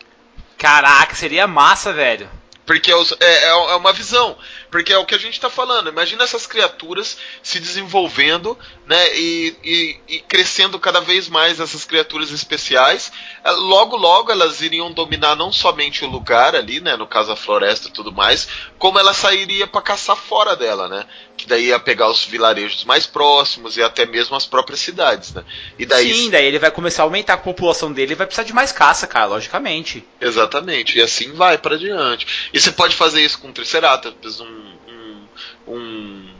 Caraca, 0.58 1.14
seria 1.14 1.46
massa, 1.46 1.92
velho. 1.92 2.28
Porque 2.64 2.90
é, 2.90 2.96
os- 2.96 3.12
é- 3.20 3.44
é 3.48 3.54
uma 3.76 3.92
visão. 3.92 4.36
Porque 4.70 4.92
é 4.92 4.96
o 4.98 5.04
que 5.04 5.14
a 5.14 5.18
gente 5.18 5.34
está 5.34 5.50
falando. 5.50 5.88
Imagina 5.90 6.22
essas 6.24 6.46
criaturas 6.46 7.18
se 7.42 7.58
desenvolvendo, 7.60 8.56
né? 8.86 9.16
E, 9.18 9.56
e- 9.64 10.00
e 10.16 10.20
crescendo 10.20 10.78
cada 10.78 11.00
vez 11.00 11.28
mais 11.28 11.60
essas 11.60 11.84
criaturas 11.84 12.30
especiais. 12.30 13.12
É, 13.44 13.50
Logo, 13.50 13.96
logo 13.96 14.30
elas 14.32 14.60
iriam 14.60 14.90
dominar 14.92 15.34
não 15.36 15.52
somente 15.52 16.04
o 16.04 16.08
lugar 16.08 16.54
ali, 16.54 16.80
né? 16.80 16.96
No 16.96 17.06
caso 17.06 17.32
a 17.32 17.36
floresta 17.36 17.88
e 17.88 17.90
tudo 17.92 18.12
mais, 18.12 18.48
como 18.78 18.98
ela 18.98 19.12
sairia 19.12 19.66
para 19.66 19.82
caçar 19.82 20.16
fora 20.16 20.54
dela, 20.56 20.88
né? 20.88 21.04
Que 21.36 21.46
daí 21.46 21.66
ia 21.66 21.78
pegar 21.80 22.08
os 22.08 22.24
vilarejos 22.24 22.84
mais 22.84 23.06
próximos 23.06 23.76
e 23.76 23.82
até 23.82 24.06
mesmo 24.06 24.36
as 24.36 24.46
próprias 24.46 24.80
cidades, 24.80 25.32
né? 25.34 25.44
E 25.78 25.84
daí 25.84 26.14
Sim, 26.14 26.30
daí 26.30 26.46
ele 26.46 26.58
vai 26.58 26.70
começar 26.70 27.02
a 27.02 27.06
aumentar 27.06 27.34
a 27.34 27.38
população 27.38 27.92
dele 27.92 28.12
e 28.12 28.14
vai 28.16 28.26
precisar 28.26 28.44
de 28.46 28.52
mais 28.52 28.70
caça, 28.72 29.06
cara, 29.06 29.26
logicamente. 29.26 30.04
Exatamente, 30.20 30.98
e 30.98 31.02
assim 31.02 31.32
vai 31.32 31.58
pra 31.58 31.76
diante. 31.76 32.50
E 32.52 32.60
você 32.60 32.70
pode 32.70 32.94
fazer 32.94 33.24
isso 33.24 33.38
com 33.38 33.48
um 33.48 33.52
Triceratops, 33.52 34.40
um, 34.40 34.74
um, 34.88 35.26
um, 35.66 36.30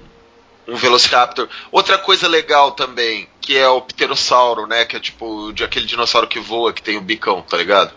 um 0.69 0.77
Velociraptor. 0.77 1.49
Outra 1.71 1.99
coisa 1.99 2.29
legal 2.29 2.73
também, 2.73 3.29
que 3.41 3.57
é 3.57 3.69
o 3.69 3.81
Pterossauro, 3.81 4.67
né? 4.67 4.85
Que 4.85 4.97
é 4.97 5.01
tipo 5.01 5.53
de 5.53 5.65
aquele 5.65 5.87
dinossauro 5.87 6.29
que 6.29 6.39
voa, 6.39 6.73
que 6.73 6.83
tem 6.83 6.97
o 6.97 7.01
bicão, 7.01 7.43
tá 7.43 7.57
ligado? 7.57 7.93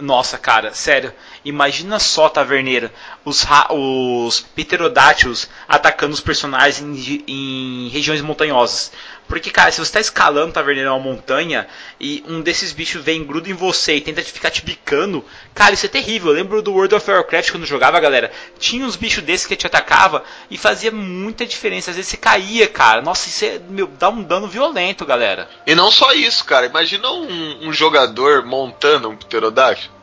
Nossa, 0.00 0.38
cara, 0.38 0.72
sério. 0.74 1.12
Imagina 1.44 1.98
só, 1.98 2.28
Taverneiro, 2.28 2.90
os, 3.24 3.44
os 3.70 4.40
pterodátilos 4.40 5.48
atacando 5.68 6.14
os 6.14 6.20
personagens 6.20 6.80
em, 6.80 7.24
em 7.26 7.88
regiões 7.88 8.20
montanhosas. 8.20 8.92
Porque, 9.28 9.50
cara, 9.50 9.70
se 9.70 9.78
você 9.78 9.82
está 9.82 10.00
escalando, 10.00 10.52
Taverneiro, 10.52 10.90
uma 10.90 10.98
montanha 10.98 11.66
e 11.98 12.22
um 12.28 12.40
desses 12.40 12.72
bichos 12.72 13.02
vem, 13.02 13.24
gruda 13.24 13.48
em 13.48 13.54
você 13.54 13.96
e 13.96 14.00
tenta 14.00 14.22
te 14.22 14.30
ficar 14.30 14.50
te 14.50 14.62
bicando, 14.62 15.24
cara, 15.54 15.74
isso 15.74 15.86
é 15.86 15.88
terrível. 15.88 16.30
Eu 16.30 16.36
lembro 16.36 16.60
do 16.60 16.72
World 16.72 16.94
of 16.94 17.10
Warcraft 17.10 17.50
quando 17.50 17.64
jogava, 17.64 17.98
galera. 17.98 18.30
Tinha 18.58 18.84
uns 18.84 18.96
bichos 18.96 19.22
desses 19.22 19.46
que 19.46 19.56
te 19.56 19.66
atacava 19.66 20.22
e 20.50 20.58
fazia 20.58 20.90
muita 20.90 21.46
diferença. 21.46 21.90
Às 21.90 21.96
vezes 21.96 22.10
você 22.10 22.16
caía, 22.16 22.68
cara. 22.68 23.00
Nossa, 23.00 23.28
isso 23.28 23.44
é, 23.44 23.60
meu, 23.70 23.86
dá 23.86 24.10
um 24.10 24.22
dano 24.22 24.48
violento, 24.48 25.06
galera. 25.06 25.48
E 25.66 25.74
não 25.74 25.90
só 25.90 26.12
isso, 26.12 26.44
cara. 26.44 26.66
Imagina 26.66 27.10
um, 27.10 27.68
um 27.68 27.72
jogador 27.72 28.44
montando 28.44 29.08
um 29.08 29.16
Pterodáctilo. 29.16 30.01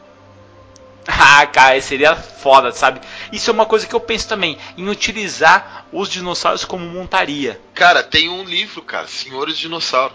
Ah, 1.22 1.46
cara, 1.48 1.82
seria 1.82 2.16
foda, 2.16 2.72
sabe? 2.72 3.02
Isso 3.32 3.50
é 3.50 3.54
uma 3.54 3.66
coisa 3.66 3.88
que 3.88 3.94
eu 3.94 4.00
penso 4.00 4.28
também, 4.28 4.58
em 4.78 4.88
utilizar 4.88 5.86
os 5.92 6.10
dinossauros 6.10 6.66
como 6.66 6.86
montaria. 6.86 7.60
Cara, 7.74 8.04
tem 8.04 8.30
um 8.30 8.44
livro, 8.44 8.82
cara, 8.82 9.08
Senhores 9.08 9.58
Dinossauro. 9.58 10.14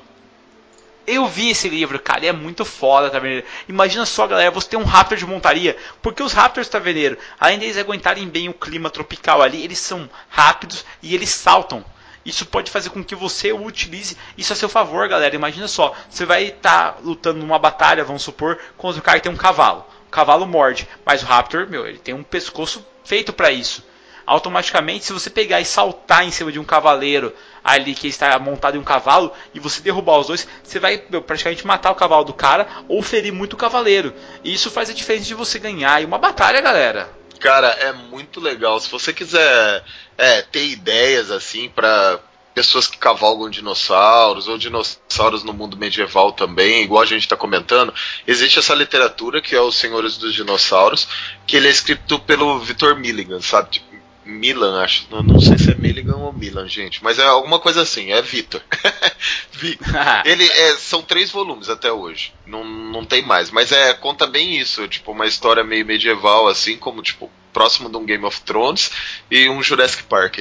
Eu 1.07 1.27
vi 1.27 1.51
esse 1.51 1.69
livro, 1.69 1.99
cara, 1.99 2.25
e 2.25 2.29
é 2.29 2.33
muito 2.33 2.65
foda, 2.65 3.11
tá 3.11 3.19
vendo? 3.19 3.45
Imagina 3.69 4.07
só, 4.07 4.27
galera, 4.27 4.51
você 4.51 4.69
tem 4.69 4.79
um 4.79 4.85
Raptor 4.85 5.19
de 5.19 5.27
montaria, 5.27 5.77
porque 6.01 6.23
os 6.23 6.33
Raptors, 6.33 6.69
tá 6.69 6.79
vendo? 6.79 7.19
Além 7.39 7.59
deles 7.59 7.77
aguentarem 7.77 8.27
bem 8.27 8.49
o 8.49 8.55
clima 8.55 8.89
tropical 8.89 9.43
ali, 9.43 9.63
eles 9.63 9.79
são 9.79 10.09
rápidos 10.31 10.85
e 11.03 11.15
eles 11.15 11.29
saltam. 11.29 11.85
Isso 12.25 12.47
pode 12.47 12.71
fazer 12.71 12.89
com 12.89 13.05
que 13.05 13.15
você 13.15 13.53
o 13.53 13.67
utilize 13.67 14.17
isso 14.39 14.53
a 14.53 14.57
seu 14.57 14.69
favor, 14.69 15.07
galera. 15.07 15.35
Imagina 15.35 15.69
só, 15.69 15.95
você 16.09 16.25
vai 16.25 16.45
estar 16.45 16.99
lutando 17.03 17.41
numa 17.41 17.59
batalha, 17.59 18.05
vamos 18.05 18.23
supor, 18.23 18.59
contra 18.79 18.99
o 18.99 19.05
cara 19.05 19.19
que 19.19 19.25
tem 19.25 19.33
um 19.33 19.37
cavalo. 19.37 19.85
Cavalo 20.15 20.47
morde, 20.47 20.89
mas 21.05 21.25
o 21.25 21.27
Raptor, 21.27 21.69
meu, 21.69 21.85
ele 21.89 21.99
tem 21.99 22.15
um 22.15 22.23
pescoço 22.23 22.87
feito 23.05 23.33
para 23.33 23.51
isso. 23.51 23.85
Automaticamente, 24.25 25.05
se 25.05 25.13
você 25.13 25.29
pegar 25.29 25.61
e 25.61 25.65
saltar 25.65 26.25
em 26.25 26.31
cima 26.31 26.53
de 26.53 26.61
um 26.61 26.65
cavaleiro 26.65 27.35
ali 27.65 27.97
que 27.97 28.07
está 28.07 28.39
montado 28.39 28.77
em 28.77 28.81
um 28.81 28.85
cavalo 28.85 29.33
e 29.53 29.59
você 29.59 29.83
derrubar 29.83 30.21
os 30.21 30.29
dois, 30.29 30.47
você 30.63 30.79
vai 30.79 31.03
meu, 31.11 31.21
praticamente 31.21 31.67
matar 31.67 31.91
o 31.91 31.97
cavalo 31.97 32.25
do 32.25 32.33
cara 32.33 32.69
ou 32.87 33.03
ferir 33.03 33.33
muito 33.33 33.55
o 33.55 33.57
cavaleiro. 33.57 34.15
E 34.45 34.55
isso 34.55 34.71
faz 34.71 34.89
a 34.89 34.95
diferença 34.95 35.27
de 35.27 35.35
você 35.35 35.59
ganhar 35.59 36.05
uma 36.05 36.17
batalha, 36.17 36.61
galera. 36.61 37.11
Cara, 37.41 37.67
é 37.69 37.93
muito 37.93 38.39
legal. 38.39 38.79
Se 38.79 38.89
você 38.89 39.13
quiser 39.13 39.85
é, 40.17 40.43
ter 40.43 40.65
ideias 40.69 41.33
assim 41.33 41.69
pra 41.69 42.21
pessoas 42.55 42.87
que 42.87 42.97
cavalgam 42.97 43.51
dinossauros 43.51 44.47
ou 44.49 44.57
dinossauros 44.57 45.43
no 45.43 45.53
mundo 45.53 45.77
medieval 45.77 46.33
também, 46.33 46.83
igual 46.83 47.03
a 47.03 47.07
gente 47.07 47.27
tá 47.29 47.37
comentando, 47.37 47.93
existe 48.27 48.59
essa 48.59 48.75
literatura 48.75 49.43
que 49.43 49.55
é 49.55 49.61
Os 49.61 49.75
Senhores 49.77 50.17
dos 50.17 50.35
Dinossauros, 50.35 51.09
que 51.47 51.57
ele 51.57 51.69
é 51.69 51.71
escrito 51.71 52.19
pelo 52.21 52.59
Victor 52.61 52.97
Milligan, 52.97 53.41
sabe? 53.41 53.71
Tipo, 53.71 53.95
Milan, 54.25 54.83
acho. 54.83 55.07
Não, 55.11 55.23
não 55.23 55.39
sei 55.39 55.59
se 55.59 55.71
é 55.71 55.75
Milligan 55.75 56.17
ou 56.17 56.33
Milan, 56.33 56.67
gente, 56.67 57.05
mas 57.05 57.19
é 57.19 57.25
alguma 57.27 57.59
coisa 57.59 57.83
assim, 57.83 58.11
é 58.13 58.23
Victor. 58.23 58.63
Vi- 59.53 59.79
ele 60.25 60.45
é, 60.47 60.77
são 60.77 61.03
três 61.03 61.31
volumes 61.31 61.69
até 61.69 61.93
hoje. 61.93 62.33
Não, 62.47 62.65
não 62.65 63.05
tem 63.05 63.23
mais. 63.23 63.51
Mas 63.51 63.71
é 63.71 63.93
conta 63.93 64.27
bem 64.27 64.57
isso, 64.59 64.89
tipo, 64.89 65.13
uma 65.13 65.27
história 65.27 65.63
meio 65.63 65.85
medieval, 65.85 66.49
assim, 66.49 66.77
como, 66.79 67.03
tipo, 67.03 67.31
próximo 67.55 67.89
de 67.89 67.97
um 67.97 68.05
Game 68.05 68.25
of 68.27 68.43
Thrones 68.43 68.91
e 69.31 69.49
um 69.49 69.63
Jurassic 69.63 70.03
Park 70.03 70.35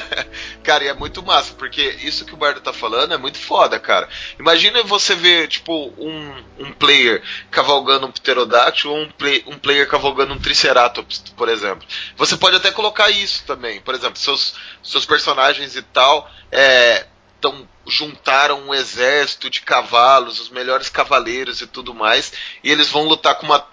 cara, 0.62 0.84
e 0.84 0.88
é 0.88 0.94
muito 0.94 1.22
massa, 1.22 1.52
porque 1.54 1.82
isso 2.02 2.24
que 2.24 2.32
o 2.32 2.36
Bardo 2.36 2.60
tá 2.60 2.72
falando 2.72 3.12
é 3.12 3.18
muito 3.18 3.38
foda, 3.38 3.78
cara. 3.78 4.08
Imagina 4.38 4.82
você 4.84 5.14
ver, 5.14 5.48
tipo, 5.48 5.92
um, 5.98 6.44
um 6.58 6.72
player 6.72 7.22
cavalgando 7.50 8.06
um 8.06 8.12
pterodáctilo 8.12 8.94
ou 8.94 9.02
um, 9.02 9.10
play, 9.10 9.42
um 9.46 9.58
player 9.58 9.88
cavalgando 9.88 10.32
um 10.32 10.38
triceratops, 10.38 11.18
por 11.36 11.48
exemplo. 11.48 11.86
Você 12.16 12.36
pode 12.36 12.56
até 12.56 12.70
colocar 12.70 13.10
isso 13.10 13.44
também. 13.44 13.80
Por 13.80 13.94
exemplo, 13.94 14.16
seus, 14.16 14.54
seus 14.82 15.04
personagens 15.04 15.76
e 15.76 15.82
tal 15.82 16.30
é, 16.50 17.06
tão, 17.40 17.68
juntaram 17.86 18.60
um 18.68 18.74
exército 18.74 19.50
de 19.50 19.60
cavalos, 19.60 20.40
os 20.40 20.48
melhores 20.48 20.88
cavaleiros 20.88 21.60
e 21.60 21.66
tudo 21.66 21.92
mais, 21.92 22.32
e 22.62 22.70
eles 22.70 22.88
vão 22.88 23.04
lutar 23.04 23.34
com 23.36 23.44
uma 23.44 23.66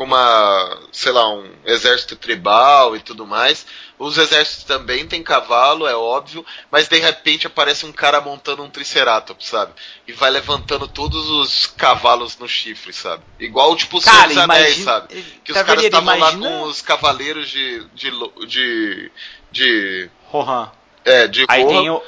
com 0.00 0.04
uma, 0.04 0.78
sei 0.90 1.12
lá, 1.12 1.28
um 1.28 1.46
exército 1.66 2.16
tribal 2.16 2.96
e 2.96 3.00
tudo 3.00 3.26
mais. 3.26 3.66
Os 3.98 4.16
exércitos 4.16 4.64
também 4.64 5.06
têm 5.06 5.22
cavalo, 5.22 5.86
é 5.86 5.94
óbvio, 5.94 6.42
mas 6.70 6.88
de 6.88 6.98
repente 6.98 7.46
aparece 7.46 7.84
um 7.84 7.92
cara 7.92 8.18
montando 8.18 8.62
um 8.62 8.70
triceratops, 8.70 9.46
sabe? 9.46 9.74
E 10.08 10.12
vai 10.14 10.30
levantando 10.30 10.88
todos 10.88 11.28
os 11.28 11.66
cavalos 11.66 12.38
no 12.38 12.48
chifre, 12.48 12.94
sabe? 12.94 13.22
Igual 13.38 13.76
tipo 13.76 13.98
o 13.98 14.00
Senhor 14.00 14.26
dos 14.26 14.38
Anéis, 14.38 14.78
sabe? 14.78 15.22
Que 15.44 15.52
os 15.52 15.62
caras 15.62 15.84
estavam 15.84 16.16
imagina... 16.16 16.48
lá 16.48 16.50
com 16.50 16.62
os 16.62 16.80
cavaleiros 16.80 17.50
de. 17.50 17.84
de. 17.92 18.10
de. 18.46 19.12
de. 19.52 20.10
Rohan. 20.28 20.72
É, 21.04 21.28
de 21.28 21.44
Rohan. 21.44 21.92
O... 21.96 22.02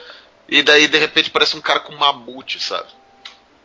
E 0.49 0.63
daí 0.63 0.89
de 0.89 0.97
repente 0.97 1.29
parece 1.29 1.59
um 1.59 1.61
cara 1.61 1.81
com 1.81 1.93
um 1.93 1.99
mamute, 1.99 2.59
sabe? 2.59 2.89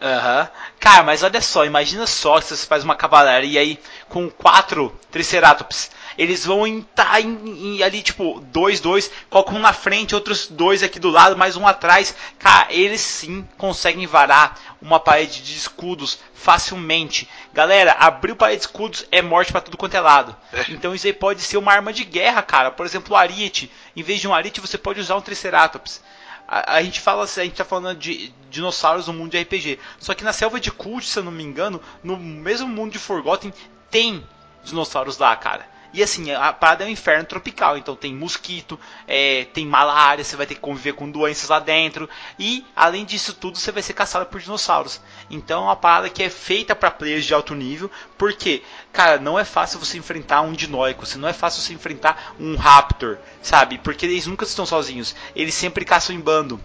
Aham. 0.01 0.41
Uhum. 0.41 0.47
Cara, 0.79 1.03
mas 1.03 1.23
olha 1.23 1.41
só, 1.41 1.65
imagina 1.65 2.05
só 2.05 2.39
se 2.39 2.55
você 2.55 2.65
faz 2.65 2.83
uma 2.83 2.95
cavalaria 2.95 3.59
aí 3.59 3.79
com 4.07 4.29
quatro 4.29 4.97
Triceratops. 5.11 5.91
Eles 6.17 6.45
vão 6.45 6.65
entrar 6.65 7.21
em, 7.21 7.77
em, 7.77 7.83
ali, 7.83 8.01
tipo, 8.01 8.39
dois, 8.51 8.79
dois, 8.79 9.11
colocam 9.29 9.55
um 9.55 9.59
na 9.59 9.71
frente, 9.71 10.15
outros 10.15 10.47
dois 10.47 10.81
aqui 10.81 10.99
do 10.99 11.11
lado, 11.11 11.37
mais 11.37 11.55
um 11.55 11.67
atrás. 11.67 12.15
Cara, 12.39 12.67
eles 12.71 13.01
sim 13.01 13.47
conseguem 13.57 14.07
varar 14.07 14.77
uma 14.81 14.99
parede 14.99 15.43
de 15.43 15.55
escudos 15.55 16.19
facilmente. 16.33 17.29
Galera, 17.53 17.91
abrir 17.99 18.33
parede 18.35 18.61
de 18.61 18.65
escudos 18.65 19.05
é 19.11 19.21
morte 19.21 19.51
para 19.51 19.61
tudo 19.61 19.77
quanto 19.77 19.95
é 19.95 19.99
lado. 19.99 20.35
É. 20.51 20.65
Então 20.69 20.95
isso 20.95 21.05
aí 21.05 21.13
pode 21.13 21.41
ser 21.41 21.57
uma 21.57 21.71
arma 21.71 21.93
de 21.93 22.03
guerra, 22.03 22.41
cara. 22.41 22.71
Por 22.71 22.85
exemplo, 22.85 23.13
o 23.13 23.17
Ariete. 23.17 23.71
Em 23.95 24.01
vez 24.01 24.19
de 24.19 24.27
um 24.27 24.33
Ariete, 24.33 24.61
você 24.61 24.77
pode 24.77 24.99
usar 24.99 25.15
um 25.17 25.21
Triceratops. 25.21 26.01
A, 26.47 26.75
a, 26.75 26.83
gente 26.83 27.01
fala 27.01 27.23
assim, 27.23 27.41
a 27.41 27.43
gente 27.43 27.55
tá 27.55 27.65
falando 27.65 27.97
de 27.97 28.33
dinossauros 28.49 29.07
no 29.07 29.13
mundo 29.13 29.31
de 29.31 29.41
RPG. 29.41 29.79
Só 29.99 30.13
que 30.13 30.23
na 30.23 30.31
selva 30.31 30.59
de 30.59 30.71
Cult, 30.71 31.05
se 31.05 31.19
eu 31.19 31.23
não 31.23 31.31
me 31.31 31.43
engano, 31.43 31.81
no 32.03 32.17
mesmo 32.17 32.67
mundo 32.67 32.93
de 32.93 32.99
Forgotten, 32.99 33.53
tem 33.91 34.25
dinossauros 34.63 35.17
lá, 35.17 35.35
cara. 35.35 35.67
E 35.93 36.03
assim, 36.03 36.31
a 36.31 36.51
parada 36.51 36.83
é 36.83 36.87
um 36.87 36.91
inferno 36.91 37.25
tropical, 37.25 37.77
então 37.77 37.95
tem 37.95 38.13
mosquito, 38.13 38.79
é, 39.07 39.45
tem 39.53 39.65
malária, 39.65 40.23
você 40.23 40.35
vai 40.35 40.45
ter 40.45 40.55
que 40.55 40.61
conviver 40.61 40.93
com 40.93 41.09
doenças 41.09 41.49
lá 41.49 41.59
dentro. 41.59 42.09
E 42.37 42.65
além 42.75 43.05
disso 43.05 43.33
tudo, 43.33 43.57
você 43.57 43.71
vai 43.71 43.81
ser 43.81 43.93
caçado 43.93 44.25
por 44.25 44.39
dinossauros. 44.39 45.01
Então 45.29 45.61
é 45.61 45.65
uma 45.65 45.75
parada 45.75 46.09
que 46.09 46.21
é 46.21 46.29
feita 46.29 46.75
para 46.75 46.91
players 46.91 47.25
de 47.25 47.33
alto 47.33 47.55
nível, 47.55 47.89
porque, 48.17 48.61
cara, 48.91 49.17
não 49.17 49.39
é 49.39 49.45
fácil 49.45 49.79
você 49.79 49.97
enfrentar 49.97 50.41
um 50.41 50.53
dinóico, 50.53 51.05
não 51.17 51.27
é 51.27 51.33
fácil 51.33 51.61
você 51.61 51.73
enfrentar 51.73 52.35
um 52.39 52.55
raptor, 52.55 53.17
sabe? 53.41 53.77
Porque 53.77 54.05
eles 54.05 54.27
nunca 54.27 54.45
estão 54.45 54.65
sozinhos, 54.65 55.15
eles 55.35 55.53
sempre 55.53 55.85
caçam 55.85 56.15
em 56.15 56.19
bando. 56.19 56.59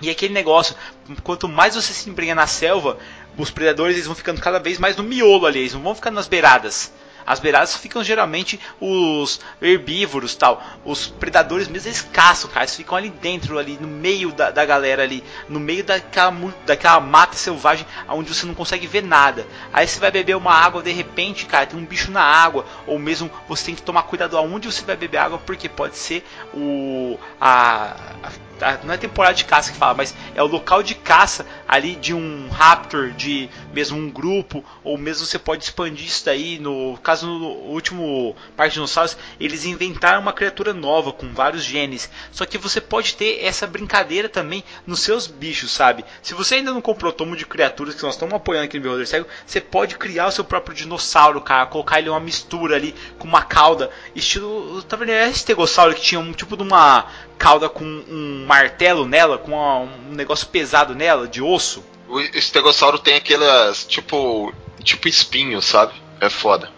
E 0.00 0.10
aquele 0.10 0.34
negócio, 0.34 0.74
quanto 1.22 1.48
mais 1.48 1.76
você 1.76 1.92
se 1.92 2.10
empenha 2.10 2.34
na 2.34 2.46
selva, 2.46 2.98
os 3.36 3.50
predadores 3.50 3.94
eles 3.94 4.06
vão 4.06 4.16
ficando 4.16 4.40
cada 4.40 4.58
vez 4.58 4.78
mais 4.78 4.96
no 4.96 5.04
miolo 5.04 5.46
ali, 5.46 5.60
eles 5.60 5.74
não 5.74 5.82
vão 5.82 5.94
ficando 5.94 6.16
nas 6.16 6.26
beiradas. 6.26 6.92
As 7.32 7.40
beiradas 7.40 7.74
ficam 7.74 8.04
geralmente 8.04 8.60
os 8.78 9.40
herbívoros, 9.60 10.34
tal. 10.34 10.62
Os 10.84 11.06
predadores 11.06 11.66
mesmo 11.66 12.10
caçam, 12.12 12.50
cara. 12.50 12.64
Eles 12.64 12.76
ficam 12.76 12.94
ali 12.94 13.08
dentro, 13.08 13.58
ali 13.58 13.78
no 13.80 13.88
meio 13.88 14.32
da, 14.32 14.50
da 14.50 14.66
galera 14.66 15.02
ali, 15.02 15.24
no 15.48 15.58
meio 15.58 15.82
daquela, 15.82 16.36
daquela 16.66 17.00
mata 17.00 17.34
selvagem, 17.34 17.86
onde 18.10 18.34
você 18.34 18.44
não 18.44 18.54
consegue 18.54 18.86
ver 18.86 19.02
nada. 19.02 19.46
Aí 19.72 19.88
você 19.88 19.98
vai 19.98 20.10
beber 20.10 20.36
uma 20.36 20.52
água, 20.52 20.82
de 20.82 20.92
repente, 20.92 21.46
cara, 21.46 21.64
tem 21.64 21.78
um 21.78 21.86
bicho 21.86 22.10
na 22.10 22.22
água, 22.22 22.66
ou 22.86 22.98
mesmo 22.98 23.30
você 23.48 23.64
tem 23.64 23.74
que 23.74 23.82
tomar 23.82 24.02
cuidado 24.02 24.36
aonde 24.36 24.70
você 24.70 24.84
vai 24.84 24.94
beber 24.94 25.16
água, 25.16 25.38
porque 25.38 25.70
pode 25.70 25.96
ser 25.96 26.22
o 26.52 27.18
a, 27.40 27.96
a 28.22 28.51
não 28.84 28.94
é 28.94 28.96
temporada 28.96 29.34
de 29.34 29.44
caça 29.44 29.72
que 29.72 29.78
fala, 29.78 29.94
mas 29.94 30.14
é 30.34 30.42
o 30.42 30.46
local 30.46 30.82
de 30.82 30.94
caça 30.94 31.46
ali 31.66 31.96
de 31.96 32.14
um 32.14 32.48
raptor, 32.48 33.10
de 33.10 33.48
mesmo 33.72 33.98
um 33.98 34.10
grupo, 34.10 34.64
ou 34.84 34.96
mesmo 34.96 35.26
você 35.26 35.38
pode 35.38 35.64
expandir 35.64 36.06
isso 36.06 36.24
daí. 36.24 36.58
No 36.58 36.98
caso, 37.02 37.26
no 37.26 37.48
último 37.48 38.36
Parque 38.56 38.70
de 38.70 38.74
Dinossauros, 38.74 39.16
eles 39.40 39.64
inventaram 39.64 40.20
uma 40.20 40.32
criatura 40.32 40.72
nova 40.72 41.12
com 41.12 41.32
vários 41.32 41.64
genes. 41.64 42.10
Só 42.30 42.44
que 42.46 42.58
você 42.58 42.80
pode 42.80 43.14
ter 43.14 43.44
essa 43.44 43.66
brincadeira 43.66 44.28
também 44.28 44.62
nos 44.86 45.00
seus 45.00 45.26
bichos, 45.26 45.72
sabe? 45.72 46.04
Se 46.22 46.34
você 46.34 46.56
ainda 46.56 46.72
não 46.72 46.80
comprou 46.80 47.12
tomo 47.12 47.36
de 47.36 47.46
criaturas 47.46 47.94
que 47.94 48.02
nós 48.02 48.14
estamos 48.14 48.34
apoiando 48.34 48.66
aqui 48.66 48.76
no 48.78 48.84
Beholder 48.84 49.06
Cego, 49.06 49.26
você 49.46 49.60
pode 49.60 49.96
criar 49.96 50.26
o 50.26 50.32
seu 50.32 50.44
próprio 50.44 50.76
dinossauro, 50.76 51.40
cara, 51.40 51.66
colocar 51.66 51.98
ele 51.98 52.08
uma 52.08 52.20
mistura 52.20 52.76
ali 52.76 52.94
com 53.18 53.26
uma 53.26 53.42
cauda, 53.42 53.90
estilo. 54.14 54.82
Tá 54.82 54.96
vendo? 54.96 55.10
É 55.10 55.28
esse 55.28 55.44
tegossauro 55.44 55.94
que 55.94 56.02
tinha 56.02 56.20
um 56.20 56.32
tipo 56.32 56.56
de 56.56 56.62
uma 56.62 57.06
cauda 57.42 57.68
com 57.68 57.84
um 57.84 58.44
martelo 58.46 59.04
nela, 59.04 59.36
com 59.36 59.50
uma, 59.50 59.80
um 59.80 60.12
negócio 60.12 60.46
pesado 60.46 60.94
nela, 60.94 61.26
de 61.26 61.42
osso. 61.42 61.84
O 62.08 62.20
estegossauro 62.20 63.00
tem 63.00 63.16
aquelas, 63.16 63.84
tipo, 63.84 64.54
tipo 64.84 65.08
espinho, 65.08 65.60
sabe? 65.60 65.92
É 66.20 66.30
foda. 66.30 66.70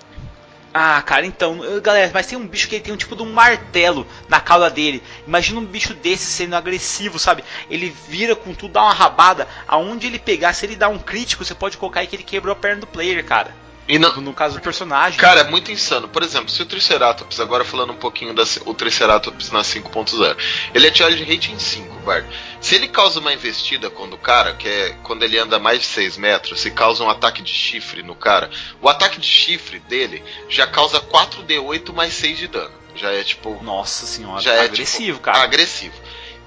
Ah, 0.72 1.02
cara, 1.02 1.26
então, 1.26 1.60
galera, 1.82 2.10
mas 2.14 2.26
tem 2.26 2.38
um 2.38 2.46
bicho 2.46 2.66
que 2.66 2.76
ele 2.76 2.82
tem 2.82 2.94
um 2.94 2.96
tipo 2.96 3.14
de 3.14 3.22
um 3.22 3.30
martelo 3.30 4.06
na 4.26 4.40
cauda 4.40 4.70
dele. 4.70 5.02
Imagina 5.26 5.60
um 5.60 5.66
bicho 5.66 5.92
desse 5.92 6.24
sendo 6.24 6.56
agressivo, 6.56 7.18
sabe? 7.18 7.44
Ele 7.68 7.94
vira 8.08 8.34
com 8.34 8.54
tudo, 8.54 8.72
dá 8.72 8.84
uma 8.84 8.94
rabada. 8.94 9.46
Aonde 9.68 10.06
ele 10.06 10.18
pegar, 10.18 10.54
se 10.54 10.64
ele 10.64 10.76
dá 10.76 10.88
um 10.88 10.98
crítico, 10.98 11.44
você 11.44 11.54
pode 11.54 11.76
colocar 11.76 12.00
aí 12.00 12.06
que 12.06 12.16
ele 12.16 12.22
quebrou 12.22 12.52
a 12.54 12.56
perna 12.56 12.80
do 12.80 12.86
player, 12.86 13.22
cara. 13.22 13.54
E 13.86 13.98
não, 13.98 14.16
no 14.20 14.32
caso 14.32 14.56
do 14.56 14.62
personagem. 14.62 15.18
Cara, 15.18 15.40
é 15.40 15.44
muito 15.44 15.70
insano. 15.70 16.08
Por 16.08 16.22
exemplo, 16.22 16.48
se 16.48 16.62
o 16.62 16.66
Triceratops, 16.66 17.38
agora 17.38 17.64
falando 17.64 17.92
um 17.92 17.96
pouquinho 17.96 18.32
da 18.32 18.42
o 18.64 18.72
Triceratops 18.72 19.50
na 19.50 19.60
5.0, 19.60 20.36
ele 20.74 20.86
é 20.86 20.94
charge 20.94 21.22
rate 21.22 21.52
em 21.52 21.58
5, 21.58 22.00
Bart. 22.00 22.24
Se 22.60 22.74
ele 22.74 22.88
causa 22.88 23.20
uma 23.20 23.32
investida 23.32 23.90
quando 23.90 24.14
o 24.14 24.18
cara, 24.18 24.54
que 24.54 24.66
é 24.66 24.96
quando 25.02 25.22
ele 25.22 25.38
anda 25.38 25.58
mais 25.58 25.80
de 25.80 25.86
6 25.86 26.16
metros, 26.16 26.60
se 26.60 26.70
causa 26.70 27.04
um 27.04 27.10
ataque 27.10 27.42
de 27.42 27.52
chifre 27.52 28.02
no 28.02 28.14
cara, 28.14 28.50
o 28.80 28.88
ataque 28.88 29.20
de 29.20 29.26
chifre 29.26 29.78
dele 29.80 30.24
já 30.48 30.66
causa 30.66 30.98
4d8 31.00 31.92
mais 31.92 32.14
6 32.14 32.38
de 32.38 32.48
dano. 32.48 32.72
Já 32.94 33.12
é 33.12 33.22
tipo. 33.22 33.62
Nossa 33.62 34.06
senhora, 34.06 34.40
já 34.40 34.54
é 34.54 34.60
agressivo, 34.60 35.18
tipo, 35.18 35.20
cara. 35.20 35.42
Agressivo. 35.42 35.94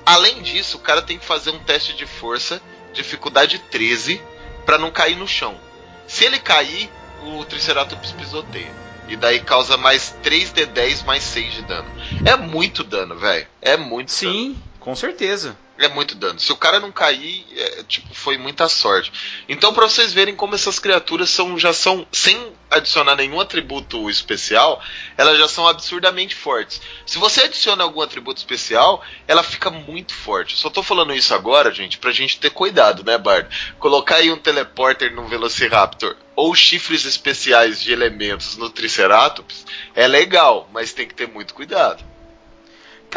Além 0.06 0.42
disso, 0.42 0.78
o 0.78 0.80
cara 0.80 1.02
tem 1.02 1.20
que 1.20 1.26
fazer 1.26 1.52
um 1.52 1.60
teste 1.60 1.94
de 1.94 2.06
força, 2.06 2.62
dificuldade 2.94 3.60
13, 3.60 4.22
para 4.66 4.78
não 4.78 4.90
cair 4.90 5.18
no 5.18 5.28
chão. 5.28 5.60
Se 6.08 6.24
ele 6.24 6.40
cair, 6.40 6.90
o 7.24 7.44
Triceratops 7.46 8.12
pisoteia. 8.12 8.72
E 9.08 9.16
daí 9.16 9.40
causa 9.40 9.78
mais 9.78 10.14
3d10 10.24 11.06
mais 11.06 11.24
6 11.24 11.54
de 11.54 11.62
dano. 11.64 11.90
É 12.26 12.36
muito 12.36 12.84
dano, 12.84 13.16
velho. 13.18 13.48
É 13.62 13.78
muito 13.78 14.12
Sim, 14.12 14.54
dano. 14.54 14.64
Com 14.88 14.96
certeza. 14.96 15.58
É 15.78 15.90
muito 15.90 16.16
dano. 16.16 16.40
Se 16.40 16.50
o 16.50 16.56
cara 16.56 16.80
não 16.80 16.94
cair, 16.94 17.46
é, 17.58 17.84
tipo, 17.84 18.16
foi 18.16 18.38
muita 18.38 18.70
sorte. 18.70 19.12
Então, 19.50 19.74
para 19.74 19.86
vocês 19.86 20.14
verem 20.14 20.34
como 20.34 20.56
essas 20.56 20.80
criaturas 20.80 21.30
são 21.30 21.60
já 21.60 21.74
são 21.74 22.08
sem 22.10 22.54
adicionar 22.72 23.18
nenhum 23.18 23.42
atributo 23.42 24.10
especial, 24.10 24.82
elas 25.18 25.38
já 25.38 25.46
são 25.50 25.68
absurdamente 25.68 26.34
fortes. 26.36 26.82
Se 27.06 27.18
você 27.18 27.42
adiciona 27.42 27.84
algum 27.84 28.00
atributo 28.00 28.38
especial, 28.38 29.04
ela 29.28 29.44
fica 29.44 29.70
muito 29.70 30.14
forte. 30.14 30.56
só 30.56 30.70
tô 30.70 30.82
falando 30.82 31.14
isso 31.14 31.34
agora, 31.34 31.70
gente, 31.70 31.98
pra 31.98 32.14
gente 32.14 32.40
ter 32.40 32.52
cuidado, 32.52 33.04
né, 33.04 33.18
Bard? 33.18 33.76
Colocar 33.80 34.16
aí 34.16 34.32
um 34.32 34.38
teleporter 34.38 35.14
no 35.14 35.28
Velociraptor 35.28 36.16
ou 36.34 36.56
chifres 36.56 37.04
especiais 37.04 37.82
de 37.82 37.92
elementos 37.92 38.56
no 38.56 38.70
Triceratops 38.70 39.66
é 39.94 40.08
legal, 40.08 40.70
mas 40.72 40.94
tem 40.94 41.06
que 41.06 41.14
ter 41.14 41.28
muito 41.28 41.54
cuidado. 41.54 42.17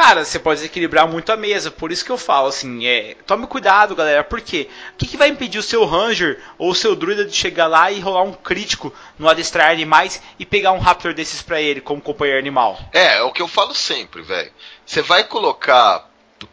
Cara, 0.02 0.24
você 0.24 0.38
pode 0.38 0.64
equilibrar 0.64 1.06
muito 1.06 1.30
a 1.30 1.36
mesa, 1.36 1.70
por 1.70 1.92
isso 1.92 2.02
que 2.02 2.10
eu 2.10 2.16
falo 2.16 2.48
assim, 2.48 2.86
é, 2.86 3.16
tome 3.26 3.46
cuidado, 3.46 3.94
galera, 3.94 4.24
porque 4.24 4.66
o 4.94 4.96
que, 4.96 5.06
que, 5.06 5.16
vai 5.18 5.28
impedir 5.28 5.58
o 5.58 5.62
seu 5.62 5.84
Ranger 5.84 6.42
ou 6.56 6.70
o 6.70 6.74
seu 6.74 6.96
druida 6.96 7.22
de 7.22 7.36
chegar 7.36 7.66
lá 7.66 7.92
e 7.92 8.00
rolar 8.00 8.22
um 8.22 8.32
crítico 8.32 8.94
no 9.18 9.28
adestrar 9.28 9.70
animais 9.70 10.22
e 10.38 10.46
pegar 10.46 10.72
um 10.72 10.78
Raptor 10.78 11.12
desses 11.12 11.42
pra 11.42 11.60
ele 11.60 11.82
como 11.82 12.00
companheiro 12.00 12.40
animal? 12.40 12.80
É, 12.94 13.18
é 13.18 13.22
o 13.22 13.30
que 13.30 13.42
eu 13.42 13.46
falo 13.46 13.74
sempre, 13.74 14.22
velho. 14.22 14.50
Você 14.86 15.02
vai 15.02 15.22
colocar 15.22 16.08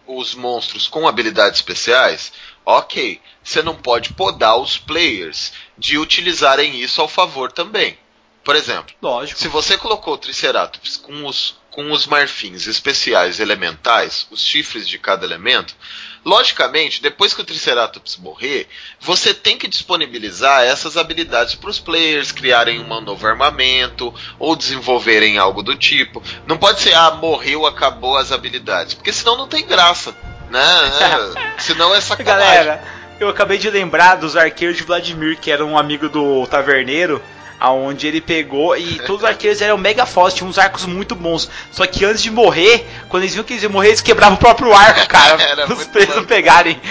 os 0.06 0.36
monstros 0.36 0.90
com 0.90 1.08
habilidades 1.08 1.60
especiais, 1.60 2.34
ok. 2.66 3.22
Você 3.42 3.64
não 3.64 3.76
pode 3.76 4.12
podar 4.12 4.60
os 4.60 4.78
players 4.78 5.54
de 5.78 5.98
utilizarem 5.98 6.82
isso 6.82 7.00
ao 7.00 7.08
favor 7.08 7.50
também. 7.50 7.98
Por 8.44 8.56
exemplo, 8.56 8.96
Lógico. 9.02 9.40
se 9.40 9.48
você 9.48 9.78
colocou 9.78 10.14
o 10.14 10.18
Triceratops 10.18 10.96
com 10.96 11.26
os, 11.26 11.58
com 11.78 11.92
os 11.92 12.08
marfins 12.08 12.66
especiais 12.66 13.40
elementais, 13.40 14.26
os 14.32 14.42
chifres 14.42 14.88
de 14.88 14.98
cada 14.98 15.24
elemento, 15.24 15.76
logicamente, 16.26 17.04
depois 17.04 17.36
que 17.36 17.42
o 17.42 17.44
Triceratops 17.44 18.18
morrer, 18.18 18.68
você 19.00 19.32
tem 19.32 19.60
que 19.60 19.68
disponibilizar 19.68 20.64
essas 20.64 20.98
habilidades 20.98 21.54
para 21.54 21.70
os 21.70 21.80
players 21.80 22.32
criarem 22.32 22.80
um 22.80 23.00
novo 23.00 23.28
armamento 23.28 24.12
ou 24.40 24.56
desenvolverem 24.56 25.38
algo 25.38 25.62
do 25.62 25.76
tipo. 25.76 26.24
Não 26.48 26.58
pode 26.58 26.82
ser, 26.82 26.96
ah, 26.96 27.12
morreu, 27.12 27.68
acabou 27.68 28.18
as 28.18 28.32
habilidades, 28.32 28.96
porque 28.96 29.14
senão 29.14 29.38
não 29.38 29.48
tem 29.48 29.64
graça, 29.64 30.16
né? 30.50 30.66
É, 31.00 31.62
senão 31.62 31.94
é 31.94 32.02
sacanagem. 32.02 32.66
Galera, 32.66 32.84
eu 33.20 33.30
acabei 33.30 33.60
de 33.60 33.70
lembrar 33.70 34.16
dos 34.16 34.36
arqueiros 34.36 34.78
de 34.78 34.84
Vladimir, 34.84 35.38
que 35.40 35.52
era 35.52 35.64
um 35.64 35.78
amigo 35.78 36.10
do 36.10 36.48
Taverneiro, 36.48 37.22
aonde 37.60 38.08
ele 38.08 38.22
pegou 38.22 38.76
e 38.78 39.00
todos 39.00 39.24
os 39.24 39.28
arqueiros 39.28 39.62
eram 39.62 39.78
mega 39.78 40.06
fortes, 40.06 40.38
tinham 40.38 40.50
uns 40.50 40.58
arcos 40.58 40.86
muito 40.86 41.16
bons. 41.16 41.50
Só 41.72 41.86
que 41.88 42.06
antes 42.06 42.22
de 42.22 42.30
morrer, 42.32 42.86
quando 43.10 43.24
eles 43.24 43.34
viam 43.34 43.44
que 43.44 43.54
eles 43.54 43.64
iam 43.64 43.72
morrer, 43.72 43.90
eles 43.90 44.02
quebravam 44.02 44.36
o 44.36 44.40
próprio 44.40 44.74
arco, 44.74 45.08
cara. 45.08 45.42
Era 45.44 45.74
os 45.74 45.86
presos 45.86 46.16
não 46.16 46.26
pegarem. 46.26 46.80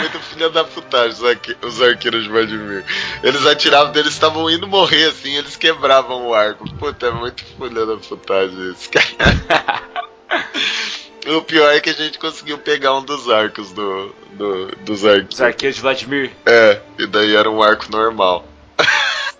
Muito 0.00 0.18
filha 0.20 0.50
da 0.50 0.64
putagem, 0.64 1.10
os, 1.12 1.24
arque- 1.24 1.56
os 1.62 1.80
arqueiros 1.80 2.24
de 2.24 2.28
Vladimir. 2.28 2.84
Eles 3.22 3.46
atiravam 3.46 3.92
deles, 3.92 4.12
estavam 4.12 4.50
indo 4.50 4.66
morrer 4.66 5.04
assim, 5.06 5.34
eles 5.36 5.56
quebravam 5.56 6.26
o 6.26 6.34
arco. 6.34 6.68
Puta, 6.74 7.06
é 7.06 7.10
muito 7.12 7.44
filha 7.44 7.86
da 7.86 7.96
putagem 7.96 8.72
isso, 8.72 8.90
cara. 8.90 9.82
O 11.26 11.40
pior 11.40 11.72
é 11.74 11.80
que 11.80 11.88
a 11.88 11.92
gente 11.94 12.18
conseguiu 12.18 12.58
pegar 12.58 12.94
um 12.98 13.02
dos 13.02 13.30
arcos 13.30 13.72
do, 13.72 14.14
do- 14.32 14.66
dos 14.82 15.04
arqueiros. 15.06 15.34
Os 15.36 15.40
arqueiros 15.40 15.76
de 15.76 15.80
Vladimir. 15.82 16.30
É, 16.44 16.80
e 16.98 17.06
daí 17.06 17.34
era 17.34 17.48
um 17.50 17.62
arco 17.62 17.86
normal. 17.90 18.44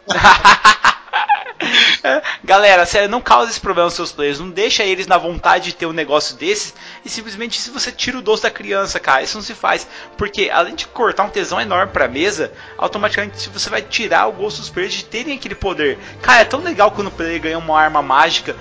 Galera, 2.44 2.84
sério, 2.84 3.08
não 3.08 3.20
cause 3.20 3.50
esse 3.50 3.60
problema 3.60 3.86
aos 3.86 3.94
seus 3.94 4.12
players. 4.12 4.38
Não 4.38 4.50
deixa 4.50 4.84
eles 4.84 5.06
na 5.06 5.16
vontade 5.16 5.66
de 5.66 5.74
ter 5.74 5.86
um 5.86 5.92
negócio 5.92 6.36
desses. 6.36 6.74
E 7.04 7.08
simplesmente 7.08 7.60
se 7.60 7.70
você 7.70 7.90
tira 7.90 8.18
o 8.18 8.22
doce 8.22 8.42
da 8.42 8.50
criança, 8.50 9.00
cara, 9.00 9.22
isso 9.22 9.36
não 9.36 9.42
se 9.42 9.54
faz. 9.54 9.86
Porque 10.16 10.50
além 10.50 10.74
de 10.74 10.86
cortar 10.86 11.24
um 11.24 11.30
tesão 11.30 11.60
enorme 11.60 11.92
pra 11.92 12.08
mesa, 12.08 12.52
automaticamente 12.76 13.48
você 13.48 13.70
vai 13.70 13.82
tirar 13.82 14.26
o 14.26 14.32
gosto 14.32 14.60
dos 14.60 14.70
players 14.70 14.94
de 14.94 15.04
terem 15.04 15.36
aquele 15.36 15.54
poder. 15.54 15.98
Cara, 16.20 16.42
é 16.42 16.44
tão 16.44 16.60
legal 16.60 16.90
quando 16.90 17.08
o 17.08 17.12
player 17.12 17.40
ganha 17.40 17.58
uma 17.58 17.80
arma 17.80 18.02
mágica 18.02 18.54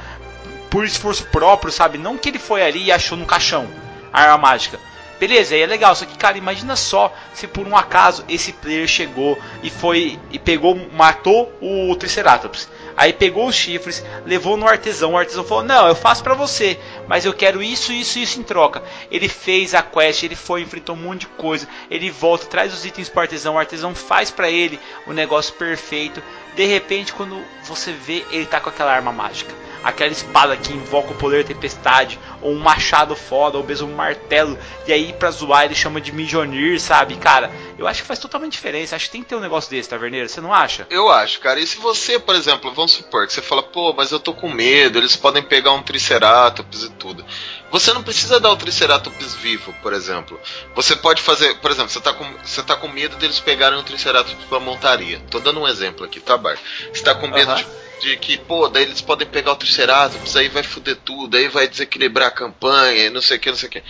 por 0.70 0.86
esforço 0.86 1.26
próprio, 1.26 1.72
sabe? 1.72 1.98
Não 1.98 2.18
que 2.18 2.30
ele 2.30 2.40
foi 2.40 2.64
ali 2.64 2.86
e 2.86 2.92
achou 2.92 3.18
no 3.18 3.26
caixão 3.26 3.68
a 4.12 4.22
arma 4.22 4.38
mágica. 4.38 4.80
Beleza, 5.24 5.56
aí 5.56 5.62
é 5.62 5.66
legal, 5.66 5.96
só 5.96 6.06
que 6.06 6.18
cara, 6.18 6.38
imagina 6.38 6.76
só 6.76 7.10
se 7.34 7.48
por 7.48 7.66
um 7.66 7.78
acaso 7.78 8.26
esse 8.28 8.52
player 8.52 8.86
chegou 8.86 9.40
e 9.64 9.70
foi 9.70 10.20
e 10.30 10.38
pegou, 10.38 10.76
matou 10.92 11.50
o 11.62 11.96
Triceratops. 11.96 12.68
Aí 12.98 13.14
pegou 13.14 13.48
os 13.48 13.56
chifres, 13.56 14.04
levou 14.26 14.58
no 14.58 14.68
artesão, 14.68 15.14
o 15.14 15.18
artesão 15.18 15.46
falou: 15.46 15.64
"Não, 15.64 15.88
eu 15.88 15.96
faço 15.96 16.22
pra 16.22 16.34
você, 16.34 16.78
mas 17.08 17.24
eu 17.24 17.34
quero 17.34 17.64
isso, 17.64 17.94
isso, 17.94 18.20
isso 18.20 18.38
em 18.38 18.44
troca". 18.44 18.84
Ele 19.10 19.30
fez 19.30 19.74
a 19.74 19.82
quest, 19.82 20.24
ele 20.24 20.36
foi, 20.36 20.62
enfrentou 20.62 20.94
um 20.94 21.00
monte 21.00 21.22
de 21.22 21.28
coisa, 21.28 21.70
ele 21.90 22.12
volta, 22.12 22.46
traz 22.46 22.74
os 22.74 22.84
itens 22.84 23.08
pro 23.08 23.22
artesão, 23.22 23.56
o 23.56 23.58
artesão 23.58 23.96
faz 23.96 24.30
pra 24.30 24.50
ele 24.50 24.78
o 25.08 25.14
negócio 25.14 25.54
perfeito. 25.54 26.22
De 26.56 26.66
repente, 26.66 27.14
quando 27.14 27.44
você 27.64 27.92
vê, 27.92 28.26
ele 28.32 28.46
tá 28.46 28.60
com 28.60 28.70
aquela 28.70 28.94
arma 28.94 29.12
mágica 29.12 29.64
aquela 29.84 30.12
espada 30.12 30.56
que 30.56 30.72
invoca 30.72 31.12
o 31.12 31.16
poder 31.16 31.44
da 31.44 31.50
tempestade, 31.50 32.18
ou 32.42 32.54
um 32.54 32.60
machado 32.60 33.16
foda, 33.16 33.58
ou 33.58 33.64
mesmo 33.64 33.92
um 33.92 33.96
martelo, 33.96 34.58
e 34.88 34.94
aí 34.94 35.12
pra 35.14 35.30
zoar 35.30 35.66
ele 35.66 35.76
chama 35.76 36.00
de 36.00 36.12
Mijonir, 36.12 36.80
sabe? 36.80 37.18
Cara, 37.18 37.52
eu 37.78 37.86
acho 37.86 38.02
que 38.02 38.08
faz 38.08 38.20
totalmente 38.20 38.54
diferença, 38.54 38.96
acho 38.96 39.06
que 39.06 39.12
tem 39.12 39.22
que 39.22 39.30
ter 39.30 39.36
um 39.36 39.42
negócio 39.42 39.70
desse, 39.70 39.90
Taverneiro, 39.90 40.30
você 40.30 40.40
não 40.40 40.54
acha? 40.54 40.88
Eu 40.90 41.10
acho, 41.10 41.40
cara. 41.42 41.60
E 41.60 41.68
se 41.68 41.78
você, 41.78 42.18
por 42.18 42.36
exemplo, 42.36 42.74
vamos 42.74 42.94
supor 42.94 43.28
que 43.28 43.34
você 43.34 43.42
fala, 43.42 43.62
pô, 43.62 43.94
mas 43.94 44.12
eu 44.12 44.20
tô 44.20 44.34
com 44.34 44.50
medo, 44.50 44.98
eles 44.98 45.16
podem 45.16 45.44
pegar 45.44 45.74
um 45.74 45.84
Triceratops 45.84 46.84
e 46.84 46.90
tudo. 46.92 47.26
Você 47.74 47.92
não 47.92 48.04
precisa 48.04 48.40
dar 48.40 48.52
o 48.52 48.56
Triceratops 48.56 49.34
vivo, 49.34 49.74
por 49.82 49.94
exemplo. 49.94 50.40
Você 50.76 50.96
pode 50.96 51.24
fazer, 51.24 51.56
por 51.56 51.72
exemplo, 51.72 51.90
você 51.90 52.00
tá 52.00 52.14
com, 52.14 52.32
você 52.44 52.62
tá 52.62 52.76
com 52.76 52.88
medo 52.88 53.16
deles 53.18 53.40
pegarem 53.40 53.80
um 53.80 53.84
Triceratops 53.84 54.46
pra 54.46 54.60
montaria. 54.60 55.20
Tô 55.32 55.40
dando 55.40 55.60
um 55.60 55.68
exemplo 55.68 56.06
aqui, 56.06 56.20
tá, 56.20 56.38
Bar? 56.38 56.56
Você 56.94 57.04
tá 57.04 57.16
com 57.16 57.28
medo 57.28 57.56
de 57.56 57.66
de 58.00 58.18
que, 58.18 58.38
pô, 58.38 58.68
daí 58.68 58.84
eles 58.84 59.02
podem 59.02 59.26
pegar 59.26 59.54
o 59.54 59.56
Triceratops, 59.56 60.36
aí 60.36 60.50
vai 60.50 60.62
foder 60.62 60.98
tudo, 61.06 61.38
aí 61.38 61.48
vai 61.48 61.68
desequilibrar 61.68 62.28
a 62.28 62.32
campanha, 62.32 63.06
e 63.06 63.10
não 63.10 63.22
sei 63.22 63.38
o 63.38 63.40
que, 63.40 63.50
não 63.50 63.58
sei 63.58 63.70
o 63.70 63.72
que. 63.72 63.84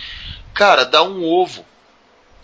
Cara, 0.54 0.84
dá 0.84 1.02
um 1.02 1.24
ovo, 1.24 1.66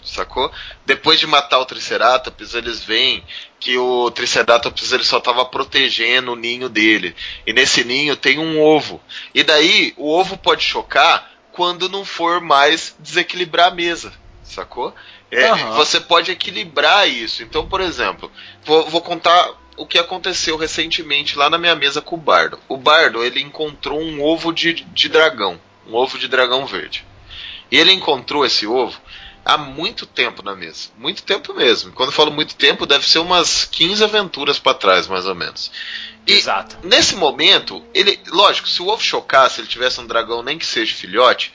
sacou? 0.05 0.51
Depois 0.87 1.19
de 1.21 1.27
matar 1.27 1.59
o 1.59 1.65
Triceratops, 1.65 2.55
eles 2.55 2.83
veem 2.83 3.25
que 3.59 3.77
o 3.77 4.11
Triceratops 4.11 4.93
ele 4.93 5.05
só 5.05 5.21
tava 5.21 5.45
protegendo 5.45 6.33
o 6.33 6.37
ninho 6.37 6.69
dele. 6.69 7.15
E 7.47 7.53
nesse 7.53 7.85
ninho 7.85 8.17
tem 8.17 8.39
um 8.39 8.61
ovo. 8.61 9.01
E 9.35 9.43
daí 9.43 9.93
o 9.97 10.11
ovo 10.11 10.37
pode 10.37 10.63
chocar 10.63 11.31
quando 11.53 11.89
não 11.89 12.05
for 12.05 12.41
mais 12.41 12.97
desequilibrar 12.99 13.69
a 13.69 13.75
mesa, 13.75 14.13
sacou? 14.43 14.95
É, 15.31 15.49
Aham. 15.49 15.77
Você 15.77 16.01
pode 16.01 16.31
equilibrar 16.31 17.09
isso. 17.09 17.43
Então, 17.43 17.67
por 17.69 17.81
exemplo, 17.81 18.31
vou, 18.65 18.89
vou 18.89 19.01
contar 19.01 19.51
o 19.77 19.87
que 19.87 19.99
aconteceu 19.99 20.57
recentemente 20.57 21.39
lá 21.39 21.49
na 21.49 21.59
minha 21.59 21.75
mesa 21.75 22.01
com 22.01 22.17
o 22.17 22.19
Bardo. 22.19 22.59
O 22.69 22.77
Bardo 22.77 23.25
ele 23.25 23.41
encontrou 23.41 24.01
um 24.01 24.23
ovo 24.23 24.53
de, 24.53 24.73
de 24.73 25.09
dragão, 25.09 25.61
um 25.87 25.95
ovo 25.95 26.19
de 26.19 26.29
dragão 26.29 26.67
verde. 26.67 27.05
E 27.71 27.79
ele 27.79 27.93
encontrou 27.93 28.45
esse 28.45 28.67
ovo 28.67 29.01
há 29.45 29.57
muito 29.59 30.07
tempo 30.07 30.43
na 30.43 30.55
mesa. 30.55 30.89
Muito 30.97 31.23
tempo 31.23 31.55
mesmo. 31.55 31.93
Quando 31.93 32.11
eu 32.11 32.15
falo 32.15 32.31
muito 32.31 32.55
tempo, 32.55 32.87
deve 32.87 33.09
ser 33.09 33.19
umas 33.19 33.65
15 33.65 34.05
aventuras 34.05 34.59
para 34.59 34.75
trás, 34.75 35.07
mais 35.07 35.27
ou 35.27 35.35
menos. 35.35 35.71
E 36.27 36.35
Exato. 36.35 36.77
nesse 36.83 37.17
momento, 37.17 37.83
ele, 37.95 38.19
lógico, 38.29 38.69
se 38.69 38.83
o 38.83 38.89
ovo 38.89 39.03
chocasse, 39.03 39.61
ele 39.61 39.69
tivesse 39.69 40.01
um 40.01 40.07
dragão 40.07 40.43
nem 40.43 40.59
que 40.59 40.67
seja 40.67 40.95
filhote, 40.95 41.53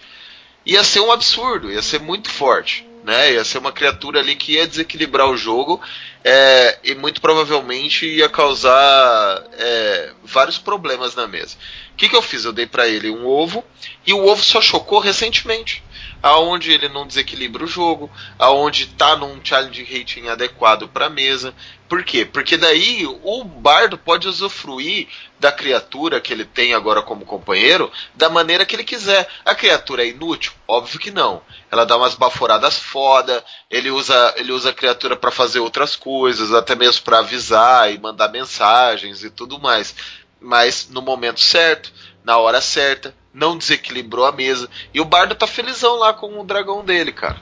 ia 0.66 0.84
ser 0.84 1.00
um 1.00 1.12
absurdo, 1.12 1.72
ia 1.72 1.82
ser 1.82 2.00
muito 2.00 2.30
forte, 2.30 2.88
né? 3.04 3.34
Ia 3.34 3.46
ser 3.46 3.60
uma 3.60 3.72
criatura 3.72 4.20
ali 4.20 4.36
que 4.36 4.54
ia 4.54 4.68
desequilibrar 4.68 5.30
o 5.30 5.38
jogo 5.38 5.80
é, 6.24 6.80
e 6.84 6.96
muito 6.96 7.22
provavelmente 7.22 8.08
ia 8.08 8.28
causar 8.28 9.44
é, 9.54 10.12
vários 10.24 10.58
problemas 10.58 11.14
na 11.14 11.28
mesa. 11.28 11.56
O 11.94 11.96
que, 11.96 12.10
que 12.10 12.16
eu 12.16 12.22
fiz? 12.22 12.44
Eu 12.44 12.52
dei 12.52 12.66
para 12.66 12.88
ele 12.88 13.12
um 13.12 13.28
ovo 13.28 13.64
e 14.06 14.12
o 14.12 14.26
ovo 14.26 14.44
só 14.44 14.60
chocou 14.60 15.00
recentemente. 15.00 15.84
Aonde 16.26 16.72
ele 16.72 16.90
não 16.90 17.06
desequilibra 17.06 17.64
o 17.64 17.68
jogo, 17.68 18.10
aonde 18.40 18.88
tá 18.88 19.16
num 19.16 19.40
challenge 19.44 19.84
rating 19.84 20.28
adequado 20.28 20.88
para 20.88 21.08
mesa. 21.08 21.54
Por 21.88 22.04
quê? 22.04 22.26
Porque 22.26 22.58
daí 22.58 23.06
o 23.06 23.44
bardo 23.44 23.96
pode 23.96 24.28
usufruir 24.28 25.08
da 25.40 25.52
criatura 25.52 26.20
que 26.20 26.34
ele 26.34 26.44
tem 26.44 26.74
agora 26.74 27.04
como 27.04 27.28
companheiro 27.28 27.92
da 28.16 28.28
maneira 28.28 28.66
que 28.66 28.76
ele 28.76 28.84
quiser. 28.84 29.30
A 29.46 29.54
criatura 29.54 30.04
é 30.04 30.08
inútil? 30.08 30.52
Óbvio 30.68 31.00
que 31.00 31.12
não. 31.12 31.44
Ela 31.70 31.86
dá 31.86 31.96
umas 31.96 32.16
baforadas 32.16 32.80
foda, 32.80 33.46
ele 33.70 33.92
usa, 33.92 34.34
ele 34.36 34.52
usa 34.52 34.72
a 34.72 34.74
criatura 34.74 35.16
para 35.16 35.30
fazer 35.30 35.60
outras 35.60 35.96
coisas, 35.96 36.52
até 36.52 36.74
mesmo 36.74 37.04
para 37.04 37.20
avisar 37.20 37.94
e 37.94 38.00
mandar 38.00 38.30
mensagens 38.30 39.24
e 39.24 39.30
tudo 39.30 39.60
mais. 39.60 39.94
Mas 40.42 40.90
no 40.90 41.04
momento 41.04 41.40
certo, 41.40 41.94
na 42.26 42.38
hora 42.38 42.60
certa, 42.60 43.14
não 43.34 43.58
desequilibrou 43.58 44.26
a 44.26 44.32
mesa. 44.32 44.68
E 44.94 45.00
o 45.00 45.06
bardo 45.06 45.36
tá 45.36 45.46
felizão 45.46 45.96
lá 45.96 46.14
com 46.14 46.40
o 46.40 46.44
dragão 46.44 46.84
dele, 46.84 47.12
cara. 47.12 47.38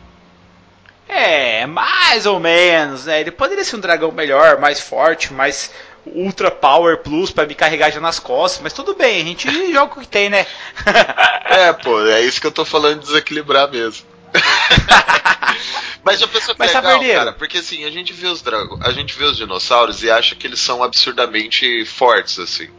É, 1.08 1.66
mais 1.66 2.26
ou 2.26 2.40
menos, 2.40 3.06
né? 3.06 3.22
Ele 3.22 3.32
poderia 3.32 3.64
ser 3.64 3.76
um 3.76 3.80
dragão 3.80 4.12
melhor, 4.12 4.60
mais 4.60 4.80
forte, 4.80 5.34
mais 5.34 5.72
Ultra 6.06 6.52
Power 6.52 6.98
Plus 6.98 7.32
pra 7.32 7.46
me 7.46 7.56
carregar 7.56 7.92
já 7.92 8.00
nas 8.00 8.20
costas, 8.20 8.62
mas 8.62 8.74
tudo 8.74 8.94
bem, 8.94 9.22
a 9.22 9.26
gente 9.26 9.50
joga 9.72 9.94
o 9.94 10.02
que 10.02 10.08
tem, 10.08 10.30
né? 10.30 10.46
É, 11.46 11.72
pô, 11.72 12.02
é 12.08 12.22
isso 12.22 12.42
que 12.42 12.48
eu 12.48 12.52
tô 12.52 12.66
falando 12.66 13.00
de 13.02 13.06
desequilibrar 13.06 13.70
mesmo. 13.70 14.08
Mas 16.04 16.20
já 16.20 16.28
pensou 16.28 16.56
que 16.56 16.60
Mas, 16.60 16.70
legal, 16.70 16.82
Taverneiro. 16.82 17.20
cara? 17.20 17.34
Porque 17.34 17.60
assim, 17.60 17.86
a 17.86 17.92
gente 17.92 18.12
vê 18.12 18.26
os 18.28 18.42
dragões, 18.42 18.82
a 18.84 18.92
gente 18.92 19.14
vê 19.18 19.24
os 19.26 19.38
dinossauros 19.38 20.02
e 20.02 20.10
acha 20.10 20.36
que 20.36 20.48
eles 20.48 20.60
são 20.60 20.84
absurdamente 20.84 21.86
fortes, 21.86 22.40
assim. 22.40 22.70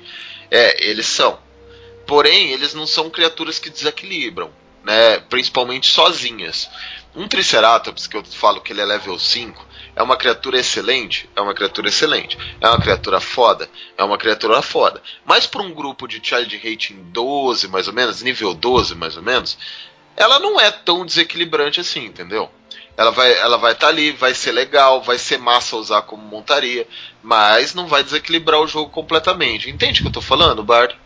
É, 0.50 0.84
eles 0.84 1.07
são. 1.07 1.38
Porém, 2.07 2.50
eles 2.50 2.74
não 2.74 2.86
são 2.86 3.11
criaturas 3.11 3.59
que 3.59 3.70
desequilibram, 3.70 4.50
né? 4.84 5.18
Principalmente 5.20 5.86
sozinhas. 5.86 6.68
Um 7.14 7.28
Triceratops, 7.28 8.07
que 8.07 8.16
eu 8.16 8.24
falo 8.24 8.61
que 8.61 8.72
ele 8.72 8.80
é 8.80 8.84
level 8.84 9.18
5, 9.18 9.64
é 9.96 10.02
uma 10.02 10.16
criatura 10.16 10.59
excelente? 10.59 11.30
É 11.36 11.40
uma 11.40 11.55
criatura 11.55 11.88
excelente. 11.88 12.36
É 12.61 12.68
uma 12.68 12.80
criatura 12.80 13.20
foda? 13.20 13.70
É 13.96 14.02
uma 14.02 14.18
criatura 14.18 14.61
foda. 14.61 15.00
Mas 15.24 15.46
para 15.46 15.62
um 15.62 15.72
grupo 15.72 16.09
de 16.09 16.20
Child 16.22 16.57
Rating 16.57 16.96
12, 17.12 17.68
mais 17.68 17.86
ou 17.86 17.94
menos, 17.94 18.20
nível 18.20 18.52
12, 18.52 18.94
mais 18.96 19.16
ou 19.16 19.22
menos, 19.22 19.57
ela 20.16 20.40
não 20.40 20.61
é 20.61 20.70
tão 20.70 21.07
desequilibrante 21.07 21.80
assim, 21.80 22.07
entendeu? 22.07 22.50
Ela 22.96 23.11
vai 23.11 23.32
ela 23.38 23.57
vai 23.57 23.72
estar 23.72 23.88
ali, 23.88 24.12
vai 24.12 24.34
ser 24.34 24.52
legal, 24.52 25.02
vai 25.02 25.18
ser 25.18 25.38
massa 25.38 25.76
usar 25.76 26.02
como 26.02 26.22
montaria, 26.22 26.86
mas 27.22 27.74
não 27.74 27.86
vai 27.86 28.05
desequilibrar 28.05 28.61
o 28.61 28.68
jogo 28.68 28.90
completamente. 28.90 29.70
Entende 29.70 30.00
o 30.00 30.02
que 30.02 30.09
eu 30.09 30.12
tô 30.12 30.20
falando, 30.20 30.62
Bard? 30.62 30.96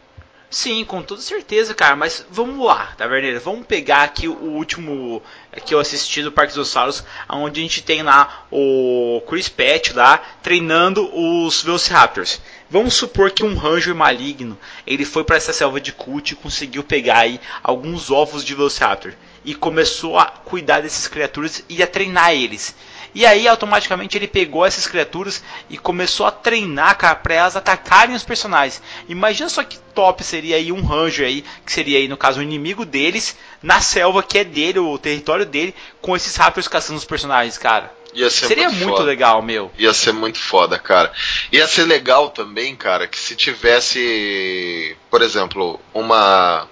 Sim, 0.51 0.83
com 0.83 1.03
toda 1.03 1.21
certeza, 1.21 1.75
cara, 1.75 1.95
mas 1.95 2.25
vamos 2.31 2.65
lá, 2.65 2.95
Taverneiro, 2.97 3.39
vamos 3.39 3.67
pegar 3.67 4.05
aqui 4.05 4.27
o 4.27 4.33
último 4.33 5.23
que 5.67 5.75
eu 5.75 5.79
assisti 5.79 6.23
do 6.23 6.33
Parque 6.33 6.55
dos 6.55 6.55
Dinossauros, 6.55 7.05
onde 7.29 7.61
a 7.61 7.63
gente 7.63 7.83
tem 7.83 8.03
lá 8.03 8.47
o 8.51 9.23
Chris 9.29 9.51
Pratt 9.51 9.91
lá 9.93 10.17
treinando 10.43 11.07
os 11.15 11.63
Velociraptors. 11.63 12.41
Vamos 12.71 12.95
supor 12.95 13.31
que 13.31 13.45
um 13.45 13.57
Ranger 13.57 13.95
maligno, 13.95 14.59
ele 14.87 15.05
foi 15.05 15.23
para 15.23 15.37
essa 15.37 15.53
selva 15.53 15.79
de 15.83 15.93
Cult 15.93 16.33
e 16.33 16.37
conseguiu 16.37 16.83
pegar 16.83 17.19
aí 17.19 17.39
alguns 17.63 18.11
ovos 18.11 18.43
de 18.43 18.55
Velociraptor 18.55 19.13
e 19.45 19.55
começou 19.55 20.19
a 20.19 20.25
cuidar 20.25 20.81
dessas 20.81 21.09
criaturas 21.09 21.63
e 21.69 21.83
a 21.83 21.87
treinar 21.87 22.33
eles. 22.33 22.75
E 23.19 23.27
aí 23.27 23.49
automaticamente 23.49 24.17
ele 24.17 24.29
pegou 24.29 24.65
essas 24.65 24.87
criaturas 24.87 25.43
e 25.69 25.77
começou 25.77 26.25
a 26.25 26.31
treinar, 26.31 26.97
cara, 26.97 27.17
para 27.17 27.35
elas 27.35 27.57
atacarem 27.57 28.15
os 28.15 28.23
personagens. 28.23 28.81
Imagina 29.09 29.49
só 29.49 29.65
que 29.65 29.77
top 29.93 30.23
seria 30.23 30.55
aí 30.55 30.71
um 30.71 30.85
Ranger 30.85 31.27
aí, 31.27 31.45
que 31.67 31.73
seria 31.73 31.99
aí 31.99 32.07
no 32.07 32.17
caso 32.17 32.39
o 32.39 32.43
inimigo 32.45 32.85
deles, 32.85 33.37
na 33.61 33.81
selva 33.81 34.23
que 34.23 34.39
é 34.39 34.45
dele, 34.45 34.79
o 34.79 34.97
território 34.99 35.45
dele, 35.45 35.75
com 36.01 36.15
esses 36.15 36.37
Raptors 36.37 36.69
caçando 36.69 36.97
os 36.97 37.05
personagens, 37.05 37.59
cara. 37.59 37.93
Ia 38.15 38.31
ser 38.31 38.47
Seria 38.47 38.71
muito, 38.71 38.87
foda. 38.87 39.03
legal, 39.03 39.43
meu. 39.43 39.73
Ia 39.77 39.93
ser 39.93 40.13
muito 40.13 40.39
foda, 40.39 40.79
cara. 40.79 41.13
Ia 41.51 41.67
ser 41.67 41.87
legal 41.87 42.31
também, 42.31 42.77
cara, 42.77 43.09
que 43.09 43.19
se 43.19 43.35
tivesse, 43.35 44.97
por 45.11 45.23
exemplo, 45.23 45.81
uma. 45.93 46.69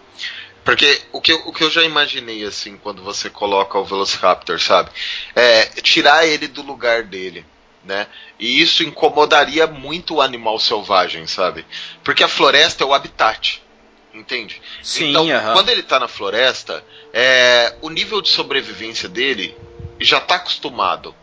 Porque 0.66 1.00
o 1.12 1.20
que, 1.20 1.32
eu- 1.32 1.42
o 1.46 1.52
que 1.52 1.62
eu 1.64 1.70
já 1.70 1.82
imaginei, 1.84 2.44
assim, 2.44 2.76
quando 2.76 3.00
você 3.02 3.30
coloca 3.30 3.78
o 3.78 3.84
Velociraptor, 3.84 4.60
sabe? 4.60 4.90
É 5.34 5.66
tirar 5.80 6.26
ele 6.26 6.48
do 6.48 6.60
lugar 6.60 7.04
dele, 7.04 7.46
né? 7.84 8.06
E 8.38 8.60
isso 8.60 8.82
incomodaria 8.82 9.66
muito 9.66 10.16
o 10.16 10.20
animal 10.20 10.58
selvagem, 10.58 11.26
sabe? 11.26 11.64
Porque 12.02 12.24
a 12.24 12.28
floresta 12.28 12.82
é 12.82 12.86
o 12.86 12.92
habitat. 12.92 13.62
Entende? 14.12 14.60
Sim, 14.82 15.10
então, 15.10 15.26
quando 15.52 15.68
ele 15.68 15.82
tá 15.82 16.00
na 16.00 16.08
floresta, 16.08 16.82
é, 17.12 17.74
o 17.82 17.88
nível 17.90 18.20
de 18.20 18.30
sobrevivência 18.30 19.08
dele 19.08 19.54
já 20.00 20.18
tá 20.20 20.34
acostumado. 20.36 21.14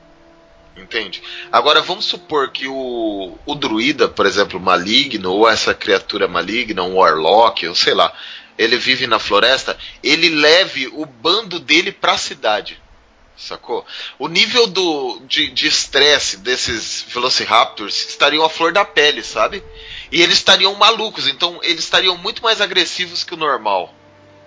Entende? 0.77 1.21
Agora 1.51 1.81
vamos 1.81 2.05
supor 2.05 2.49
que 2.49 2.67
o, 2.67 3.37
o 3.45 3.55
druida, 3.55 4.07
por 4.07 4.25
exemplo, 4.25 4.59
maligno, 4.59 5.31
ou 5.31 5.47
essa 5.49 5.73
criatura 5.73 6.27
maligna, 6.27 6.81
um 6.83 6.95
warlock, 6.95 7.67
ou 7.67 7.75
sei 7.75 7.93
lá, 7.93 8.11
ele 8.57 8.77
vive 8.77 9.07
na 9.07 9.19
floresta, 9.19 9.77
ele 10.03 10.29
leve 10.29 10.87
o 10.87 11.05
bando 11.05 11.59
dele 11.59 11.91
pra 11.91 12.17
cidade. 12.17 12.81
Sacou? 13.35 13.85
O 14.19 14.27
nível 14.27 14.67
do, 14.67 15.19
de 15.27 15.49
de 15.49 15.67
estresse 15.67 16.37
desses 16.37 17.03
Velociraptors 17.09 18.09
estariam 18.09 18.45
à 18.45 18.49
flor 18.49 18.71
da 18.71 18.85
pele, 18.85 19.23
sabe? 19.23 19.63
E 20.11 20.21
eles 20.21 20.35
estariam 20.37 20.75
malucos, 20.75 21.27
então 21.27 21.59
eles 21.63 21.83
estariam 21.83 22.15
muito 22.17 22.43
mais 22.43 22.61
agressivos 22.61 23.23
que 23.23 23.33
o 23.33 23.37
normal. 23.37 23.93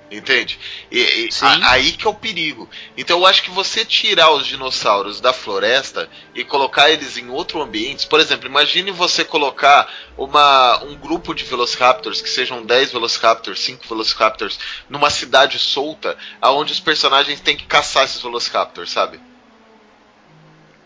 Entende? 0.09 0.57
E, 0.91 1.01
e 1.01 1.29
a- 1.43 1.71
aí 1.73 1.91
que 1.93 2.07
é 2.07 2.11
o 2.11 2.15
perigo. 2.15 2.71
Então 2.97 3.19
eu 3.19 3.27
acho 3.27 3.43
que 3.43 3.51
você 3.51 3.85
tirar 3.85 4.31
os 4.31 4.47
dinossauros 4.47 5.21
da 5.21 5.33
floresta 5.33 6.09
e 6.33 6.45
colocar 6.45 6.89
eles 6.91 7.17
em 7.19 7.29
outro 7.29 7.61
ambiente, 7.61 8.07
por 8.07 8.21
exemplo, 8.21 8.47
imagine 8.47 8.93
você 8.93 9.25
colocar 9.25 9.93
uma, 10.17 10.81
um 10.85 10.95
grupo 10.95 11.35
de 11.35 11.43
Velociraptors, 11.43 12.23
que 12.23 12.31
sejam 12.31 12.65
10 12.65 12.93
Velociraptors, 12.93 13.59
5 13.59 13.85
Velociraptors, 13.89 14.61
numa 14.89 15.11
cidade 15.11 15.59
solta, 15.59 16.17
aonde 16.41 16.73
os 16.73 16.79
personagens 16.81 17.41
têm 17.41 17.57
que 17.57 17.67
caçar 17.67 18.05
esses 18.05 18.23
Velociraptors, 18.23 18.91
sabe? 18.93 19.21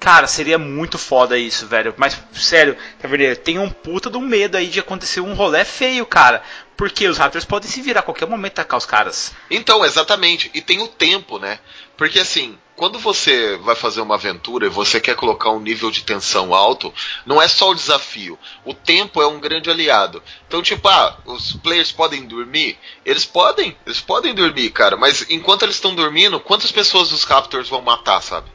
Cara, 0.00 0.26
seria 0.26 0.56
muito 0.56 0.96
foda 0.96 1.36
isso, 1.36 1.66
velho. 1.66 1.92
Mas, 1.98 2.18
sério, 2.32 2.74
Taverneiro, 2.98 3.36
tem 3.36 3.58
um 3.58 3.68
puta 3.68 4.08
do 4.08 4.18
medo 4.18 4.56
aí 4.56 4.66
de 4.66 4.80
acontecer 4.80 5.20
um 5.20 5.34
rolê 5.34 5.62
feio, 5.62 6.06
cara. 6.06 6.42
Porque 6.74 7.06
os 7.06 7.18
Raptors 7.18 7.44
podem 7.44 7.70
se 7.70 7.82
virar 7.82 8.00
a 8.00 8.02
qualquer 8.02 8.26
momento 8.26 8.52
atacar 8.52 8.78
os 8.78 8.86
caras. 8.86 9.34
Então, 9.50 9.84
exatamente. 9.84 10.50
E 10.54 10.62
tem 10.62 10.80
o 10.80 10.88
tempo, 10.88 11.38
né? 11.38 11.58
Porque 11.98 12.18
assim, 12.18 12.58
quando 12.74 12.98
você 12.98 13.58
vai 13.58 13.76
fazer 13.76 14.00
uma 14.00 14.14
aventura 14.14 14.64
e 14.64 14.70
você 14.70 14.98
quer 14.98 15.14
colocar 15.14 15.50
um 15.50 15.60
nível 15.60 15.90
de 15.90 16.02
tensão 16.02 16.54
alto, 16.54 16.94
não 17.26 17.40
é 17.40 17.46
só 17.46 17.68
o 17.68 17.74
desafio. 17.74 18.38
O 18.64 18.72
tempo 18.72 19.20
é 19.20 19.26
um 19.26 19.38
grande 19.38 19.68
aliado. 19.68 20.22
Então, 20.48 20.62
tipo, 20.62 20.88
ah, 20.88 21.18
os 21.26 21.52
players 21.52 21.92
podem 21.92 22.24
dormir? 22.24 22.78
Eles 23.04 23.26
podem, 23.26 23.76
eles 23.84 24.00
podem 24.00 24.34
dormir, 24.34 24.70
cara. 24.70 24.96
Mas 24.96 25.26
enquanto 25.28 25.64
eles 25.64 25.74
estão 25.74 25.94
dormindo, 25.94 26.40
quantas 26.40 26.72
pessoas 26.72 27.12
os 27.12 27.24
Raptors 27.24 27.68
vão 27.68 27.82
matar, 27.82 28.22
sabe? 28.22 28.48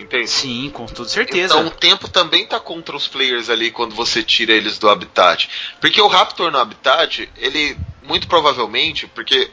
Entende? 0.00 0.28
Sim, 0.28 0.70
com 0.70 0.86
toda 0.86 1.08
certeza. 1.08 1.54
Então 1.54 1.66
o 1.66 1.70
tempo 1.70 2.08
também 2.08 2.46
tá 2.46 2.58
contra 2.58 2.96
os 2.96 3.06
players 3.06 3.50
ali 3.50 3.70
quando 3.70 3.94
você 3.94 4.22
tira 4.22 4.52
eles 4.52 4.78
do 4.78 4.88
habitat. 4.88 5.48
Porque 5.80 6.00
o 6.00 6.06
Raptor 6.06 6.50
no 6.50 6.58
habitat, 6.58 7.28
ele 7.36 7.76
muito 8.02 8.26
provavelmente, 8.26 9.06
porque 9.06 9.50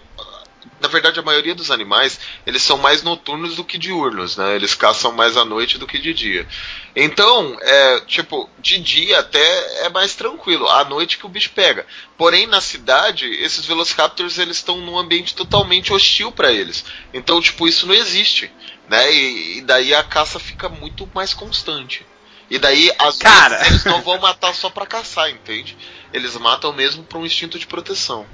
na 0.80 0.88
verdade 0.88 1.20
a 1.20 1.24
maioria 1.24 1.56
dos 1.56 1.72
animais, 1.72 2.20
eles 2.46 2.62
são 2.62 2.78
mais 2.78 3.02
noturnos 3.02 3.56
do 3.56 3.64
que 3.64 3.78
diurnos, 3.78 4.38
né? 4.38 4.56
Eles 4.56 4.76
caçam 4.76 5.12
mais 5.12 5.36
à 5.36 5.44
noite 5.44 5.78
do 5.78 5.88
que 5.88 5.98
de 5.98 6.14
dia. 6.14 6.48
Então, 6.96 7.58
é, 7.62 8.02
tipo, 8.02 8.50
de 8.60 8.80
dia 8.80 9.20
até 9.20 9.86
é 9.86 9.90
mais 9.90 10.16
tranquilo, 10.16 10.68
à 10.68 10.84
noite 10.86 11.18
que 11.18 11.26
o 11.26 11.30
bicho 11.30 11.52
pega. 11.54 11.86
Porém, 12.18 12.46
na 12.48 12.62
cidade, 12.62 13.26
esses 13.26 13.66
Velociraptors 13.66 14.38
eles 14.38 14.58
estão 14.58 14.78
num 14.78 14.98
ambiente 14.98 15.36
totalmente 15.36 15.94
hostil 15.94 16.32
para 16.32 16.52
eles. 16.52 16.86
Então, 17.14 17.42
tipo, 17.42 17.68
isso 17.68 17.88
não 17.88 17.94
existe, 17.94 18.52
né? 18.90 19.14
E, 19.14 19.58
e 19.58 19.62
daí 19.62 19.94
a 19.94 20.04
caça 20.04 20.40
fica 20.40 20.70
muito 20.70 21.10
mais 21.14 21.34
constante. 21.34 22.06
E 22.50 22.58
daí, 22.58 22.92
às 22.98 23.18
Cara. 23.18 23.58
vezes, 23.58 23.72
eles 23.72 23.86
não 23.86 24.02
vão 24.02 24.20
matar 24.20 24.54
só 24.54 24.70
pra 24.70 24.86
caçar, 24.86 25.30
entende? 25.30 25.78
Eles 26.14 26.36
matam 26.38 26.72
mesmo 26.72 27.04
por 27.04 27.18
um 27.18 27.26
instinto 27.26 27.60
de 27.60 27.68
proteção. 27.68 28.26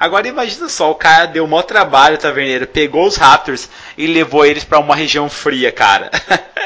Agora 0.00 0.26
imagina 0.26 0.66
só, 0.70 0.90
o 0.90 0.94
cara 0.94 1.26
deu 1.26 1.44
o 1.44 1.48
maior 1.48 1.62
trabalho, 1.62 2.16
Taverneiro, 2.16 2.66
pegou 2.66 3.06
os 3.06 3.16
Raptors 3.16 3.68
e 3.98 4.06
levou 4.06 4.46
eles 4.46 4.64
pra 4.64 4.78
uma 4.78 4.96
região 4.96 5.28
fria, 5.28 5.70
cara. 5.70 6.10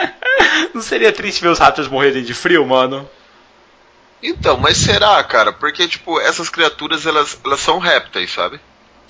Não 0.72 0.80
seria 0.80 1.12
triste 1.12 1.42
ver 1.42 1.48
os 1.48 1.58
Raptors 1.58 1.88
morrerem 1.88 2.22
de 2.22 2.32
frio, 2.32 2.64
mano? 2.64 3.10
Então, 4.22 4.56
mas 4.56 4.76
será, 4.76 5.22
cara? 5.24 5.52
Porque, 5.52 5.86
tipo, 5.88 6.20
essas 6.20 6.48
criaturas, 6.48 7.04
elas, 7.06 7.38
elas 7.44 7.58
são 7.60 7.78
répteis, 7.78 8.30
sabe? 8.32 8.60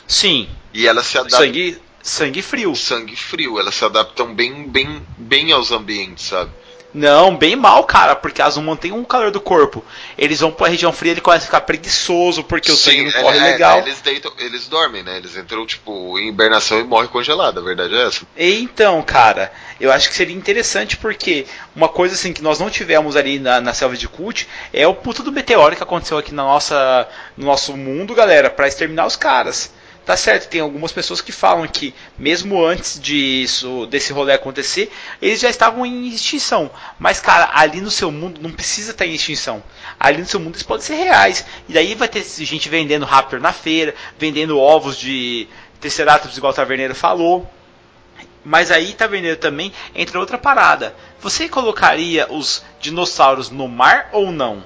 Sim, 0.07 0.49
E 0.73 0.87
elas 0.87 1.07
se 1.07 1.19
adaptam... 1.19 1.39
sangue, 1.41 1.81
sangue 2.03 2.43
frio. 2.43 2.75
sangue 2.75 3.17
frio, 3.17 3.59
elas 3.61 3.75
se 3.75 3.85
adaptam 3.85 4.35
bem, 4.35 4.69
bem, 4.69 5.07
bem 5.19 5.53
aos 5.53 5.71
ambientes, 5.71 6.27
sabe? 6.27 6.51
Não, 6.95 7.37
bem 7.37 7.57
mal, 7.57 7.83
cara, 7.83 8.15
porque 8.15 8.41
elas 8.41 8.55
não 8.55 8.63
mantêm 8.63 8.93
o 8.93 9.05
calor 9.05 9.33
do 9.33 9.41
corpo. 9.41 9.85
Eles 10.17 10.39
vão 10.39 10.53
pra 10.53 10.69
região 10.69 10.93
fria 10.93 11.11
e 11.11 11.15
ele 11.15 11.21
começa 11.21 11.43
a 11.43 11.47
ficar 11.47 11.63
preguiçoso 11.63 12.45
porque 12.45 12.71
o 12.71 12.77
sangue 12.77 13.03
não 13.03 13.11
é, 13.11 13.23
corre 13.23 13.39
é, 13.39 13.43
legal. 13.43 13.79
Eles 13.81 14.01
deitam, 14.01 14.33
eles 14.39 14.69
dormem, 14.69 15.03
né? 15.03 15.17
Eles 15.17 15.37
entram, 15.37 15.67
tipo, 15.67 16.17
em 16.21 16.29
hibernação 16.29 16.79
e 16.79 16.85
morrem 16.85 17.09
congelados, 17.09 17.61
a 17.61 17.67
verdade 17.67 17.97
é 17.97 18.07
essa. 18.07 18.25
Então, 18.37 19.03
cara, 19.03 19.53
eu 19.81 19.91
acho 19.91 20.09
que 20.09 20.15
seria 20.15 20.37
interessante 20.37 20.97
porque 20.97 21.47
uma 21.75 21.89
coisa 21.89 22.15
assim 22.15 22.33
que 22.33 22.43
nós 22.43 22.61
não 22.61 22.71
tivemos 22.71 23.17
ali 23.17 23.41
na, 23.41 23.61
na 23.61 23.75
selva 23.75 23.97
de 23.97 24.07
Cult 24.07 24.47
é 24.73 24.87
o 24.87 24.95
puto 24.95 25.25
do 25.25 25.33
meteoro 25.33 25.75
que 25.75 25.83
aconteceu 25.83 26.17
aqui 26.17 26.33
na 26.33 26.45
nossa, 26.45 27.09
no 27.37 27.45
nosso 27.45 27.77
mundo, 27.77 28.15
galera, 28.15 28.49
pra 28.49 28.69
exterminar 28.69 29.07
os 29.07 29.17
caras. 29.17 29.73
Tá 30.05 30.19
certo, 30.19 30.51
tem 30.51 30.61
algumas 30.61 30.93
pessoas 30.93 31.23
que 31.23 31.33
falam 31.33 31.67
que 31.67 31.95
mesmo 32.19 32.63
antes 32.63 33.01
disso, 33.01 33.87
desse 33.87 34.13
rolê 34.13 34.35
acontecer, 34.35 34.93
eles 35.21 35.41
já 35.41 35.49
estavam 35.49 35.87
em 35.87 36.09
extinção. 36.09 36.71
Mas, 36.99 37.21
cara, 37.21 37.51
ali 37.55 37.81
no 37.81 37.91
seu 37.91 38.13
mundo 38.13 38.39
não 38.43 38.53
precisa 38.53 38.91
estar 38.91 39.07
em 39.07 39.15
extinção. 39.15 39.63
Ali 39.99 40.19
no 40.19 40.27
seu 40.27 40.39
mundo 40.39 40.57
eles 40.57 40.63
podem 40.63 40.85
ser 40.85 40.97
reais. 40.97 41.47
E 41.67 41.73
daí 41.73 41.95
vai 41.95 42.07
ter 42.07 42.23
gente 42.23 42.69
vendendo 42.69 43.07
Raptor 43.07 43.41
na 43.41 43.53
feira, 43.53 43.95
vendendo 44.19 44.59
ovos 44.59 44.99
de 44.99 45.49
Triceratops, 45.81 46.37
igual 46.37 46.53
o 46.53 46.57
Taverneiro 46.57 46.95
falou. 46.95 47.51
Mas 48.45 48.71
aí, 48.71 48.93
Taverneiro, 48.93 49.39
também 49.39 49.73
entra 49.95 50.21
outra 50.21 50.37
parada. 50.37 50.95
Você 51.21 51.49
colocaria 51.49 52.31
os 52.31 52.63
dinossauros 52.79 53.49
no 53.49 53.67
mar 53.69 54.11
ou 54.13 54.31
não? 54.31 54.63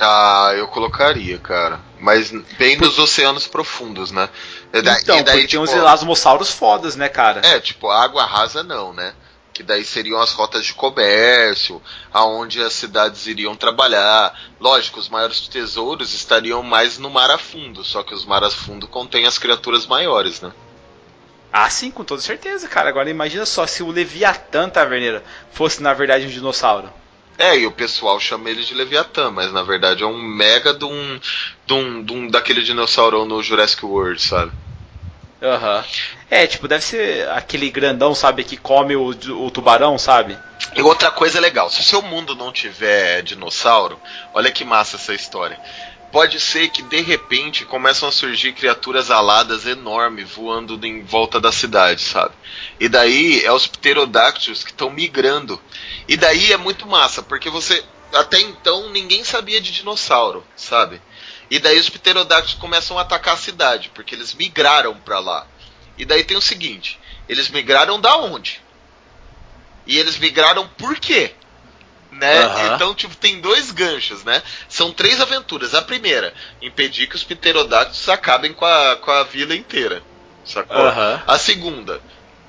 Ah, 0.00 0.52
eu 0.56 0.66
colocaria, 0.66 1.38
cara. 1.38 1.91
Mas 2.02 2.32
bem 2.58 2.76
nos 2.76 2.98
oceanos 2.98 3.46
profundos, 3.46 4.10
né? 4.10 4.28
Da- 4.72 4.98
Então, 5.00 5.22
daí, 5.22 5.46
tem 5.46 5.60
uns 5.60 5.70
tipo, 5.70 5.80
elasmossauros 5.80 6.50
fodas, 6.50 6.96
né, 6.96 7.08
cara? 7.08 7.40
É, 7.46 7.60
tipo, 7.60 7.88
água 7.88 8.24
rasa 8.24 8.64
não, 8.64 8.92
né? 8.92 9.14
Que 9.52 9.62
daí 9.62 9.84
seriam 9.84 10.20
as 10.20 10.32
rotas 10.32 10.64
de 10.64 10.74
comércio, 10.74 11.80
aonde 12.12 12.60
as 12.60 12.72
cidades 12.72 13.26
iriam 13.28 13.54
trabalhar. 13.54 14.36
Lógico, 14.58 14.98
os 14.98 15.08
maiores 15.08 15.46
tesouros 15.46 16.12
estariam 16.12 16.60
mais 16.62 16.98
no 16.98 17.08
mar 17.08 17.30
a 17.30 17.38
fundo, 17.38 17.84
só 17.84 18.02
que 18.02 18.14
os 18.14 18.24
mar 18.24 18.42
a 18.42 18.50
fundo 18.50 18.88
contêm 18.88 19.24
as 19.26 19.38
criaturas 19.38 19.86
maiores, 19.86 20.40
né? 20.40 20.50
Ah, 21.52 21.70
sim, 21.70 21.90
com 21.90 22.02
toda 22.02 22.20
certeza, 22.22 22.66
cara. 22.66 22.88
Agora 22.88 23.10
imagina 23.10 23.46
só 23.46 23.64
se 23.66 23.82
o 23.82 23.90
Leviatã, 23.92 24.68
Taverneiro, 24.68 25.22
fosse 25.52 25.80
na 25.82 25.92
verdade 25.94 26.26
um 26.26 26.30
dinossauro. 26.30 26.90
É, 27.42 27.58
e 27.58 27.66
o 27.66 27.72
pessoal 27.72 28.20
chama 28.20 28.48
ele 28.48 28.62
de 28.62 28.72
Leviatã, 28.72 29.28
mas 29.28 29.52
na 29.52 29.64
verdade 29.64 30.04
é 30.04 30.06
um 30.06 30.22
mega 30.22 30.72
de 30.72 30.84
um, 30.84 31.20
de 31.66 31.72
um, 31.74 32.04
de 32.04 32.12
um 32.12 32.28
daquele 32.28 32.62
dinossauro 32.62 33.24
no 33.24 33.42
Jurassic 33.42 33.84
World, 33.84 34.22
sabe? 34.22 34.52
Aham. 35.42 35.84
É, 36.30 36.46
tipo, 36.46 36.68
deve 36.68 36.84
ser 36.84 37.28
aquele 37.30 37.68
grandão, 37.68 38.14
sabe, 38.14 38.44
que 38.44 38.56
come 38.56 38.94
o, 38.94 39.08
o 39.08 39.50
tubarão, 39.50 39.98
sabe? 39.98 40.38
E 40.76 40.82
outra 40.82 41.10
coisa 41.10 41.40
legal, 41.40 41.68
se 41.68 41.80
o 41.80 41.82
seu 41.82 42.00
mundo 42.00 42.36
não 42.36 42.52
tiver 42.52 43.22
dinossauro, 43.22 44.00
olha 44.32 44.52
que 44.52 44.64
massa 44.64 44.94
essa 44.94 45.12
história. 45.12 45.58
Pode 46.12 46.38
ser 46.38 46.68
que 46.68 46.82
de 46.82 47.00
repente 47.00 47.64
começam 47.64 48.06
a 48.06 48.12
surgir 48.12 48.52
criaturas 48.52 49.10
aladas 49.10 49.64
enormes 49.64 50.30
voando 50.30 50.78
em 50.86 51.02
volta 51.02 51.40
da 51.40 51.50
cidade, 51.50 52.02
sabe? 52.02 52.34
E 52.78 52.86
daí 52.86 53.42
é 53.42 53.50
os 53.50 53.66
pterodáctilos 53.66 54.62
que 54.62 54.72
estão 54.72 54.90
migrando. 54.90 55.58
E 56.06 56.14
daí 56.18 56.52
é 56.52 56.58
muito 56.58 56.86
massa, 56.86 57.22
porque 57.22 57.48
você 57.48 57.82
até 58.12 58.38
então 58.38 58.90
ninguém 58.90 59.24
sabia 59.24 59.58
de 59.58 59.72
dinossauro, 59.72 60.46
sabe? 60.54 61.00
E 61.50 61.58
daí 61.58 61.78
os 61.78 61.88
pterodáctilos 61.88 62.60
começam 62.60 62.98
a 62.98 63.02
atacar 63.02 63.32
a 63.32 63.38
cidade, 63.38 63.90
porque 63.94 64.14
eles 64.14 64.34
migraram 64.34 64.94
para 64.98 65.18
lá. 65.18 65.46
E 65.96 66.04
daí 66.04 66.24
tem 66.24 66.36
o 66.36 66.42
seguinte, 66.42 67.00
eles 67.26 67.48
migraram 67.48 67.98
da 67.98 68.18
onde? 68.18 68.60
E 69.86 69.98
eles 69.98 70.18
migraram 70.18 70.68
por 70.68 70.98
quê? 70.98 71.34
Né? 72.22 72.44
Aham. 72.44 72.74
Então, 72.76 72.94
tipo, 72.94 73.16
tem 73.16 73.40
dois 73.40 73.72
ganchos, 73.72 74.22
né? 74.22 74.40
São 74.68 74.92
três 74.92 75.20
aventuras. 75.20 75.74
A 75.74 75.82
primeira, 75.82 76.32
impedir 76.60 77.08
que 77.08 77.16
os 77.16 77.24
pterodáctilos 77.24 78.08
acabem 78.08 78.52
com 78.52 78.64
a, 78.64 78.94
com 78.94 79.10
a 79.10 79.24
vila 79.24 79.56
inteira. 79.56 80.00
Sacou? 80.44 80.76
Aham. 80.76 81.20
A 81.26 81.36
segunda, 81.36 82.00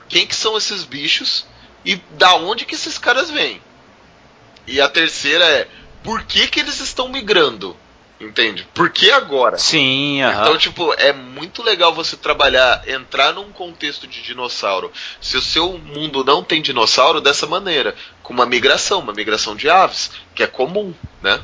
quem 0.07 0.27
que 0.27 0.35
são 0.35 0.55
esses 0.55 0.83
bichos 0.83 1.47
e 1.83 1.95
da 2.11 2.35
onde 2.35 2.65
que 2.65 2.75
esses 2.75 2.99
caras 2.99 3.31
vêm? 3.31 3.59
E 4.67 4.79
a 4.79 4.87
terceira 4.87 5.43
é, 5.43 5.67
por 6.03 6.21
que 6.23 6.47
que 6.47 6.59
eles 6.59 6.79
estão 6.79 7.09
migrando? 7.09 7.75
Entende? 8.19 8.65
Por 8.73 8.89
que 8.89 9.11
agora? 9.11 9.57
Sim. 9.57 10.21
Então, 10.21 10.57
tipo, 10.57 10.93
é 10.93 11.11
muito 11.11 11.61
legal 11.61 11.93
você 11.93 12.15
trabalhar, 12.15 12.87
entrar 12.87 13.33
num 13.33 13.51
contexto 13.51 14.07
de 14.07 14.21
dinossauro. 14.21 14.91
Se 15.19 15.35
o 15.35 15.41
seu 15.41 15.77
mundo 15.77 16.23
não 16.23 16.41
tem 16.43 16.61
dinossauro, 16.61 17.19
dessa 17.19 17.45
maneira. 17.45 17.93
Com 18.21 18.33
uma 18.33 18.45
migração, 18.45 18.99
uma 18.99 19.11
migração 19.13 19.55
de 19.55 19.69
aves, 19.69 20.11
que 20.33 20.41
é 20.43 20.47
comum, 20.47 20.93
né? 21.21 21.41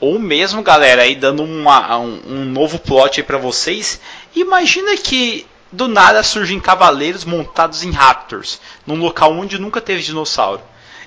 Ou 0.00 0.18
mesmo, 0.18 0.62
galera, 0.62 1.02
aí 1.02 1.14
dando 1.14 1.42
uma- 1.42 1.96
um, 1.96 2.20
um 2.26 2.44
novo 2.44 2.78
plot 2.78 3.20
aí 3.20 3.26
pra 3.26 3.38
vocês. 3.38 4.00
Imagina 4.34 4.96
que 4.98 5.46
do 5.72 5.88
nada 5.88 6.22
surgem 6.22 6.60
cavaleiros 6.60 7.24
montados 7.24 7.82
em 7.82 7.90
raptors, 7.90 8.60
num 8.86 8.96
local 8.98 9.32
onde 9.32 9.58
nunca 9.58 9.80
teve 9.80 10.02
dinossauro. 10.02 10.60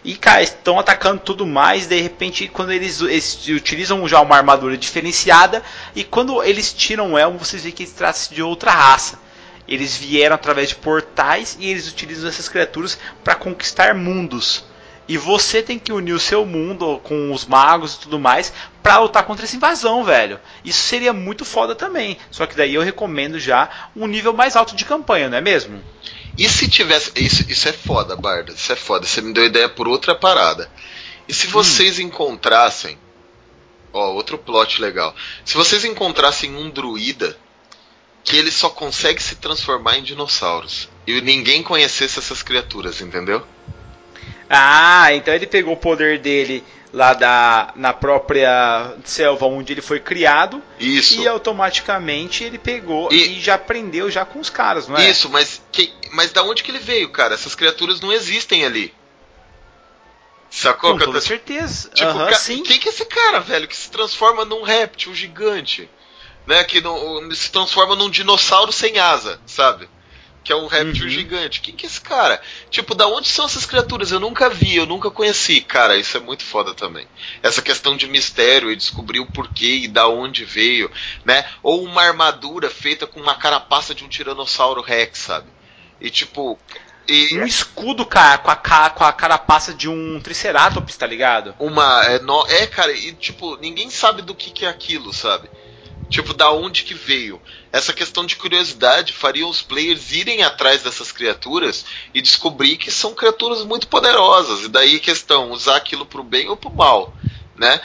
E, 0.07 0.15
cara, 0.15 0.41
estão 0.41 0.79
atacando 0.79 1.19
tudo 1.19 1.45
mais. 1.45 1.85
De 1.85 1.99
repente, 1.99 2.47
quando 2.47 2.71
eles, 2.71 3.01
eles 3.01 3.45
utilizam 3.49 4.07
já 4.07 4.21
uma 4.21 4.37
armadura 4.37 4.77
diferenciada, 4.77 5.61
e 5.93 6.01
quando 6.01 6.41
eles 6.41 6.71
tiram 6.71 7.11
o 7.11 7.17
elmo, 7.17 7.37
vocês 7.37 7.63
veem 7.63 7.75
que 7.75 7.83
eles 7.83 7.91
tratam 7.91 8.33
de 8.33 8.41
outra 8.41 8.71
raça. 8.71 9.19
Eles 9.67 9.97
vieram 9.97 10.35
através 10.35 10.69
de 10.69 10.75
portais 10.75 11.57
e 11.59 11.69
eles 11.69 11.91
utilizam 11.91 12.29
essas 12.29 12.47
criaturas 12.47 12.97
para 13.21 13.35
conquistar 13.35 13.93
mundos. 13.93 14.63
E 15.09 15.17
você 15.17 15.61
tem 15.61 15.77
que 15.77 15.91
unir 15.91 16.13
o 16.13 16.19
seu 16.21 16.45
mundo 16.45 17.01
com 17.03 17.33
os 17.33 17.45
magos 17.45 17.95
e 17.95 17.99
tudo 17.99 18.17
mais 18.17 18.53
pra 18.81 18.99
lutar 18.99 19.25
contra 19.25 19.43
essa 19.43 19.57
invasão, 19.57 20.05
velho. 20.05 20.39
Isso 20.63 20.83
seria 20.83 21.11
muito 21.11 21.43
foda 21.43 21.75
também. 21.75 22.17
Só 22.31 22.45
que 22.45 22.55
daí 22.55 22.73
eu 22.73 22.81
recomendo 22.81 23.37
já 23.37 23.69
um 23.93 24.07
nível 24.07 24.31
mais 24.31 24.55
alto 24.55 24.73
de 24.73 24.85
campanha, 24.85 25.27
não 25.27 25.37
é 25.37 25.41
mesmo? 25.41 25.81
E 26.37 26.47
se 26.47 26.69
tivesse. 26.69 27.11
Isso, 27.15 27.45
isso 27.49 27.67
é 27.67 27.73
foda, 27.73 28.15
Barda. 28.15 28.51
Isso 28.53 28.71
é 28.71 28.75
foda. 28.75 29.05
Você 29.05 29.21
me 29.21 29.33
deu 29.33 29.45
ideia 29.45 29.67
por 29.67 29.87
outra 29.87 30.13
parada. 30.13 30.69
E 31.27 31.33
se 31.33 31.47
vocês 31.47 31.99
encontrassem. 31.99 32.97
Ó, 33.91 34.11
outro 34.11 34.37
plot 34.37 34.81
legal. 34.81 35.15
Se 35.43 35.55
vocês 35.55 35.83
encontrassem 35.83 36.55
um 36.55 36.69
druida 36.69 37.37
que 38.27 38.35
ele 38.35 38.51
só 38.51 38.69
consegue 38.69 39.23
se 39.23 39.37
transformar 39.37 39.97
em 39.97 40.03
dinossauros. 40.03 40.89
E 41.07 41.21
ninguém 41.21 41.63
conhecesse 41.63 42.19
essas 42.19 42.43
criaturas, 42.43 42.99
entendeu? 42.99 43.41
Ah, 44.49 45.13
então 45.13 45.33
ele 45.33 45.47
pegou 45.47 45.73
o 45.73 45.77
poder 45.77 46.19
dele 46.19 46.61
lá 46.93 47.13
da 47.13 47.71
na 47.75 47.93
própria 47.93 48.93
selva 49.03 49.45
onde 49.45 49.73
ele 49.73 49.81
foi 49.81 49.99
criado 49.99 50.63
Isso. 50.79 51.19
e 51.21 51.27
automaticamente 51.27 52.43
ele 52.43 52.57
pegou 52.57 53.11
E- 53.11 53.37
e, 53.37 53.41
já 53.41 53.55
aprendeu 53.55 54.09
já 54.09 54.23
com 54.25 54.39
os 54.39 54.49
caras, 54.49 54.87
não 54.87 54.97
é? 54.97 55.09
Isso, 55.09 55.29
mas, 55.29 55.61
que, 55.71 55.93
mas 56.13 56.31
da 56.31 56.43
onde 56.43 56.63
que 56.63 56.71
ele 56.71 56.79
veio, 56.79 57.09
cara? 57.09 57.33
Essas 57.33 57.55
criaturas 57.55 57.99
não 57.99 58.11
existem 58.11 58.65
ali. 58.65 58.93
Sacou? 60.49 60.93
com 60.97 61.05
toda 61.05 61.19
certeza. 61.21 61.89
Tipo, 61.89 62.09
Aham, 62.11 62.29
ca- 62.29 62.35
sim. 62.35 62.63
quem 62.63 62.79
que 62.79 62.87
é 62.87 62.91
esse 62.91 63.05
cara, 63.05 63.39
velho, 63.39 63.67
que 63.67 63.75
se 63.75 63.91
transforma 63.91 64.45
num 64.45 64.63
réptil 64.63 65.13
gigante? 65.13 65.89
Né? 66.47 66.63
Que 66.63 66.79
não- 66.79 67.29
se 67.35 67.51
transforma 67.51 67.95
num 67.95 68.09
dinossauro 68.09 68.71
sem 68.71 68.97
asa, 68.97 69.41
sabe? 69.45 69.89
Que 70.47 70.53
é 70.53 70.55
um 70.55 70.67
réptil 70.67 71.03
Uhum. 71.03 71.09
gigante. 71.09 71.59
Quem 71.59 71.75
que 71.75 71.85
é 71.85 71.89
esse 71.89 71.99
cara? 71.99 72.41
Tipo, 72.71 72.95
da 72.95 73.05
onde 73.05 73.27
são 73.27 73.43
essas 73.47 73.65
criaturas? 73.65 74.11
Eu 74.13 74.19
nunca 74.21 74.49
vi, 74.49 74.77
eu 74.77 74.85
nunca 74.85 75.11
conheci. 75.11 75.59
Cara, 75.59 75.97
isso 75.97 76.15
é 76.15 76.21
muito 76.21 76.45
foda 76.45 76.73
também. 76.73 77.05
Essa 77.43 77.61
questão 77.61 77.97
de 77.97 78.07
mistério 78.07 78.71
e 78.71 78.75
descobrir 78.77 79.19
o 79.19 79.25
porquê 79.25 79.81
e 79.83 79.87
da 79.89 80.07
onde 80.07 80.45
veio, 80.45 80.89
né? 81.25 81.45
Ou 81.61 81.83
uma 81.83 82.01
armadura 82.01 82.69
feita 82.69 83.05
com 83.05 83.19
uma 83.19 83.35
carapaça 83.35 83.93
de 83.93 84.05
um 84.05 84.07
tiranossauro 84.07 84.79
rex, 84.81 85.19
sabe? 85.19 85.47
E 85.99 86.09
tipo. 86.09 86.57
E 87.09 87.37
Um 87.37 87.45
escudo, 87.45 88.05
cara, 88.05 88.37
com 88.37 88.49
a, 88.51 88.55
com 88.89 89.03
a 89.03 89.11
carapaça 89.11 89.73
de 89.73 89.89
um 89.89 90.17
triceratops, 90.21 90.95
tá 90.95 91.05
ligado? 91.05 91.55
uma. 91.59 92.05
É, 92.05 92.19
no- 92.19 92.47
é, 92.47 92.65
cara, 92.67 92.93
e 92.93 93.11
tipo, 93.11 93.57
ninguém 93.57 93.89
sabe 93.89 94.21
do 94.21 94.33
que, 94.33 94.49
que 94.51 94.63
é 94.65 94.69
aquilo, 94.69 95.11
sabe? 95.13 95.49
Tipo, 96.09 96.33
da 96.33 96.51
onde 96.51 96.83
que 96.83 96.93
veio. 96.93 97.41
Essa 97.71 97.91
questão 97.91 98.25
de 98.25 98.35
curiosidade 98.35 99.11
faria 99.11 99.45
os 99.45 99.61
players 99.61 100.11
irem 100.11 100.43
atrás 100.43 100.81
dessas 100.83 101.11
criaturas 101.11 101.85
e 102.13 102.21
descobrir 102.21 102.77
que 102.77 102.89
são 102.89 103.13
criaturas 103.13 103.63
muito 103.65 103.87
poderosas. 103.87 104.63
E 104.63 104.69
daí 104.69 104.95
a 104.95 104.99
questão, 104.99 105.51
usar 105.51 105.75
aquilo 105.75 106.05
pro 106.05 106.23
bem 106.23 106.47
ou 106.47 106.55
pro 106.55 106.71
mal. 106.71 107.13
Né? 107.57 107.81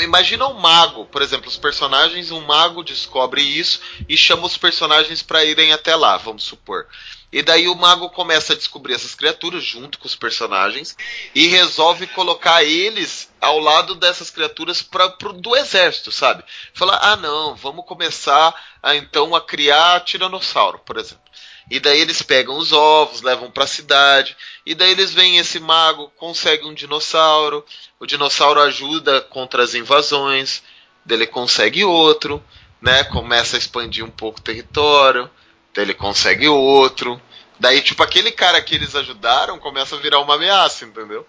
Imagina 0.00 0.46
um 0.46 0.54
mago, 0.54 1.04
por 1.06 1.20
exemplo, 1.22 1.48
os 1.48 1.56
personagens, 1.56 2.30
um 2.30 2.40
mago 2.40 2.84
descobre 2.84 3.42
isso 3.42 3.80
e 4.08 4.16
chama 4.16 4.46
os 4.46 4.56
personagens 4.56 5.22
para 5.22 5.44
irem 5.44 5.72
até 5.72 5.96
lá, 5.96 6.16
vamos 6.16 6.44
supor. 6.44 6.86
E 7.30 7.42
daí 7.42 7.68
o 7.68 7.74
mago 7.74 8.08
começa 8.08 8.54
a 8.54 8.56
descobrir 8.56 8.94
essas 8.94 9.14
criaturas 9.14 9.62
junto 9.62 9.98
com 9.98 10.06
os 10.06 10.16
personagens 10.16 10.96
e 11.34 11.46
resolve 11.46 12.06
colocar 12.06 12.64
eles 12.64 13.30
ao 13.38 13.58
lado 13.58 13.94
dessas 13.94 14.30
criaturas 14.30 14.80
pra, 14.80 15.10
pro, 15.10 15.34
do 15.34 15.54
exército, 15.54 16.10
sabe? 16.10 16.42
Falar, 16.72 16.98
ah 17.02 17.16
não, 17.16 17.54
vamos 17.54 17.84
começar 17.84 18.54
a, 18.82 18.96
então 18.96 19.34
a 19.34 19.42
criar 19.42 20.00
tiranossauro, 20.04 20.78
por 20.78 20.96
exemplo. 20.96 21.28
E 21.70 21.78
daí 21.78 22.00
eles 22.00 22.22
pegam 22.22 22.56
os 22.56 22.72
ovos, 22.72 23.20
levam 23.20 23.50
pra 23.50 23.66
cidade, 23.66 24.34
e 24.64 24.74
daí 24.74 24.90
eles 24.90 25.12
veem 25.12 25.36
esse 25.36 25.60
mago, 25.60 26.10
consegue 26.16 26.64
um 26.64 26.72
dinossauro, 26.72 27.62
o 28.00 28.06
dinossauro 28.06 28.60
ajuda 28.62 29.20
contra 29.20 29.62
as 29.62 29.74
invasões, 29.74 30.62
daí 31.04 31.18
ele 31.18 31.26
consegue 31.26 31.84
outro, 31.84 32.42
né? 32.80 33.04
Começa 33.04 33.56
a 33.56 33.58
expandir 33.58 34.02
um 34.02 34.10
pouco 34.10 34.40
o 34.40 34.42
território, 34.42 35.30
daí 35.74 35.84
ele 35.84 35.94
consegue 35.94 36.48
outro. 36.48 37.20
Daí, 37.60 37.80
tipo, 37.80 38.02
aquele 38.02 38.30
cara 38.30 38.60
que 38.62 38.74
eles 38.74 38.94
ajudaram 38.94 39.58
começa 39.58 39.96
a 39.96 39.98
virar 39.98 40.20
uma 40.20 40.34
ameaça, 40.34 40.84
entendeu? 40.84 41.26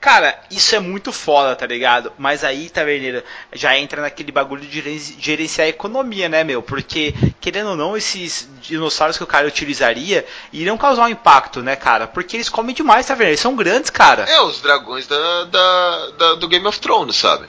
Cara, 0.00 0.40
isso 0.48 0.76
é 0.76 0.78
muito 0.78 1.12
foda, 1.12 1.56
tá 1.56 1.66
ligado? 1.66 2.12
Mas 2.16 2.44
aí, 2.44 2.70
Taverneira, 2.70 3.24
já 3.52 3.76
entra 3.76 4.00
naquele 4.00 4.30
bagulho 4.30 4.60
de 4.62 4.70
gerenci- 4.72 5.16
gerenciar 5.18 5.66
a 5.66 5.70
economia, 5.70 6.28
né, 6.28 6.44
meu? 6.44 6.62
Porque, 6.62 7.12
querendo 7.40 7.70
ou 7.70 7.76
não, 7.76 7.96
esses 7.96 8.48
dinossauros 8.60 9.16
que 9.18 9.24
o 9.24 9.26
cara 9.26 9.48
utilizaria 9.48 10.24
iriam 10.52 10.78
causar 10.78 11.02
um 11.02 11.08
impacto, 11.08 11.62
né, 11.64 11.74
cara? 11.74 12.06
Porque 12.06 12.36
eles 12.36 12.48
comem 12.48 12.76
demais, 12.76 13.06
Taverneira. 13.06 13.32
Eles 13.32 13.40
são 13.40 13.56
grandes, 13.56 13.90
cara. 13.90 14.22
É, 14.22 14.40
os 14.40 14.60
dragões 14.60 15.08
da, 15.08 15.44
da- 15.44 16.10
da- 16.10 16.34
do 16.36 16.46
Game 16.46 16.66
of 16.68 16.78
Thrones, 16.78 17.16
sabe? 17.16 17.48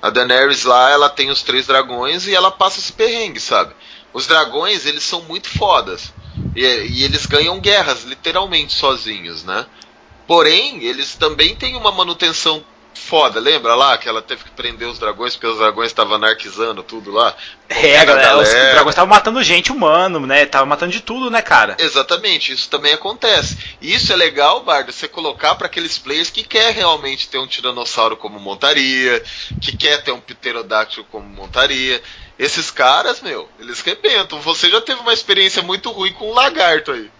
A 0.00 0.08
Daenerys 0.10 0.62
lá, 0.62 0.90
ela 0.90 1.08
tem 1.08 1.30
os 1.30 1.42
três 1.42 1.66
dragões 1.66 2.28
e 2.28 2.34
ela 2.34 2.52
passa 2.52 2.78
esse 2.78 2.92
perrengue, 2.92 3.40
sabe? 3.40 3.74
Os 4.12 4.26
dragões, 4.26 4.86
eles 4.86 5.02
são 5.02 5.22
muito 5.22 5.48
fodas. 5.48 6.12
E, 6.54 6.62
e 6.62 7.04
eles 7.04 7.26
ganham 7.26 7.60
guerras, 7.60 8.04
literalmente, 8.04 8.72
sozinhos, 8.72 9.44
né? 9.44 9.66
Porém, 10.26 10.82
eles 10.84 11.14
também 11.14 11.54
têm 11.54 11.76
uma 11.76 11.90
manutenção 11.90 12.64
foda. 12.98 13.40
Lembra 13.40 13.74
lá 13.74 13.96
que 13.96 14.08
ela 14.08 14.20
teve 14.20 14.44
que 14.44 14.50
prender 14.50 14.88
os 14.88 14.98
dragões 14.98 15.34
porque 15.34 15.46
os 15.46 15.58
dragões 15.58 15.88
estavam 15.88 16.16
anarquizando 16.16 16.82
tudo 16.82 17.10
lá? 17.10 17.34
É, 17.68 18.04
galera, 18.04 18.38
os 18.38 18.48
dragões 18.48 18.92
estavam 18.92 19.08
matando 19.08 19.42
gente, 19.42 19.70
humano, 19.70 20.26
né? 20.26 20.44
Tava 20.46 20.66
matando 20.66 20.92
de 20.92 21.00
tudo, 21.00 21.30
né, 21.30 21.40
cara? 21.40 21.76
Exatamente, 21.78 22.52
isso 22.52 22.68
também 22.68 22.92
acontece. 22.92 23.56
E 23.80 23.94
isso 23.94 24.12
é 24.12 24.16
legal, 24.16 24.62
Bardo, 24.62 24.92
você 24.92 25.06
colocar 25.06 25.54
para 25.54 25.66
aqueles 25.66 25.98
players 25.98 26.30
que 26.30 26.42
quer 26.42 26.74
realmente 26.74 27.28
ter 27.28 27.38
um 27.38 27.46
tiranossauro 27.46 28.16
como 28.16 28.40
montaria, 28.40 29.22
que 29.60 29.76
quer 29.76 30.02
ter 30.02 30.12
um 30.12 30.20
pterodáctilo 30.20 31.06
como 31.10 31.26
montaria. 31.28 32.02
Esses 32.38 32.70
caras, 32.70 33.20
meu, 33.20 33.48
eles 33.58 33.80
rebentam. 33.80 34.40
Você 34.40 34.70
já 34.70 34.80
teve 34.80 35.00
uma 35.00 35.12
experiência 35.12 35.62
muito 35.62 35.90
ruim 35.90 36.12
com 36.12 36.30
um 36.30 36.34
lagarto 36.34 36.92
aí. 36.92 37.10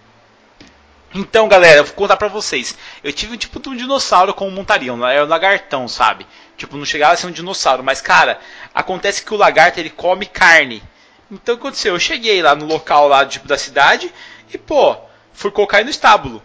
Então, 1.13 1.47
galera, 1.47 1.79
eu 1.79 1.85
vou 1.85 1.93
contar 1.93 2.15
pra 2.17 2.27
vocês. 2.27 2.77
Eu 3.03 3.11
tive 3.11 3.33
um 3.33 3.37
tipo 3.37 3.59
de 3.59 3.69
um 3.69 3.75
dinossauro 3.75 4.33
como 4.33 4.51
montariam, 4.51 4.95
não 4.95 5.07
é 5.07 5.21
o 5.21 5.27
lagartão, 5.27 5.87
sabe? 5.87 6.25
Tipo, 6.55 6.77
não 6.77 6.85
chegava 6.85 7.13
a 7.13 7.17
ser 7.17 7.27
um 7.27 7.31
dinossauro, 7.31 7.83
mas 7.83 7.99
cara, 7.99 8.39
acontece 8.73 9.23
que 9.25 9.33
o 9.33 9.37
lagarto 9.37 9.79
ele 9.79 9.89
come 9.89 10.25
carne. 10.25 10.83
Então 11.31 11.55
o 11.55 11.57
que 11.57 11.63
aconteceu? 11.63 11.95
Eu 11.95 11.99
cheguei 11.99 12.41
lá 12.41 12.55
no 12.55 12.65
local 12.65 13.07
lá 13.07 13.25
tipo 13.25 13.47
da 13.47 13.57
cidade 13.57 14.13
e 14.53 14.57
pô, 14.57 14.95
fui 15.33 15.51
colocar 15.51 15.77
ele 15.77 15.85
no 15.85 15.91
estábulo. 15.91 16.41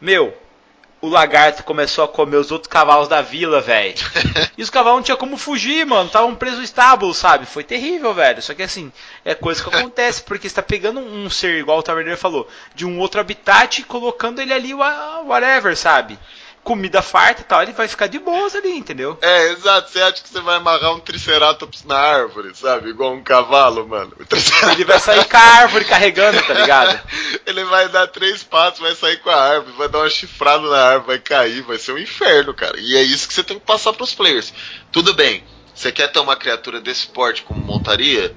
Meu, 0.00 0.36
o 1.02 1.08
lagarto 1.08 1.64
começou 1.64 2.04
a 2.04 2.08
comer 2.08 2.36
os 2.36 2.50
outros 2.52 2.70
cavalos 2.70 3.08
da 3.08 3.22
vila, 3.22 3.60
velho. 3.60 3.94
E 4.58 4.62
os 4.62 4.68
cavalos 4.68 4.98
não 4.98 5.02
tinham 5.02 5.16
como 5.16 5.38
fugir, 5.38 5.86
mano. 5.86 6.06
Estavam 6.06 6.34
presos 6.34 6.58
no 6.58 6.64
estábulo, 6.64 7.14
sabe? 7.14 7.46
Foi 7.46 7.64
terrível, 7.64 8.12
velho. 8.12 8.42
Só 8.42 8.52
que 8.52 8.62
assim, 8.62 8.92
é 9.24 9.34
coisa 9.34 9.62
que 9.62 9.68
acontece, 9.74 10.22
porque 10.22 10.46
você 10.48 10.54
tá 10.54 10.62
pegando 10.62 11.00
um 11.00 11.30
ser, 11.30 11.58
igual 11.60 11.78
o 11.78 11.82
Taverneiro 11.82 12.18
falou, 12.20 12.46
de 12.74 12.84
um 12.84 12.98
outro 12.98 13.20
habitat 13.20 13.80
e 13.80 13.84
colocando 13.84 14.40
ele 14.42 14.52
ali, 14.52 14.74
wha- 14.74 15.22
whatever, 15.24 15.74
sabe? 15.76 16.18
Comida 16.62 17.02
farta 17.02 17.40
e 17.40 17.44
tal, 17.44 17.62
ele 17.62 17.72
vai 17.72 17.88
ficar 17.88 18.06
de 18.06 18.18
boas 18.18 18.54
ali, 18.54 18.76
entendeu? 18.76 19.18
É, 19.20 19.52
exato. 19.52 19.90
Você 19.90 20.00
acha 20.00 20.22
que 20.22 20.28
você 20.28 20.40
vai 20.40 20.56
amarrar 20.56 20.94
um 20.94 21.00
Triceratops 21.00 21.84
na 21.84 21.96
árvore, 21.96 22.54
sabe? 22.54 22.90
Igual 22.90 23.14
um 23.14 23.22
cavalo, 23.22 23.86
mano. 23.88 24.12
Ele 24.72 24.84
vai 24.84 24.98
sair 24.98 25.24
com 25.24 25.36
a 25.36 25.40
árvore 25.40 25.84
carregando, 25.84 26.42
tá 26.42 26.54
ligado? 26.54 27.00
ele 27.46 27.64
vai 27.64 27.88
dar 27.88 28.06
três 28.08 28.42
passos, 28.42 28.80
vai 28.80 28.94
sair 28.94 29.18
com 29.18 29.30
a 29.30 29.36
árvore, 29.36 29.76
vai 29.76 29.88
dar 29.88 29.98
uma 29.98 30.10
chifrada 30.10 30.68
na 30.68 30.82
árvore, 30.82 31.06
vai 31.06 31.18
cair, 31.18 31.62
vai 31.62 31.78
ser 31.78 31.92
um 31.92 31.98
inferno, 31.98 32.54
cara. 32.54 32.78
E 32.78 32.96
é 32.96 33.02
isso 33.02 33.26
que 33.26 33.34
você 33.34 33.42
tem 33.42 33.58
que 33.58 33.66
passar 33.66 33.92
pros 33.92 34.14
players. 34.14 34.52
Tudo 34.92 35.14
bem, 35.14 35.42
você 35.74 35.90
quer 35.90 36.08
ter 36.08 36.18
uma 36.18 36.36
criatura 36.36 36.80
desse 36.80 37.06
porte 37.06 37.42
como 37.42 37.64
montaria? 37.64 38.34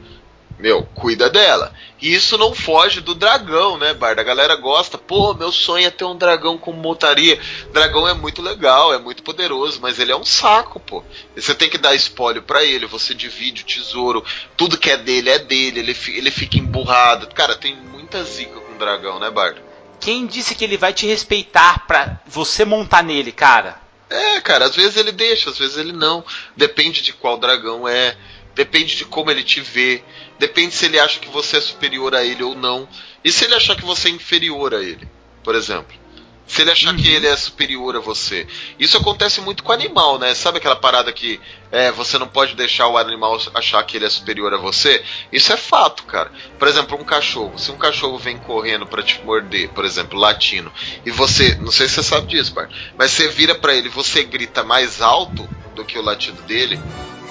Meu, 0.60 0.84
cuida 0.94 1.30
dela. 1.30 1.74
E 2.02 2.14
isso 2.14 2.38
não 2.38 2.54
foge 2.54 3.02
do 3.02 3.16
dragão, 3.16 3.78
né, 3.78 3.94
Barda? 3.94 4.22
A 4.22 4.26
galera 4.26 4.56
gosta, 4.56 4.98
pô, 4.98 5.34
meu 5.34 5.52
sonho 5.52 5.88
é 5.88 5.90
ter 5.90 6.06
um 6.06 6.16
dragão 6.16 6.58
como 6.58 6.82
montaria. 6.82 7.40
Dragão 7.72 8.08
é 8.08 8.14
muito 8.14 8.42
legal, 8.42 8.94
é 8.94 8.98
muito 8.98 9.24
poderoso, 9.24 9.80
mas 9.82 10.00
ele 10.00 10.12
é 10.12 10.16
um 10.16 10.26
saco, 10.26 10.80
pô. 10.80 11.04
Você 11.36 11.56
tem 11.56 11.70
que 11.70 11.78
dar 11.78 11.96
espólio 11.96 12.42
para 12.42 12.64
ele, 12.64 12.86
você 12.86 13.14
divide 13.14 13.64
o 13.64 13.66
tesouro, 13.66 14.24
tudo 14.56 14.78
que 14.78 14.90
é 14.90 14.98
dele 14.98 15.30
é 15.30 15.40
dele, 15.40 15.80
ele, 15.80 15.98
ele 16.08 16.32
fica 16.32 16.58
emburrado. 16.58 17.28
Cara, 17.34 17.56
tem 17.56 17.76
muita 17.76 18.24
zica 18.24 18.60
com 18.60 18.74
o 18.74 18.78
dragão, 18.78 19.20
né, 19.20 19.30
Barda? 19.30 19.62
Quem 20.00 20.28
disse 20.28 20.56
que 20.56 20.66
ele 20.66 20.78
vai 20.78 20.92
te 20.92 21.08
respeitar 21.08 21.88
pra 21.88 22.20
você 22.26 22.66
montar 22.66 23.02
nele, 23.02 23.32
cara? 23.32 23.82
É, 24.10 24.42
cara, 24.42 24.66
às 24.66 24.76
vezes 24.76 24.96
ele 24.98 25.12
deixa, 25.12 25.50
às 25.50 25.58
vezes 25.58 25.78
ele 25.78 25.92
não. 25.92 26.24
Depende 26.56 27.02
de 27.02 27.14
qual 27.14 27.38
dragão 27.38 27.88
é, 27.88 28.16
depende 28.56 28.96
de 28.96 29.06
como 29.06 29.32
ele 29.32 29.44
te 29.44 29.62
vê. 29.62 30.04
Depende 30.40 30.74
se 30.74 30.86
ele 30.86 31.00
acha 31.00 31.20
que 31.20 31.30
você 31.30 31.58
é 31.58 31.62
superior 31.62 32.16
a 32.16 32.24
ele 32.24 32.44
ou 32.44 32.56
não. 32.56 32.88
E 33.24 33.32
se 33.32 33.46
ele 33.46 33.56
achar 33.56 33.76
que 33.76 33.86
você 33.86 34.10
é 34.10 34.12
inferior 34.12 34.74
a 34.74 34.82
ele, 34.82 35.08
por 35.44 35.56
exemplo? 35.56 36.04
Se 36.46 36.62
ele 36.62 36.72
achar 36.72 36.94
uhum. 36.94 36.98
que 36.98 37.10
ele 37.10 37.26
é 37.26 37.36
superior 37.38 37.96
a 37.96 38.00
você. 38.00 38.46
Isso 38.78 38.98
acontece 38.98 39.40
muito 39.40 39.64
com 39.64 39.72
animal, 39.72 40.20
né? 40.20 40.36
Sabe 40.36 40.58
aquela 40.58 40.76
parada 40.76 41.12
que 41.12 41.40
é, 41.72 41.90
você 41.92 42.18
não 42.18 42.28
pode 42.28 42.54
deixar 42.54 42.88
o 42.88 42.98
animal 42.98 43.40
achar 43.54 43.82
que 43.84 43.96
ele 43.96 44.06
é 44.06 44.10
superior 44.10 44.54
a 44.54 44.58
você? 44.58 45.04
Isso 45.32 45.54
é 45.54 45.58
fato, 45.58 46.04
cara. 46.04 46.32
Por 46.60 46.68
exemplo, 46.68 47.00
um 47.00 47.04
cachorro. 47.04 47.58
Se 47.58 47.72
um 47.72 47.78
cachorro 47.78 48.18
vem 48.18 48.38
correndo 48.38 48.86
para 48.86 49.02
te 49.02 49.22
morder, 49.24 49.70
por 49.70 49.86
exemplo, 49.86 50.20
latino, 50.20 50.72
e 51.06 51.12
você, 51.12 51.56
não 51.56 51.72
sei 51.72 51.88
se 51.88 51.96
você 51.96 52.04
sabe 52.04 52.28
disso, 52.28 52.54
pai, 52.54 52.68
mas 52.98 53.12
você 53.12 53.30
vira 53.30 53.56
para 53.56 53.74
ele, 53.74 53.88
você 53.88 54.24
grita 54.24 54.64
mais 54.64 55.02
alto 55.02 55.48
do 55.74 55.86
que 55.86 55.98
o 55.98 56.04
latido 56.04 56.42
dele, 56.44 56.80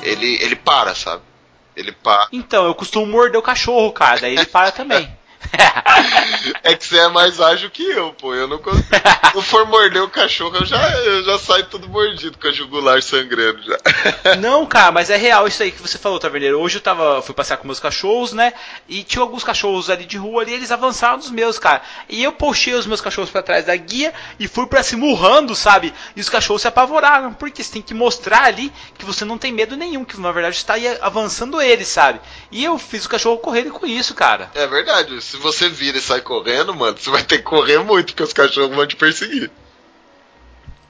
ele 0.02 0.38
ele 0.42 0.56
para, 0.56 0.94
sabe? 0.94 1.22
Ele 1.76 1.92
para. 1.92 2.28
Então, 2.32 2.66
eu 2.66 2.74
costumo 2.74 3.06
morder 3.06 3.38
o 3.38 3.42
cachorro, 3.42 3.92
cara, 3.92 4.20
daí 4.20 4.34
ele 4.34 4.46
para 4.46 4.70
também. 4.70 5.10
é 6.62 6.74
que 6.74 6.86
você 6.86 6.98
é 6.98 7.08
mais 7.08 7.40
ágil 7.40 7.70
que 7.70 7.82
eu, 7.82 8.12
pô. 8.14 8.34
Eu 8.34 8.48
não 8.48 8.58
consigo. 8.58 8.84
Se 9.30 9.36
eu 9.36 9.42
for 9.42 9.66
morder 9.66 10.02
o 10.02 10.08
cachorro, 10.08 10.56
eu 10.56 10.64
já, 10.64 10.78
eu 11.00 11.24
já 11.24 11.38
saio 11.38 11.66
tudo 11.66 11.88
mordido 11.88 12.38
com 12.38 12.48
a 12.48 12.52
jugular 12.52 13.02
sangrando 13.02 13.62
já. 13.62 13.78
Não, 14.40 14.66
cara, 14.66 14.92
mas 14.92 15.10
é 15.10 15.16
real 15.16 15.46
isso 15.46 15.62
aí 15.62 15.70
que 15.70 15.80
você 15.80 15.98
falou, 15.98 16.18
Taverneiro. 16.18 16.60
Hoje 16.60 16.78
eu 16.78 16.82
tava, 16.82 17.22
fui 17.22 17.34
passear 17.34 17.56
com 17.56 17.66
meus 17.66 17.80
cachorros, 17.80 18.32
né? 18.32 18.52
E 18.88 19.02
tinha 19.02 19.22
alguns 19.22 19.44
cachorros 19.44 19.90
ali 19.90 20.04
de 20.04 20.16
rua 20.16 20.42
ali, 20.42 20.52
eles 20.52 20.70
avançaram 20.70 21.18
dos 21.18 21.30
meus, 21.30 21.58
cara. 21.58 21.82
E 22.08 22.22
eu 22.22 22.32
puxei 22.32 22.74
os 22.74 22.86
meus 22.86 23.00
cachorros 23.00 23.30
para 23.30 23.42
trás 23.42 23.66
da 23.66 23.76
guia 23.76 24.12
e 24.38 24.48
fui 24.48 24.66
para 24.66 24.82
cima 24.82 25.06
urrando, 25.06 25.54
sabe? 25.54 25.92
E 26.16 26.20
os 26.20 26.28
cachorros 26.28 26.62
se 26.62 26.68
apavoraram, 26.68 27.32
porque 27.32 27.62
você 27.62 27.72
tem 27.72 27.82
que 27.82 27.94
mostrar 27.94 28.44
ali 28.44 28.72
que 28.98 29.04
você 29.04 29.24
não 29.24 29.38
tem 29.38 29.52
medo 29.52 29.76
nenhum, 29.76 30.04
que 30.04 30.18
na 30.20 30.32
verdade 30.32 30.56
está 30.56 30.74
avançando 31.00 31.60
eles, 31.60 31.88
sabe? 31.88 32.20
E 32.50 32.64
eu 32.64 32.78
fiz 32.78 33.04
o 33.04 33.08
cachorro 33.08 33.38
correr 33.38 33.64
com 33.70 33.86
isso, 33.86 34.14
cara. 34.14 34.50
É 34.54 34.66
verdade. 34.66 35.20
Se 35.22 35.36
você 35.42 35.68
vira 35.68 35.98
e 35.98 36.00
sai 36.00 36.20
correndo, 36.20 36.74
mano, 36.74 36.96
você 36.96 37.10
vai 37.10 37.22
ter 37.22 37.38
que 37.38 37.44
correr 37.44 37.78
muito, 37.78 38.08
porque 38.08 38.22
os 38.22 38.32
cachorros 38.32 38.74
vão 38.74 38.86
te 38.86 38.96
perseguir. 38.96 39.50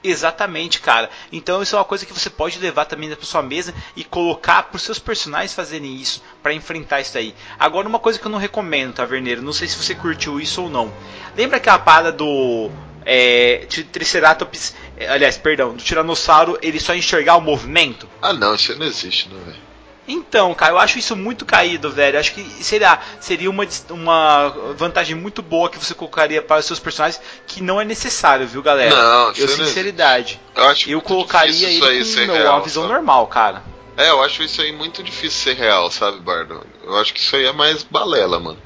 Exatamente, 0.03 0.81
cara. 0.81 1.09
Então 1.31 1.63
isso 1.63 1.75
é 1.75 1.79
uma 1.79 1.85
coisa 1.85 2.05
que 2.05 2.11
você 2.11 2.29
pode 2.29 2.59
levar 2.59 2.85
também 2.85 3.09
para 3.15 3.25
sua 3.25 3.41
mesa 3.41 3.73
e 3.95 4.03
colocar 4.03 4.63
para 4.63 4.75
os 4.75 4.81
seus 4.81 4.99
personagens 4.99 5.53
fazerem 5.53 5.95
isso 5.95 6.21
para 6.41 6.53
enfrentar 6.53 6.99
isso 6.99 7.17
aí. 7.17 7.33
Agora 7.57 7.87
uma 7.87 7.99
coisa 7.99 8.19
que 8.19 8.25
eu 8.25 8.31
não 8.31 8.37
recomendo, 8.37 8.93
Taverneiro, 8.93 9.41
não 9.41 9.53
sei 9.53 9.67
se 9.67 9.81
você 9.81 9.95
curtiu 9.95 10.41
isso 10.41 10.63
ou 10.63 10.69
não. 10.69 10.93
Lembra 11.37 11.55
aquela 11.55 11.79
parada 11.79 12.11
do 12.11 12.69
é, 13.05 13.65
Triceratops, 13.91 14.75
aliás, 15.07 15.37
perdão, 15.37 15.73
do 15.73 15.81
Tiranossauro, 15.81 16.57
ele 16.61 16.81
só 16.81 16.93
enxergar 16.93 17.37
o 17.37 17.41
movimento? 17.41 18.09
Ah, 18.21 18.33
não, 18.33 18.55
isso 18.55 18.77
não 18.77 18.85
existe, 18.85 19.29
não, 19.29 19.39
velho. 19.39 19.62
Então, 20.07 20.53
cara, 20.53 20.73
eu 20.73 20.79
acho 20.79 20.99
isso 20.99 21.15
muito 21.15 21.45
caído, 21.45 21.89
velho. 21.89 22.19
Acho 22.19 22.33
que 22.33 22.43
seria, 22.63 22.99
seria 23.19 23.49
uma, 23.49 23.65
uma 23.89 24.49
vantagem 24.75 25.15
muito 25.15 25.41
boa 25.41 25.69
que 25.69 25.77
você 25.77 25.93
colocaria 25.93 26.41
para 26.41 26.59
os 26.59 26.65
seus 26.65 26.79
personagens 26.79 27.21
que 27.47 27.61
não 27.61 27.79
é 27.79 27.85
necessário, 27.85 28.45
viu, 28.45 28.61
galera? 28.61 28.95
Não, 28.95 29.27
eu 29.33 29.47
sinceridade. 29.47 30.39
Eu, 30.55 30.63
acho 30.65 30.89
eu 30.89 31.01
colocaria 31.01 31.69
ele 31.69 31.79
com 31.79 32.21
meu, 32.21 32.35
real, 32.35 32.55
uma 32.57 32.63
visão 32.63 32.83
sabe? 32.83 32.93
normal, 32.93 33.27
cara. 33.27 33.63
É, 33.95 34.09
eu 34.09 34.23
acho 34.23 34.41
isso 34.41 34.61
aí 34.61 34.71
muito 34.71 35.03
difícil 35.03 35.39
ser 35.39 35.55
real, 35.55 35.89
sabe, 35.91 36.19
Bardo? 36.19 36.65
Eu 36.83 36.97
acho 36.97 37.13
que 37.13 37.19
isso 37.19 37.35
aí 37.35 37.45
é 37.45 37.53
mais 37.53 37.83
balela, 37.83 38.39
mano. 38.39 38.57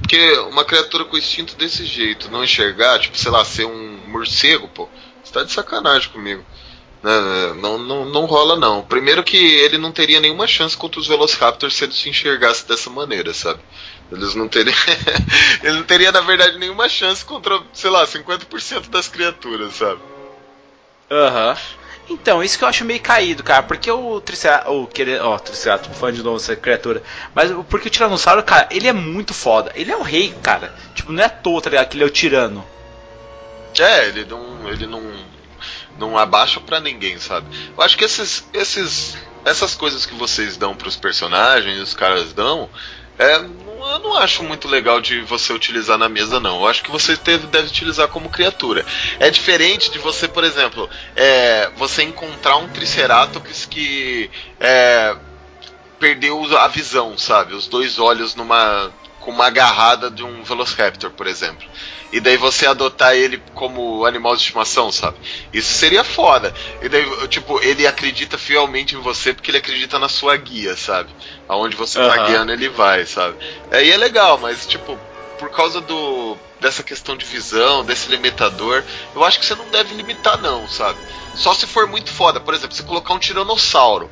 Porque 0.00 0.32
uma 0.50 0.64
criatura 0.64 1.04
com 1.04 1.18
instinto 1.18 1.56
desse 1.56 1.84
jeito, 1.84 2.30
não 2.30 2.44
enxergar, 2.44 3.00
tipo, 3.00 3.18
sei 3.18 3.30
lá, 3.30 3.44
ser 3.44 3.66
um 3.66 3.98
morcego, 4.06 4.68
pô, 4.68 4.88
você 5.22 5.32
tá 5.32 5.42
de 5.42 5.52
sacanagem 5.52 6.08
comigo. 6.10 6.44
Né, 7.02 7.54
não, 7.60 7.78
não, 7.78 8.04
não 8.04 8.24
rola, 8.24 8.56
não. 8.56 8.82
Primeiro 8.82 9.22
que 9.22 9.36
ele 9.36 9.78
não 9.78 9.92
teria 9.92 10.20
nenhuma 10.20 10.46
chance 10.46 10.76
contra 10.76 11.00
os 11.00 11.06
Velociraptors 11.06 11.74
se 11.76 11.84
ele 11.84 11.92
se 11.92 12.08
enxergasse 12.08 12.66
dessa 12.66 12.90
maneira, 12.90 13.32
sabe? 13.32 13.60
Eles 14.10 14.34
não 14.34 14.48
teriam. 14.48 14.74
ele 15.62 15.76
não 15.76 15.82
teria, 15.84 16.12
na 16.12 16.20
verdade, 16.20 16.58
nenhuma 16.58 16.88
chance 16.88 17.24
contra, 17.24 17.60
sei 17.72 17.90
lá, 17.90 18.06
50% 18.06 18.88
das 18.88 19.08
criaturas, 19.08 19.74
sabe? 19.74 20.00
Aham. 21.10 21.50
Uhum. 21.50 21.86
Então, 22.08 22.42
isso 22.42 22.56
que 22.56 22.62
eu 22.62 22.68
acho 22.68 22.84
meio 22.84 23.00
caído, 23.00 23.42
cara. 23.42 23.62
Porque 23.64 23.90
o 23.90 24.20
Triceratops. 24.20 24.70
Ó, 25.20 25.34
oh, 25.34 25.38
Triceratops, 25.38 25.98
fã 25.98 26.12
de 26.12 26.22
novo 26.22 26.36
essa 26.36 26.54
criatura. 26.54 27.02
Mas 27.34 27.50
porque 27.68 27.88
o 27.88 27.90
Tiranossauro, 27.90 28.44
cara, 28.44 28.68
ele 28.70 28.86
é 28.86 28.92
muito 28.92 29.34
foda. 29.34 29.72
Ele 29.74 29.90
é 29.90 29.96
o 29.96 30.02
rei, 30.02 30.32
cara. 30.42 30.72
Tipo, 30.94 31.12
não 31.12 31.22
é 31.22 31.26
à 31.26 31.28
toa, 31.28 31.60
tá 31.60 31.70
ligado? 31.70 31.88
Que 31.88 31.96
ele 31.96 32.04
é 32.04 32.06
o 32.06 32.10
tirano. 32.10 32.64
É, 33.78 34.08
ele 34.08 34.24
não. 34.24 34.68
Ele 34.68 34.86
não 34.86 35.02
não 35.98 36.16
abaixa 36.16 36.60
para 36.60 36.80
ninguém, 36.80 37.18
sabe? 37.18 37.46
Eu 37.76 37.82
acho 37.82 37.96
que 37.96 38.04
esses, 38.04 38.48
esses, 38.52 39.16
essas 39.44 39.74
coisas 39.74 40.06
que 40.06 40.14
vocês 40.14 40.56
dão 40.56 40.74
para 40.74 40.88
os 40.88 40.96
personagens, 40.96 41.80
os 41.80 41.94
caras 41.94 42.32
dão, 42.32 42.68
é, 43.18 43.36
eu 43.36 43.98
não 44.00 44.16
acho 44.16 44.42
muito 44.42 44.68
legal 44.68 45.00
de 45.00 45.20
você 45.22 45.52
utilizar 45.52 45.96
na 45.96 46.08
mesa, 46.08 46.40
não. 46.40 46.60
Eu 46.60 46.68
acho 46.68 46.82
que 46.82 46.90
você 46.90 47.16
deve, 47.16 47.46
deve 47.46 47.68
utilizar 47.68 48.08
como 48.08 48.28
criatura. 48.28 48.84
É 49.18 49.30
diferente 49.30 49.90
de 49.90 49.98
você, 49.98 50.28
por 50.28 50.44
exemplo, 50.44 50.88
é, 51.14 51.70
você 51.76 52.02
encontrar 52.02 52.56
um 52.56 52.68
Triceratops 52.68 53.64
que 53.64 54.30
é, 54.60 55.16
perdeu 55.98 56.58
a 56.58 56.68
visão, 56.68 57.16
sabe? 57.16 57.54
Os 57.54 57.66
dois 57.66 57.98
olhos 57.98 58.34
numa 58.34 58.90
com 59.26 59.32
uma 59.32 59.48
agarrada 59.48 60.08
de 60.08 60.22
um 60.22 60.44
Velociraptor, 60.44 61.10
por 61.10 61.26
exemplo. 61.26 61.66
E 62.12 62.20
daí 62.20 62.36
você 62.36 62.64
adotar 62.64 63.16
ele 63.16 63.42
como 63.54 64.06
animal 64.06 64.36
de 64.36 64.42
estimação, 64.42 64.92
sabe? 64.92 65.18
Isso 65.52 65.74
seria 65.74 66.04
foda. 66.04 66.54
E 66.80 66.88
daí, 66.88 67.04
tipo, 67.26 67.60
ele 67.60 67.88
acredita 67.88 68.38
fielmente 68.38 68.94
em 68.94 69.00
você 69.00 69.34
porque 69.34 69.50
ele 69.50 69.58
acredita 69.58 69.98
na 69.98 70.08
sua 70.08 70.36
guia, 70.36 70.76
sabe? 70.76 71.10
Aonde 71.48 71.74
você 71.74 71.98
uhum. 71.98 72.08
tá 72.08 72.26
guiando, 72.28 72.52
ele 72.52 72.68
vai, 72.68 73.04
sabe? 73.04 73.36
Aí 73.72 73.90
é 73.90 73.96
legal, 73.96 74.38
mas, 74.38 74.64
tipo, 74.64 74.96
por 75.40 75.50
causa 75.50 75.80
do 75.80 76.36
dessa 76.60 76.84
questão 76.84 77.16
de 77.16 77.26
visão, 77.26 77.84
desse 77.84 78.08
limitador, 78.08 78.82
eu 79.14 79.22
acho 79.24 79.38
que 79.40 79.44
você 79.44 79.54
não 79.56 79.68
deve 79.68 79.94
limitar 79.94 80.40
não, 80.40 80.66
sabe? 80.68 80.98
Só 81.34 81.52
se 81.52 81.66
for 81.66 81.86
muito 81.86 82.10
foda, 82.10 82.40
por 82.40 82.54
exemplo, 82.54 82.74
você 82.74 82.82
colocar 82.82 83.12
um 83.12 83.18
tiranossauro, 83.18 84.10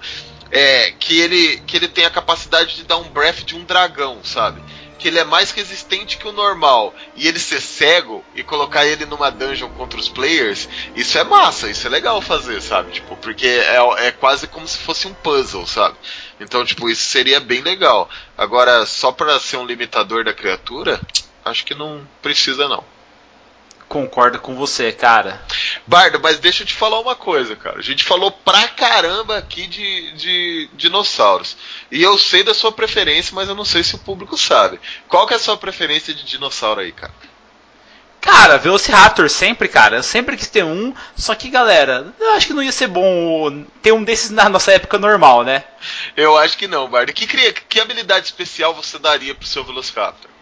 é, 0.50 0.92
que 0.98 1.18
ele 1.18 1.62
que 1.66 1.76
ele 1.76 1.88
tem 1.88 2.04
a 2.04 2.10
capacidade 2.10 2.76
de 2.76 2.84
dar 2.84 2.98
um 2.98 3.08
breath 3.08 3.44
de 3.44 3.56
um 3.56 3.64
dragão, 3.64 4.18
sabe? 4.22 4.60
Que 4.98 5.08
ele 5.08 5.18
é 5.18 5.24
mais 5.24 5.50
resistente 5.50 6.16
que 6.16 6.28
o 6.28 6.32
normal 6.32 6.94
e 7.16 7.26
ele 7.26 7.38
ser 7.38 7.60
cego 7.60 8.24
e 8.34 8.42
colocar 8.42 8.86
ele 8.86 9.06
numa 9.06 9.30
dungeon 9.30 9.68
contra 9.70 9.98
os 9.98 10.08
players, 10.08 10.68
isso 10.94 11.18
é 11.18 11.24
massa, 11.24 11.68
isso 11.68 11.86
é 11.86 11.90
legal 11.90 12.20
fazer, 12.20 12.60
sabe? 12.60 12.92
Tipo, 12.92 13.16
porque 13.16 13.46
é, 13.46 14.06
é 14.06 14.10
quase 14.12 14.46
como 14.46 14.66
se 14.66 14.78
fosse 14.78 15.06
um 15.06 15.14
puzzle, 15.14 15.66
sabe? 15.66 15.96
Então, 16.40 16.64
tipo, 16.64 16.88
isso 16.88 17.02
seria 17.02 17.40
bem 17.40 17.60
legal. 17.60 18.08
Agora, 18.36 18.84
só 18.86 19.12
para 19.12 19.38
ser 19.40 19.56
um 19.56 19.66
limitador 19.66 20.24
da 20.24 20.34
criatura, 20.34 21.00
acho 21.44 21.64
que 21.64 21.74
não 21.74 22.06
precisa 22.22 22.68
não. 22.68 22.93
Concordo 23.88 24.40
com 24.40 24.54
você, 24.54 24.90
cara. 24.90 25.40
Bardo, 25.86 26.18
mas 26.20 26.38
deixa 26.38 26.62
eu 26.62 26.66
te 26.66 26.74
falar 26.74 26.98
uma 27.00 27.14
coisa, 27.14 27.54
cara. 27.54 27.78
A 27.78 27.82
gente 27.82 28.02
falou 28.02 28.30
pra 28.30 28.66
caramba 28.68 29.38
aqui 29.38 29.66
de, 29.66 30.12
de 30.12 30.70
dinossauros. 30.74 31.56
E 31.90 32.02
eu 32.02 32.18
sei 32.18 32.42
da 32.42 32.54
sua 32.54 32.72
preferência, 32.72 33.34
mas 33.34 33.48
eu 33.48 33.54
não 33.54 33.64
sei 33.64 33.84
se 33.84 33.94
o 33.94 33.98
público 33.98 34.36
sabe. 34.36 34.80
Qual 35.06 35.26
que 35.26 35.34
é 35.34 35.36
a 35.36 35.40
sua 35.40 35.56
preferência 35.56 36.14
de 36.14 36.24
dinossauro 36.24 36.80
aí, 36.80 36.92
cara? 36.92 37.12
Cara, 38.24 38.56
Velociraptor 38.56 39.28
sempre, 39.28 39.68
cara. 39.68 39.96
Eu 39.96 40.02
sempre 40.02 40.34
quis 40.36 40.48
ter 40.48 40.64
um. 40.64 40.94
Só 41.14 41.34
que, 41.34 41.50
galera, 41.50 42.12
eu 42.18 42.32
acho 42.32 42.46
que 42.46 42.54
não 42.54 42.62
ia 42.62 42.72
ser 42.72 42.86
bom 42.86 43.64
ter 43.82 43.92
um 43.92 44.02
desses 44.02 44.30
na 44.30 44.48
nossa 44.48 44.72
época 44.72 44.98
normal, 44.98 45.44
né? 45.44 45.62
Eu 46.16 46.38
acho 46.38 46.56
que 46.56 46.66
não, 46.66 46.88
Bardo. 46.88 47.12
Que, 47.12 47.26
que 47.26 47.80
habilidade 47.80 48.24
especial 48.24 48.74
você 48.74 48.98
daria 48.98 49.34
pro 49.34 49.46
seu 49.46 49.62
Velociraptor? 49.62 50.33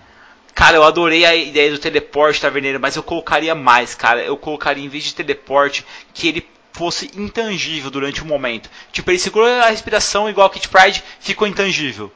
Cara, 0.55 0.77
eu 0.77 0.85
adorei 0.85 1.25
a 1.25 1.35
ideia 1.35 1.71
do 1.71 1.79
teleporte 1.79 2.41
taverneiro, 2.41 2.79
mas 2.79 2.97
eu 2.97 3.03
colocaria 3.03 3.55
mais, 3.55 3.95
cara. 3.95 4.23
Eu 4.23 4.37
colocaria, 4.37 4.85
em 4.85 4.89
vez 4.89 5.05
de 5.05 5.15
teleporte, 5.15 5.85
que 6.13 6.29
ele 6.29 6.47
fosse 6.73 7.11
intangível 7.17 7.91
durante 7.91 8.23
o 8.23 8.27
momento. 8.27 8.71
Tipo, 8.93 9.11
ele 9.11 9.19
segura 9.19 9.65
a 9.65 9.71
respiração 9.71 10.29
igual 10.29 10.51
Kit 10.51 10.69
Pride, 10.69 11.03
ficou 11.21 11.47
intangível. 11.47 12.13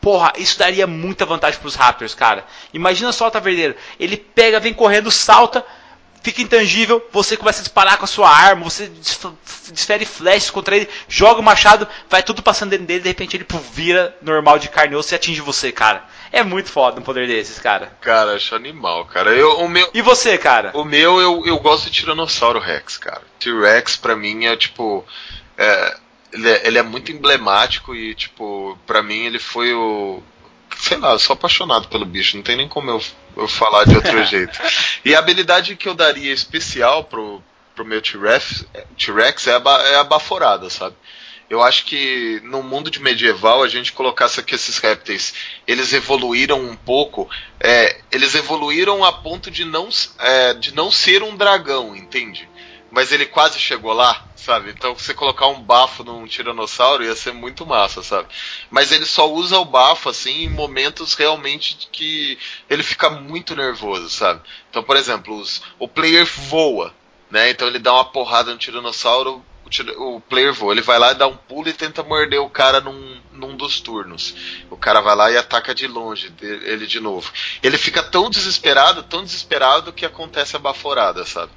Porra, 0.00 0.32
isso 0.36 0.58
daria 0.58 0.86
muita 0.86 1.26
vantagem 1.26 1.60
pros 1.60 1.74
Raptors, 1.74 2.14
cara. 2.14 2.44
Imagina 2.72 3.12
só 3.12 3.26
o 3.26 3.30
taverneiro. 3.30 3.74
Ele 3.98 4.16
pega, 4.16 4.60
vem 4.60 4.72
correndo, 4.72 5.10
salta, 5.10 5.64
fica 6.22 6.42
intangível, 6.42 7.04
você 7.12 7.36
começa 7.36 7.60
a 7.60 7.62
disparar 7.62 7.98
com 7.98 8.04
a 8.04 8.08
sua 8.08 8.28
arma, 8.28 8.64
você 8.64 8.90
desfere 9.70 10.04
flashes 10.04 10.50
contra 10.50 10.76
ele, 10.76 10.88
joga 11.08 11.40
o 11.40 11.42
machado, 11.42 11.88
vai 12.08 12.22
tudo 12.22 12.42
passando 12.42 12.70
dentro 12.70 12.86
dele, 12.86 13.00
de 13.00 13.08
repente 13.08 13.36
ele 13.36 13.44
pô, 13.44 13.58
vira 13.58 14.16
normal 14.20 14.58
de 14.58 14.68
carne 14.68 14.94
osso 14.94 15.14
e 15.14 15.16
atinge 15.16 15.40
você, 15.40 15.72
cara. 15.72 16.04
É 16.32 16.42
muito 16.42 16.70
foda 16.70 17.00
um 17.00 17.04
poder 17.04 17.26
desses, 17.26 17.58
cara. 17.58 17.96
Cara, 18.00 18.34
acho 18.34 18.54
animal, 18.54 19.04
cara. 19.06 19.30
Eu, 19.34 19.60
o 19.60 19.68
meu, 19.68 19.88
e 19.94 20.02
você, 20.02 20.36
cara? 20.36 20.70
O 20.74 20.84
meu, 20.84 21.20
eu, 21.20 21.46
eu 21.46 21.58
gosto 21.58 21.84
de 21.84 21.90
Tiranossauro 21.90 22.58
Rex, 22.58 22.96
cara. 22.96 23.22
T-Rex, 23.38 23.96
pra 23.96 24.16
mim, 24.16 24.44
é 24.44 24.56
tipo. 24.56 25.04
É, 25.56 25.96
ele, 26.32 26.50
é, 26.50 26.66
ele 26.66 26.78
é 26.78 26.82
muito 26.82 27.12
emblemático 27.12 27.94
e, 27.94 28.14
tipo, 28.14 28.78
pra 28.86 29.02
mim 29.02 29.24
ele 29.26 29.38
foi 29.38 29.72
o. 29.72 30.22
Sei 30.78 30.98
lá, 30.98 31.12
eu 31.12 31.18
sou 31.18 31.34
apaixonado 31.34 31.88
pelo 31.88 32.04
bicho, 32.04 32.36
não 32.36 32.44
tem 32.44 32.56
nem 32.56 32.68
como 32.68 32.90
eu, 32.90 33.02
eu 33.36 33.48
falar 33.48 33.84
de 33.84 33.96
outro 33.96 34.22
jeito. 34.26 34.58
E 35.04 35.14
a 35.14 35.18
habilidade 35.18 35.76
que 35.76 35.88
eu 35.88 35.94
daria 35.94 36.32
especial 36.32 37.04
pro, 37.04 37.42
pro 37.74 37.84
meu 37.84 38.02
T-Rex 38.02 38.66
é, 39.46 39.56
a, 39.56 39.82
é 39.88 39.96
a 39.96 40.04
baforada, 40.04 40.68
sabe? 40.68 40.96
Eu 41.48 41.62
acho 41.62 41.84
que 41.84 42.40
no 42.42 42.62
mundo 42.62 42.90
de 42.90 43.00
medieval 43.00 43.62
a 43.62 43.68
gente 43.68 43.92
colocasse 43.92 44.42
que 44.42 44.54
esses 44.54 44.78
répteis 44.78 45.32
eles 45.66 45.92
evoluíram 45.92 46.60
um 46.60 46.74
pouco, 46.74 47.28
é, 47.60 48.00
eles 48.10 48.34
evoluíram 48.34 49.04
a 49.04 49.12
ponto 49.12 49.50
de 49.50 49.64
não, 49.64 49.88
é, 50.18 50.54
de 50.54 50.74
não 50.74 50.90
ser 50.90 51.22
um 51.22 51.36
dragão, 51.36 51.94
entende? 51.94 52.48
Mas 52.90 53.12
ele 53.12 53.26
quase 53.26 53.60
chegou 53.60 53.92
lá, 53.92 54.26
sabe? 54.34 54.70
Então 54.70 54.94
você 54.94 55.14
colocar 55.14 55.46
um 55.46 55.60
bafo 55.60 56.02
num 56.02 56.26
tiranossauro 56.26 57.04
ia 57.04 57.14
ser 57.14 57.32
muito 57.32 57.64
massa, 57.64 58.02
sabe? 58.02 58.28
Mas 58.68 58.90
ele 58.90 59.06
só 59.06 59.30
usa 59.30 59.58
o 59.58 59.64
bafo 59.64 60.08
assim 60.08 60.44
em 60.44 60.48
momentos 60.48 61.14
realmente 61.14 61.88
que 61.92 62.38
ele 62.68 62.82
fica 62.82 63.08
muito 63.08 63.54
nervoso, 63.54 64.08
sabe? 64.10 64.40
Então, 64.68 64.82
por 64.82 64.96
exemplo, 64.96 65.38
os, 65.38 65.62
o 65.78 65.86
player 65.86 66.26
voa, 66.26 66.92
né? 67.30 67.50
Então 67.50 67.68
ele 67.68 67.78
dá 67.78 67.92
uma 67.92 68.04
porrada 68.04 68.52
no 68.52 68.58
tiranossauro, 68.58 69.44
o, 69.66 70.16
o 70.16 70.20
player 70.20 70.52
voa, 70.52 70.72
ele 70.72 70.82
vai 70.82 70.98
lá 70.98 71.12
e 71.12 71.16
dá 71.16 71.26
um 71.26 71.36
pulo 71.36 71.68
e 71.68 71.72
tenta 71.72 72.02
morder 72.02 72.40
o 72.40 72.48
cara 72.48 72.80
num, 72.80 73.20
num 73.32 73.56
dos 73.56 73.80
turnos. 73.80 74.34
O 74.70 74.76
cara 74.76 75.00
vai 75.00 75.16
lá 75.16 75.30
e 75.30 75.36
ataca 75.36 75.74
de 75.74 75.86
longe 75.86 76.32
ele 76.40 76.86
de 76.86 77.00
novo. 77.00 77.30
Ele 77.62 77.76
fica 77.76 78.02
tão 78.02 78.30
desesperado, 78.30 79.02
tão 79.02 79.24
desesperado 79.24 79.92
que 79.92 80.06
acontece 80.06 80.56
a 80.56 80.60
baforada, 80.60 81.24
sabe? 81.24 81.50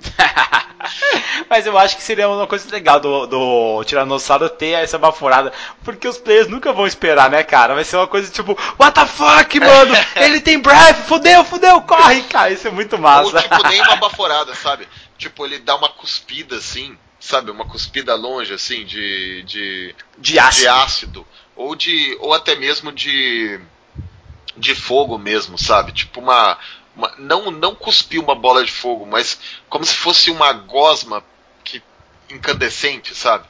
Mas 1.48 1.66
eu 1.66 1.76
acho 1.78 1.96
que 1.96 2.02
seria 2.02 2.28
uma 2.28 2.46
coisa 2.46 2.70
legal 2.70 3.00
do, 3.00 3.26
do 3.26 3.84
Tiranossauro 3.84 4.48
ter 4.50 4.72
essa 4.72 4.98
baforada. 4.98 5.52
Porque 5.82 6.06
os 6.06 6.18
players 6.18 6.48
nunca 6.48 6.72
vão 6.72 6.86
esperar, 6.86 7.30
né, 7.30 7.42
cara? 7.42 7.74
Vai 7.74 7.84
ser 7.84 7.96
uma 7.96 8.06
coisa 8.06 8.30
tipo, 8.30 8.56
what 8.78 8.94
the 8.94 9.06
fuck, 9.06 9.60
mano? 9.60 9.94
Ele 10.16 10.40
tem 10.40 10.58
breath, 10.58 11.06
fudeu, 11.06 11.44
fudeu, 11.44 11.80
corre, 11.82 12.22
cara. 12.22 12.50
Isso 12.50 12.68
é 12.68 12.70
muito 12.70 12.98
massa. 12.98 13.36
Ou 13.36 13.42
tipo, 13.42 13.68
nem 13.68 13.80
uma 13.82 13.96
baforada, 13.96 14.54
sabe? 14.54 14.86
Tipo, 15.16 15.46
ele 15.46 15.58
dá 15.58 15.76
uma 15.76 15.88
cuspida 15.88 16.56
assim 16.56 16.98
sabe, 17.24 17.50
uma 17.50 17.64
cuspida 17.64 18.14
longe, 18.14 18.52
assim, 18.52 18.84
de. 18.84 19.42
de, 19.44 19.94
de, 20.18 20.38
ácido. 20.38 20.62
de 20.62 20.68
ácido. 20.68 21.26
Ou 21.56 21.74
de. 21.74 22.16
Ou 22.20 22.34
até 22.34 22.54
mesmo 22.54 22.92
de. 22.92 23.58
de 24.56 24.74
fogo 24.74 25.16
mesmo, 25.16 25.58
sabe? 25.58 25.92
Tipo 25.92 26.20
uma. 26.20 26.58
uma 26.94 27.14
não, 27.18 27.50
não 27.50 27.74
cuspir 27.74 28.20
uma 28.20 28.34
bola 28.34 28.62
de 28.64 28.70
fogo, 28.70 29.06
mas 29.06 29.38
como 29.68 29.84
se 29.84 29.94
fosse 29.94 30.30
uma 30.30 30.52
gosma 30.52 31.24
que, 31.64 31.82
incandescente, 32.30 33.14
sabe? 33.14 33.46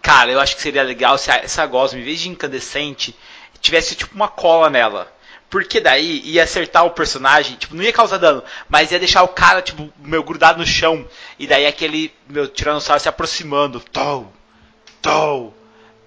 Cara, 0.00 0.32
eu 0.32 0.40
acho 0.40 0.56
que 0.56 0.62
seria 0.62 0.82
legal 0.82 1.16
se 1.16 1.30
essa 1.30 1.64
gosma, 1.66 2.00
em 2.00 2.02
vez 2.02 2.20
de 2.20 2.28
incandescente, 2.28 3.16
tivesse 3.60 3.94
tipo 3.94 4.14
uma 4.14 4.26
cola 4.28 4.68
nela. 4.68 5.12
Porque 5.52 5.80
daí 5.80 6.22
ia 6.24 6.44
acertar 6.44 6.86
o 6.86 6.92
personagem, 6.92 7.56
tipo, 7.56 7.76
não 7.76 7.84
ia 7.84 7.92
causar 7.92 8.16
dano, 8.16 8.42
mas 8.70 8.90
ia 8.90 8.98
deixar 8.98 9.22
o 9.22 9.28
cara, 9.28 9.60
tipo, 9.60 9.92
meu, 9.98 10.22
grudado 10.22 10.58
no 10.58 10.66
chão. 10.66 11.06
E 11.38 11.46
daí 11.46 11.66
aquele, 11.66 12.10
meu, 12.26 12.48
tiranossauro 12.48 13.02
se 13.02 13.06
aproximando. 13.06 13.78
Tou, 13.78 14.32
tou, 15.02 15.54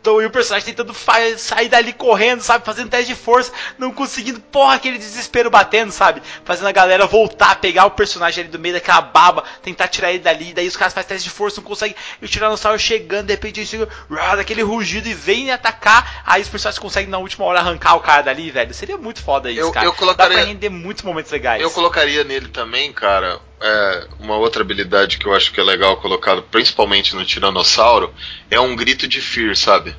então, 0.06 0.22
e 0.22 0.26
o 0.28 0.30
personagem 0.30 0.68
tentando 0.68 0.95
sair 1.36 1.68
dali 1.68 1.91
correndo, 1.91 2.41
sabe? 2.41 2.64
Fazendo 2.64 2.91
teste 2.91 3.08
de 3.08 3.16
força, 3.16 3.51
não 3.76 3.91
conseguindo, 3.91 4.39
porra, 4.39 4.76
aquele 4.76 4.99
desespero 4.99 5.49
batendo, 5.49 5.91
sabe? 5.91 6.22
Fazendo 6.43 6.68
a 6.68 6.72
galera 6.72 7.08
voltar, 7.08 7.56
pegar 7.56 7.88
o 7.88 7.91
personagem 7.91 8.43
ali 8.43 8.51
do 8.51 8.60
meio 8.60 8.76
daquela 8.76 9.01
baba, 9.01 9.43
tentar 9.64 9.88
tirar 9.88 10.12
ele 10.12 10.20
dali, 10.20 10.53
daí 10.53 10.68
os 10.68 10.78
caras 10.78 10.93
fazem 10.93 11.08
teste 11.08 11.28
de 11.28 11.34
força, 11.34 11.60
não 11.60 11.68
conseguem, 11.68 11.95
e 12.22 12.26
o 12.26 12.28
Tiranossauro 12.28 12.78
chegando, 12.78 13.26
de 13.26 13.34
repente 13.34 13.62
ele 13.62 13.66
chega, 13.66 13.89
daquele 14.36 14.62
rugido 14.62 15.10
e 15.10 15.14
vem 15.16 15.49
atacar, 15.49 16.22
aí 16.24 16.43
os 16.43 16.49
personagens 16.49 16.78
conseguem 16.78 17.10
na 17.10 17.18
última 17.18 17.43
hora 17.45 17.60
arrancar 17.60 17.95
o 17.95 17.99
cara 17.99 18.22
dali, 18.22 18.51
velho. 18.51 18.76
Seria 18.76 18.99
muito 18.99 19.24
foda 19.24 19.49
isso, 19.49 19.60
eu, 19.60 19.72
cara. 19.72 19.88
Eu 19.88 19.93
colocaria, 19.93 20.36
Dá 20.36 20.41
pra 20.43 20.51
render 20.51 20.70
muitos 20.70 21.01
momentos 21.01 21.32
legais. 21.32 21.64
Eu 21.64 21.72
colocaria 21.72 22.24
nele 22.24 22.49
também, 22.49 22.93
cara, 22.93 23.39
é, 23.62 24.08
uma 24.20 24.38
outra 24.38 24.62
habilidade 24.62 25.18
que 25.18 25.26
eu 25.26 25.34
acho 25.34 25.51
que 25.51 25.60
é 25.60 25.64
legal 25.64 25.97
colocado, 25.97 26.43
principalmente 26.43 27.16
no 27.16 27.26
Tiranossauro, 27.26 28.14
é 28.49 28.60
um 28.60 28.76
grito 28.76 29.08
de 29.08 29.22
Fear, 29.22 29.56
sabe? 29.56 29.95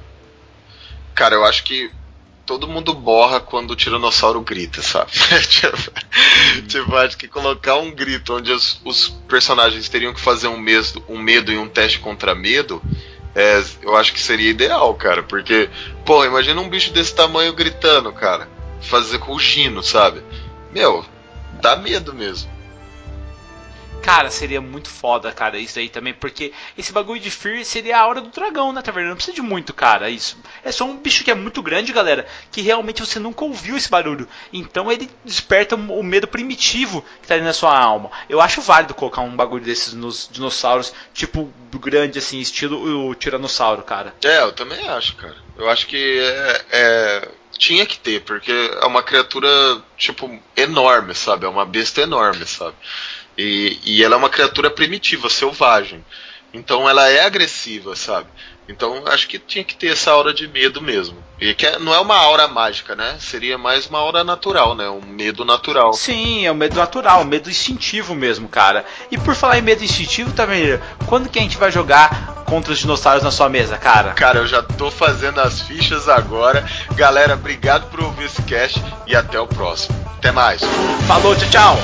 Cara, 1.14 1.34
eu 1.34 1.44
acho 1.44 1.64
que 1.64 1.90
todo 2.46 2.68
mundo 2.68 2.94
borra 2.94 3.40
quando 3.40 3.72
o 3.72 3.76
Tiranossauro 3.76 4.40
grita, 4.40 4.80
sabe? 4.80 5.11
tipo, 5.48 5.76
tipo, 6.68 6.96
acho 6.96 7.18
que 7.18 7.26
colocar 7.26 7.76
um 7.76 7.90
grito 7.90 8.34
onde 8.34 8.52
os, 8.52 8.80
os, 8.84 9.09
personagens 9.28 9.88
teriam 9.88 10.14
que 10.14 10.20
fazer 10.20 10.46
um, 10.46 10.59
medo, 10.59 11.02
um 11.09 11.18
medo 11.18 11.52
e 11.52 11.59
um 11.59 11.68
teste 11.68 11.98
contra 11.98 12.34
medo, 12.34 12.80
é, 13.34 13.62
eu 13.82 13.96
acho 13.96 14.12
que 14.12 14.20
seria 14.20 14.50
ideal, 14.50 14.94
cara. 14.94 15.22
Porque, 15.22 15.68
pô, 16.04 16.24
imagina 16.24 16.61
um 16.61 16.68
bicho 16.68 16.92
desse 16.92 17.14
tamanho 17.14 17.52
gritando, 17.52 18.12
cara. 18.12 18.48
Fazer 18.80 19.16
rugindo, 19.16 19.82
sabe? 19.82 20.22
Meu, 20.72 21.04
dá 21.61 21.76
medo 21.76 22.14
mesmo. 22.14 22.55
Cara, 24.07 24.30
seria 24.30 24.61
muito 24.61 24.88
foda, 24.88 25.32
cara, 25.32 25.59
isso 25.59 25.80
aí 25.80 25.88
também, 25.88 26.14
porque 26.14 26.52
esse 26.78 26.92
bagulho 26.92 27.18
de 27.18 27.28
Fear 27.28 27.64
seria 27.64 27.98
a 27.98 28.07
hora 28.07 28.20
do 28.20 28.28
dragão, 28.28 28.72
né, 28.72 28.80
taverna? 28.80 29.09
Não 29.09 29.16
precisa 29.16 29.34
de 29.34 29.42
muito, 29.42 29.74
cara, 29.74 30.09
isso. 30.09 30.38
É 30.62 30.70
só 30.70 30.84
um 30.84 30.96
bicho 30.96 31.24
que 31.24 31.30
é 31.32 31.34
muito 31.34 31.61
grande, 31.61 31.92
galera, 31.92 32.24
que 32.52 32.61
realmente 32.61 33.00
você 33.00 33.18
nunca 33.18 33.44
ouviu 33.44 33.76
esse 33.76 33.90
barulho. 33.90 34.28
Então 34.52 34.92
ele 34.92 35.11
desperta 35.24 35.74
o 35.74 36.04
medo 36.04 36.28
primitivo 36.28 37.04
que 37.20 37.26
tá 37.26 37.34
ali 37.34 37.42
na 37.42 37.52
sua 37.52 37.76
alma. 37.76 38.09
Eu 38.28 38.40
acho 38.40 38.62
válido 38.62 38.94
colocar 38.94 39.22
um 39.22 39.34
bagulho 39.34 39.64
desses 39.64 39.92
nos 39.92 40.30
dinossauros, 40.30 40.94
tipo, 41.12 41.52
grande, 41.80 42.20
assim, 42.20 42.38
estilo 42.38 43.09
o 43.09 43.14
Tiranossauro, 43.16 43.82
cara. 43.82 44.14
É, 44.22 44.40
eu 44.40 44.52
também 44.52 44.88
acho, 44.88 45.16
cara. 45.16 45.34
Eu 45.59 45.68
acho 45.68 45.84
que 45.88 46.20
é... 46.20 46.64
é 46.70 47.28
tinha 47.59 47.86
que 47.86 47.98
ter, 47.98 48.20
porque 48.22 48.52
é 48.52 48.84
uma 48.84 49.02
criatura, 49.02 49.48
tipo, 49.96 50.30
enorme, 50.57 51.14
sabe? 51.14 51.46
É 51.46 51.48
uma 51.48 51.64
besta 51.64 52.02
enorme, 52.02 52.46
sabe? 52.46 52.76
E, 53.37 53.78
e 53.84 54.05
ela 54.05 54.14
é 54.14 54.18
uma 54.18 54.30
criatura 54.30 54.70
primitiva, 54.70 55.28
selvagem. 55.28 56.05
Então 56.53 56.89
ela 56.89 57.09
é 57.09 57.24
agressiva, 57.24 57.95
sabe? 57.95 58.28
Então 58.68 59.05
acho 59.07 59.28
que 59.28 59.39
tinha 59.39 59.62
que 59.62 59.76
ter 59.76 59.89
essa 59.89 60.11
aura 60.11 60.34
de 60.34 60.49
medo 60.49 60.82
mesmo. 60.82 61.16
E 61.41 61.55
que 61.55 61.66
é, 61.66 61.78
não 61.78 61.95
é 61.95 62.01
uma 62.01 62.16
aura 62.16 62.49
mágica, 62.49 62.97
né? 62.97 63.16
Seria 63.20 63.57
mais 63.57 63.87
uma 63.87 63.99
aura 63.99 64.24
natural, 64.24 64.74
né? 64.74 64.89
Um 64.89 65.03
medo 65.03 65.45
natural. 65.45 65.93
Sim, 65.93 66.47
é 66.47 66.51
um 66.51 66.55
medo 66.55 66.74
natural, 66.74 67.20
um 67.20 67.24
medo 67.24 67.49
instintivo 67.49 68.14
mesmo, 68.14 68.49
cara. 68.49 68.84
E 69.11 69.18
por 69.18 69.34
falar 69.34 69.59
em 69.59 69.62
medo 69.62 69.84
instintivo 69.84 70.32
também, 70.32 70.80
quando 71.07 71.28
que 71.28 71.39
a 71.39 71.43
gente 71.43 71.59
vai 71.59 71.70
jogar 71.70 72.45
contra 72.47 72.72
os 72.72 72.78
dinossauros 72.78 73.22
na 73.22 73.30
sua 73.30 73.49
mesa, 73.49 73.76
cara? 73.76 74.12
Cara, 74.14 74.39
eu 74.39 74.47
já 74.47 74.62
tô 74.62 74.91
fazendo 74.91 75.41
as 75.41 75.61
fichas 75.61 76.09
agora. 76.09 76.64
Galera, 76.95 77.34
obrigado 77.34 77.89
por 77.91 78.01
ouvir 78.01 78.24
esse 78.24 78.43
cast 78.43 78.82
e 79.07 79.14
até 79.14 79.39
o 79.39 79.47
próximo. 79.47 79.95
Até 80.16 80.32
mais. 80.32 80.62
Falou, 81.07 81.37
tchau, 81.37 81.51
tchau. 81.51 81.78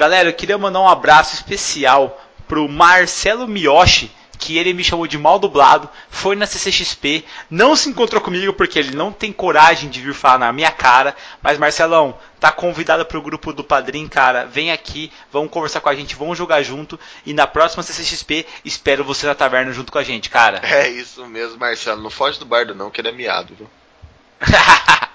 Galera, 0.00 0.30
eu 0.30 0.32
queria 0.32 0.56
mandar 0.56 0.80
um 0.80 0.88
abraço 0.88 1.34
especial 1.34 2.18
pro 2.48 2.66
Marcelo 2.66 3.46
Miyoshi, 3.46 4.10
que 4.38 4.56
ele 4.56 4.72
me 4.72 4.82
chamou 4.82 5.06
de 5.06 5.18
mal 5.18 5.38
dublado, 5.38 5.90
foi 6.08 6.34
na 6.34 6.46
CCXP, 6.46 7.22
não 7.50 7.76
se 7.76 7.90
encontrou 7.90 8.18
comigo 8.22 8.54
porque 8.54 8.78
ele 8.78 8.96
não 8.96 9.12
tem 9.12 9.30
coragem 9.30 9.90
de 9.90 10.00
vir 10.00 10.14
falar 10.14 10.38
na 10.38 10.54
minha 10.54 10.70
cara, 10.70 11.14
mas 11.42 11.58
Marcelão, 11.58 12.18
tá 12.40 12.50
convidado 12.50 13.04
pro 13.04 13.20
grupo 13.20 13.52
do 13.52 13.62
Padrim, 13.62 14.08
cara, 14.08 14.46
vem 14.46 14.72
aqui, 14.72 15.12
vamos 15.30 15.50
conversar 15.50 15.82
com 15.82 15.90
a 15.90 15.94
gente, 15.94 16.16
vamos 16.16 16.38
jogar 16.38 16.62
junto 16.62 16.98
e 17.26 17.34
na 17.34 17.46
próxima 17.46 17.82
CCXP 17.82 18.46
espero 18.64 19.04
você 19.04 19.26
na 19.26 19.34
taverna 19.34 19.70
junto 19.70 19.92
com 19.92 19.98
a 19.98 20.02
gente, 20.02 20.30
cara. 20.30 20.62
É 20.62 20.88
isso 20.88 21.26
mesmo, 21.26 21.58
Marcelo, 21.58 22.00
não 22.00 22.08
foge 22.08 22.38
do 22.38 22.46
bardo 22.46 22.74
não, 22.74 22.90
que 22.90 23.02
ele 23.02 23.08
é 23.08 23.12
miado, 23.12 23.54
viu? 23.54 23.68